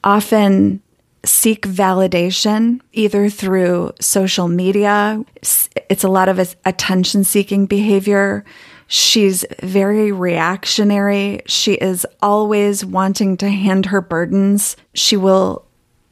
often 0.04 0.82
seek 1.24 1.66
validation 1.66 2.80
either 2.92 3.28
through 3.28 3.92
social 4.00 4.46
media. 4.46 5.24
It's 5.88 6.04
a 6.04 6.08
lot 6.08 6.28
of 6.28 6.56
attention 6.64 7.24
seeking 7.24 7.66
behavior. 7.66 8.44
She's 8.86 9.44
very 9.62 10.12
reactionary. 10.12 11.42
She 11.46 11.74
is 11.74 12.06
always 12.22 12.84
wanting 12.84 13.36
to 13.38 13.48
hand 13.48 13.86
her 13.86 14.00
burdens. 14.00 14.76
She 14.94 15.16
will, 15.16 15.64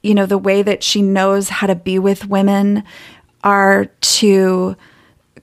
you 0.03 0.15
know, 0.15 0.27
the 0.27 0.39
way 0.39 0.63
that 0.63 0.83
she 0.83 1.01
knows 1.01 1.49
how 1.49 1.69
to 1.69 1.77
be 1.77 2.01
with 2.01 2.27
women 2.27 2.83
are 3.45 3.85
to 3.85 4.77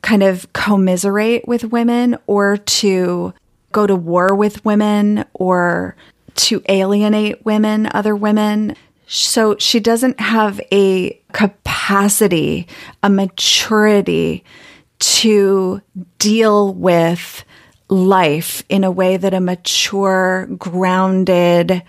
kind 0.01 0.23
of 0.23 0.51
commiserate 0.51 1.47
with 1.47 1.63
women 1.65 2.17
or 2.27 2.57
to 2.57 3.33
go 3.71 3.87
to 3.87 3.95
war 3.95 4.35
with 4.35 4.63
women 4.65 5.25
or 5.33 5.95
to 6.35 6.61
alienate 6.69 7.45
women, 7.45 7.89
other 7.93 8.15
women. 8.15 8.75
So 9.07 9.57
she 9.57 9.79
doesn't 9.79 10.19
have 10.19 10.61
a 10.71 11.19
capacity, 11.33 12.67
a 13.03 13.09
maturity 13.09 14.43
to 14.99 15.81
deal 16.19 16.73
with 16.73 17.43
life 17.89 18.63
in 18.69 18.83
a 18.83 18.91
way 18.91 19.17
that 19.17 19.33
a 19.33 19.41
mature, 19.41 20.47
grounded, 20.57 21.83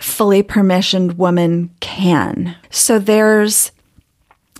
fully 0.00 0.42
permissioned 0.42 1.16
woman 1.16 1.70
can. 1.80 2.56
So 2.70 2.98
there's 2.98 3.70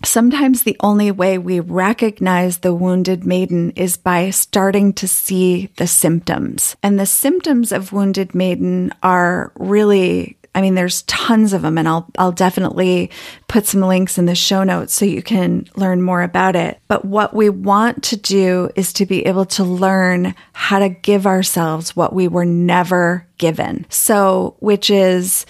Sometimes 0.05 0.63
the 0.63 0.77
only 0.81 1.11
way 1.11 1.39
we 1.39 1.61
recognize 1.61 2.59
the 2.59 2.75
wounded 2.75 3.25
maiden 3.25 3.71
is 3.73 3.97
by 3.97 4.31
starting 4.31 4.93
to 4.95 5.09
see 5.09 5.71
the 5.77 5.87
symptoms. 5.87 6.77
And 6.83 6.99
the 6.99 7.07
symptoms 7.07 7.73
of 7.73 7.93
wounded 7.93 8.35
maiden 8.35 8.93
are 9.03 9.53
really 9.57 10.37
I 10.55 10.61
mean, 10.61 10.75
there's 10.75 11.03
tons 11.03 11.55
of 11.55 11.63
them, 11.63 11.79
and 11.79 11.89
I'll 11.89 12.07
I'll 12.19 12.33
definitely 12.33 13.11
put 13.49 13.67
some 13.67 13.81
links 13.81 14.19
in 14.19 14.27
the 14.27 14.35
show 14.35 14.65
notes 14.65 14.93
so 14.93 15.05
you 15.05 15.23
can 15.23 15.67
learn 15.77 16.03
more 16.03 16.23
about 16.23 16.57
it. 16.57 16.79
But 16.89 17.05
what 17.05 17.35
we 17.35 17.49
want 17.49 18.03
to 18.05 18.17
do 18.17 18.69
is 18.77 18.93
to 18.95 19.07
be 19.07 19.27
able 19.27 19.47
to 19.47 19.65
learn 19.65 20.35
how 20.53 20.79
to 20.79 20.91
give 20.91 21.27
ourselves 21.27 21.97
what 21.97 22.13
we 22.13 22.29
were 22.29 22.45
never 22.45 23.27
given. 23.39 23.87
So, 23.89 24.57
which 24.61 24.91
is 24.91 25.47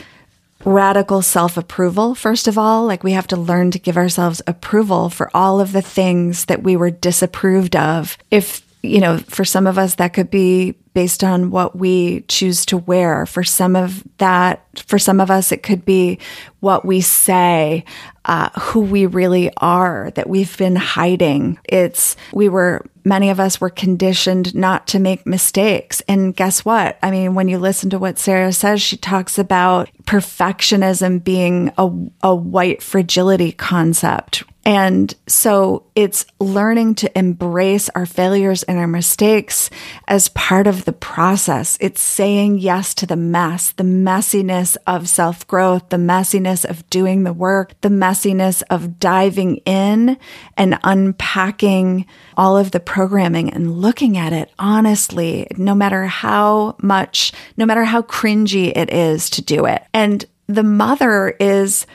radical 0.65 1.23
self 1.23 1.57
approval, 1.57 2.15
first 2.15 2.49
of 2.49 2.59
all. 2.59 2.87
Like 2.87 3.05
we 3.05 3.13
have 3.13 3.27
to 3.29 3.37
learn 3.37 3.71
to 3.73 3.79
give 3.79 3.97
ourselves 3.97 4.43
approval 4.47 5.11
for 5.11 5.31
all 5.35 5.61
of 5.61 5.73
the 5.73 5.83
things 5.83 6.47
that 6.47 6.63
we 6.63 6.77
were 6.77 6.91
disapproved 6.91 7.77
of. 7.77 8.17
If 8.31 8.67
you 8.83 9.01
know, 9.01 9.19
for 9.19 9.45
some 9.45 9.67
of 9.67 9.79
us, 9.79 9.95
that 9.97 10.13
could 10.13 10.31
be 10.31 10.73
based 10.95 11.25
on 11.25 11.51
what 11.51 11.77
we 11.77 12.23
choose 12.23 12.67
to 12.67 12.77
wear. 12.77 13.25
For 13.27 13.45
some 13.45 13.77
of 13.77 14.05
that, 14.19 14.67
for 14.87 14.99
some 14.99 15.21
of 15.21 15.31
us, 15.31 15.53
it 15.53 15.63
could 15.63 15.85
be 15.85 16.19
what 16.61 16.85
we 16.85 17.01
say, 17.01 17.85
uh, 18.25 18.51
who 18.61 18.81
we 18.81 19.07
really 19.07 19.51
are 19.57 20.11
that 20.17 20.29
we've 20.29 20.57
been 20.59 20.77
hiding. 20.77 21.59
It's, 21.65 22.17
we 22.33 22.49
were, 22.49 22.85
many 23.05 23.31
of 23.31 23.41
us 23.41 23.61
were 23.61 23.71
conditioned 23.71 24.55
not 24.55 24.87
to 24.89 24.99
make 24.99 25.27
mistakes. 25.27 26.03
And 26.09 26.37
guess 26.37 26.65
what? 26.65 26.99
I 27.03 27.11
mean, 27.11 27.35
when 27.35 27.49
you 27.49 27.59
listen 27.59 27.89
to 27.91 27.99
what 27.99 28.19
Sarah 28.19 28.53
says, 28.53 28.83
she 28.83 28.97
talks 28.97 29.39
about 29.39 29.91
perfectionism 30.05 31.25
being 31.25 31.73
a, 31.79 31.91
a 32.23 32.35
white 32.35 32.83
fragility 32.83 33.53
concept, 33.53 34.45
and 34.65 35.13
so 35.27 35.87
it's 35.97 36.25
learning 36.39 36.95
to 36.97 37.19
embrace 37.19 37.89
our 37.91 38.07
failures 38.07 38.63
and 38.63 38.79
our 38.79 38.87
mistakes 38.87 39.71
as 40.07 40.29
part 40.29 40.69
of 40.69 40.85
the 40.85 40.93
process. 40.93 41.77
It's 41.81 42.01
saying 42.01 42.59
yes 42.59 42.95
to 42.95 43.07
the 43.07 43.17
mess, 43.17 43.73
the 43.73 43.83
messiness 43.83 44.77
of 44.87 45.09
self 45.09 45.47
growth, 45.49 45.89
the 45.89 45.97
messiness 45.97 46.65
of 46.65 46.89
doing 46.91 47.25
the 47.25 47.33
work, 47.33 47.75
the 47.81 47.89
messiness 47.89 48.63
of 48.71 49.01
diving 49.01 49.57
in 49.59 50.17
and 50.57 50.79
unpacking 50.85 52.07
all 52.37 52.57
of 52.57 52.71
the 52.71 52.81
programming 52.81 53.53
and 53.53 53.81
looking 53.81 54.17
at 54.17 54.33
it 54.33 54.53
honestly, 54.61 55.49
no 55.57 55.75
matter 55.75 56.07
how 56.07 56.77
much, 56.81 57.33
no 57.57 57.67
matter 57.67 57.85
how 57.85 58.03
cringy 58.03 58.73
it 58.77 58.93
is 58.93 59.29
to 59.31 59.43
do 59.43 59.67
it. 59.67 59.83
And 59.93 60.25
the 60.47 60.63
mother 60.63 61.31
is 61.41 61.87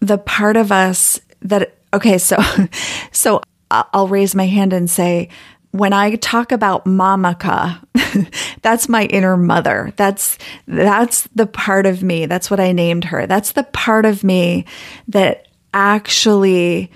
the 0.00 0.18
part 0.18 0.56
of 0.56 0.72
us 0.72 1.20
that 1.42 1.77
Okay, 1.92 2.18
so 2.18 2.36
so 3.12 3.40
I'll 3.70 4.08
raise 4.08 4.34
my 4.34 4.46
hand 4.46 4.72
and 4.72 4.88
say 4.88 5.28
when 5.70 5.92
I 5.92 6.16
talk 6.16 6.50
about 6.50 6.86
mamaka, 6.86 7.78
that's 8.62 8.88
my 8.88 9.04
inner 9.04 9.36
mother. 9.36 9.92
That's 9.96 10.38
that's 10.66 11.28
the 11.34 11.46
part 11.46 11.86
of 11.86 12.02
me. 12.02 12.26
That's 12.26 12.50
what 12.50 12.60
I 12.60 12.72
named 12.72 13.04
her. 13.04 13.26
That's 13.26 13.52
the 13.52 13.64
part 13.64 14.06
of 14.06 14.24
me 14.24 14.64
that 15.08 15.46
actually 15.74 16.90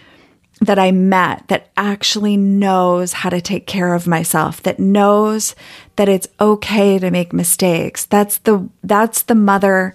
that 0.63 0.79
I 0.79 0.93
met 0.93 1.49
that 1.49 1.71
actually 1.77 2.37
knows 2.37 3.13
how 3.13 3.29
to 3.31 3.41
take 3.41 3.67
care 3.67 3.95
of 3.95 4.07
myself, 4.07 4.63
that 4.63 4.79
knows 4.79 5.57
that 5.97 6.09
it's 6.09 6.29
okay 6.41 6.99
to 7.01 7.11
make 7.11 7.33
mistakes. 7.33 8.07
That's 8.07 8.39
the 8.39 8.69
that's 8.83 9.23
the 9.23 9.35
mother 9.35 9.95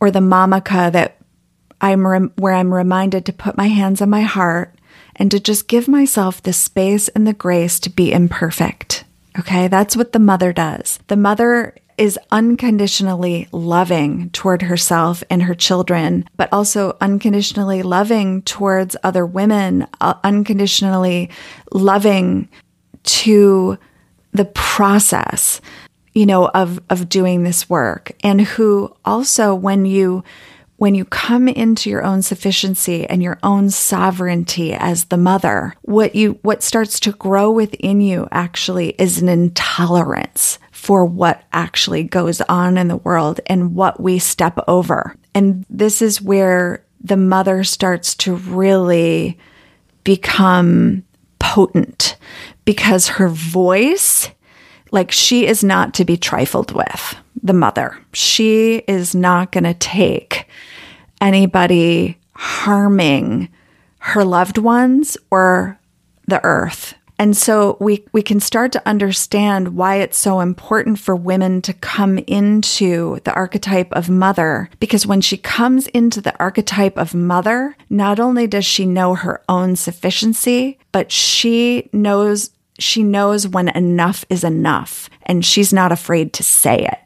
or 0.00 0.10
the 0.10 0.20
mamaka 0.20 0.92
that 0.92 1.16
I'm 1.82 2.06
rem- 2.06 2.32
where 2.36 2.54
I'm 2.54 2.72
reminded 2.72 3.26
to 3.26 3.32
put 3.32 3.58
my 3.58 3.66
hands 3.66 4.00
on 4.00 4.08
my 4.08 4.22
heart 4.22 4.74
and 5.16 5.30
to 5.30 5.40
just 5.40 5.68
give 5.68 5.88
myself 5.88 6.42
the 6.42 6.52
space 6.52 7.08
and 7.08 7.26
the 7.26 7.34
grace 7.34 7.78
to 7.80 7.90
be 7.90 8.12
imperfect. 8.12 9.04
Okay, 9.38 9.68
that's 9.68 9.96
what 9.96 10.12
the 10.12 10.18
mother 10.18 10.52
does. 10.52 10.98
The 11.08 11.16
mother 11.16 11.74
is 11.98 12.18
unconditionally 12.30 13.48
loving 13.52 14.30
toward 14.30 14.62
herself 14.62 15.22
and 15.28 15.42
her 15.42 15.54
children, 15.54 16.24
but 16.36 16.50
also 16.52 16.96
unconditionally 17.00 17.82
loving 17.82 18.42
towards 18.42 18.96
other 19.02 19.26
women, 19.26 19.86
uh, 20.00 20.14
unconditionally 20.24 21.30
loving 21.72 22.48
to 23.04 23.78
the 24.32 24.46
process, 24.46 25.60
you 26.14 26.24
know, 26.24 26.48
of, 26.48 26.80
of 26.88 27.08
doing 27.08 27.42
this 27.42 27.68
work. 27.68 28.12
And 28.22 28.40
who 28.40 28.94
also, 29.04 29.54
when 29.54 29.84
you 29.84 30.24
when 30.82 30.96
you 30.96 31.04
come 31.04 31.46
into 31.46 31.88
your 31.88 32.02
own 32.02 32.22
sufficiency 32.22 33.06
and 33.06 33.22
your 33.22 33.38
own 33.44 33.70
sovereignty 33.70 34.74
as 34.74 35.04
the 35.04 35.16
mother, 35.16 35.72
what 35.82 36.16
you, 36.16 36.36
what 36.42 36.60
starts 36.60 36.98
to 36.98 37.12
grow 37.12 37.52
within 37.52 38.00
you 38.00 38.26
actually 38.32 38.88
is 38.98 39.22
an 39.22 39.28
intolerance 39.28 40.58
for 40.72 41.04
what 41.04 41.44
actually 41.52 42.02
goes 42.02 42.40
on 42.40 42.76
in 42.76 42.88
the 42.88 42.96
world 42.96 43.40
and 43.46 43.76
what 43.76 44.00
we 44.00 44.18
step 44.18 44.58
over. 44.66 45.14
And 45.36 45.64
this 45.70 46.02
is 46.02 46.20
where 46.20 46.84
the 47.00 47.16
mother 47.16 47.62
starts 47.62 48.16
to 48.16 48.34
really 48.34 49.38
become 50.02 51.04
potent 51.38 52.16
because 52.64 53.06
her 53.06 53.28
voice, 53.28 54.28
like 54.92 55.10
she 55.10 55.46
is 55.46 55.64
not 55.64 55.94
to 55.94 56.04
be 56.04 56.16
trifled 56.16 56.70
with, 56.72 57.16
the 57.42 57.52
mother. 57.52 57.98
She 58.12 58.76
is 58.86 59.14
not 59.14 59.50
going 59.50 59.64
to 59.64 59.74
take 59.74 60.46
anybody 61.20 62.18
harming 62.34 63.48
her 63.98 64.24
loved 64.24 64.58
ones 64.58 65.16
or 65.30 65.78
the 66.26 66.44
earth. 66.44 66.94
And 67.18 67.36
so 67.36 67.76
we, 67.78 68.04
we 68.12 68.22
can 68.22 68.40
start 68.40 68.72
to 68.72 68.88
understand 68.88 69.76
why 69.76 69.96
it's 69.96 70.18
so 70.18 70.40
important 70.40 70.98
for 70.98 71.14
women 71.14 71.62
to 71.62 71.72
come 71.72 72.18
into 72.18 73.20
the 73.22 73.32
archetype 73.32 73.92
of 73.92 74.10
mother. 74.10 74.68
Because 74.80 75.06
when 75.06 75.20
she 75.20 75.36
comes 75.36 75.86
into 75.88 76.20
the 76.20 76.36
archetype 76.40 76.98
of 76.98 77.14
mother, 77.14 77.76
not 77.88 78.18
only 78.18 78.48
does 78.48 78.64
she 78.64 78.86
know 78.86 79.14
her 79.14 79.40
own 79.48 79.76
sufficiency, 79.76 80.78
but 80.90 81.12
she 81.12 81.88
knows, 81.92 82.50
she 82.78 83.02
knows 83.02 83.46
when 83.46 83.68
enough 83.68 84.24
is 84.28 84.44
enough 84.44 85.10
and 85.22 85.44
she's 85.44 85.72
not 85.72 85.92
afraid 85.92 86.32
to 86.34 86.42
say 86.42 86.84
it. 86.84 86.98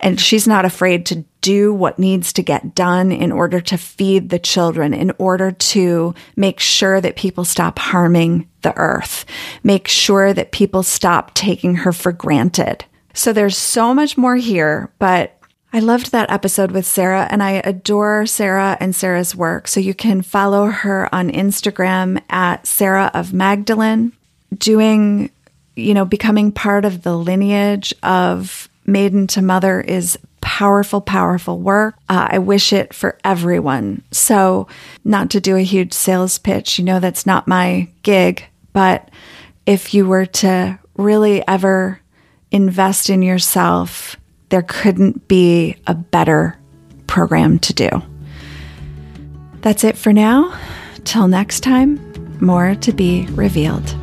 And 0.00 0.20
she's 0.20 0.48
not 0.48 0.64
afraid 0.64 1.06
to 1.06 1.24
do 1.42 1.72
what 1.72 1.98
needs 1.98 2.32
to 2.32 2.42
get 2.42 2.74
done 2.74 3.12
in 3.12 3.30
order 3.30 3.60
to 3.60 3.76
feed 3.76 4.30
the 4.30 4.38
children, 4.38 4.94
in 4.94 5.12
order 5.18 5.52
to 5.52 6.14
make 6.34 6.58
sure 6.58 7.00
that 7.00 7.16
people 7.16 7.44
stop 7.44 7.78
harming 7.78 8.48
the 8.62 8.76
earth, 8.76 9.24
make 9.62 9.86
sure 9.86 10.32
that 10.32 10.52
people 10.52 10.82
stop 10.82 11.34
taking 11.34 11.76
her 11.76 11.92
for 11.92 12.10
granted. 12.10 12.84
So 13.14 13.32
there's 13.32 13.56
so 13.56 13.92
much 13.94 14.16
more 14.16 14.36
here, 14.36 14.92
but 14.98 15.38
I 15.72 15.80
loved 15.80 16.12
that 16.12 16.30
episode 16.30 16.70
with 16.70 16.86
Sarah 16.86 17.26
and 17.30 17.42
I 17.42 17.52
adore 17.64 18.26
Sarah 18.26 18.76
and 18.78 18.94
Sarah's 18.94 19.34
work. 19.34 19.68
So 19.68 19.80
you 19.80 19.94
can 19.94 20.22
follow 20.22 20.66
her 20.66 21.12
on 21.14 21.30
Instagram 21.30 22.22
at 22.28 22.66
Sarah 22.66 23.10
of 23.14 23.32
Magdalene, 23.32 24.12
doing, 24.58 25.30
you 25.76 25.94
know, 25.94 26.04
becoming 26.04 26.52
part 26.52 26.84
of 26.84 27.02
the 27.02 27.16
lineage 27.16 27.94
of 28.02 28.68
Maiden 28.86 29.26
to 29.28 29.42
Mother 29.42 29.80
is 29.80 30.18
powerful, 30.40 31.00
powerful 31.00 31.58
work. 31.58 31.96
Uh, 32.08 32.28
I 32.32 32.38
wish 32.38 32.72
it 32.72 32.92
for 32.92 33.18
everyone. 33.24 34.02
So, 34.10 34.66
not 35.04 35.30
to 35.30 35.40
do 35.40 35.56
a 35.56 35.62
huge 35.62 35.92
sales 35.92 36.38
pitch, 36.38 36.78
you 36.78 36.84
know, 36.84 37.00
that's 37.00 37.26
not 37.26 37.48
my 37.48 37.88
gig, 38.02 38.44
but 38.72 39.08
if 39.66 39.94
you 39.94 40.06
were 40.06 40.26
to 40.26 40.78
really 40.96 41.46
ever 41.46 42.00
invest 42.50 43.08
in 43.08 43.22
yourself, 43.22 44.16
there 44.50 44.62
couldn't 44.62 45.28
be 45.28 45.76
a 45.86 45.94
better 45.94 46.58
program 47.06 47.58
to 47.60 47.72
do. 47.72 47.88
That's 49.62 49.84
it 49.84 49.96
for 49.96 50.12
now. 50.12 50.58
Till 51.04 51.28
next 51.28 51.60
time, 51.60 52.00
more 52.40 52.74
to 52.74 52.92
be 52.92 53.26
revealed. 53.30 54.01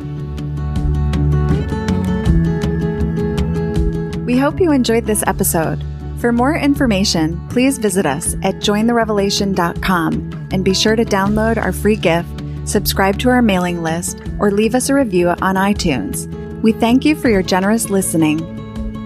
We 4.30 4.38
hope 4.38 4.60
you 4.60 4.70
enjoyed 4.70 5.06
this 5.06 5.24
episode. 5.26 5.84
For 6.18 6.30
more 6.30 6.54
information, 6.54 7.48
please 7.48 7.78
visit 7.78 8.06
us 8.06 8.34
at 8.44 8.60
jointherevelation.com 8.62 10.48
and 10.52 10.64
be 10.64 10.72
sure 10.72 10.94
to 10.94 11.04
download 11.04 11.56
our 11.56 11.72
free 11.72 11.96
gift, 11.96 12.40
subscribe 12.64 13.18
to 13.18 13.28
our 13.28 13.42
mailing 13.42 13.82
list, 13.82 14.22
or 14.38 14.52
leave 14.52 14.76
us 14.76 14.88
a 14.88 14.94
review 14.94 15.30
on 15.30 15.56
iTunes. 15.56 16.28
We 16.62 16.70
thank 16.70 17.04
you 17.04 17.16
for 17.16 17.28
your 17.28 17.42
generous 17.42 17.90
listening. 17.90 18.40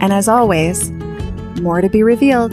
And 0.02 0.12
as 0.12 0.28
always, 0.28 0.90
more 1.62 1.80
to 1.80 1.88
be 1.88 2.02
revealed. 2.02 2.52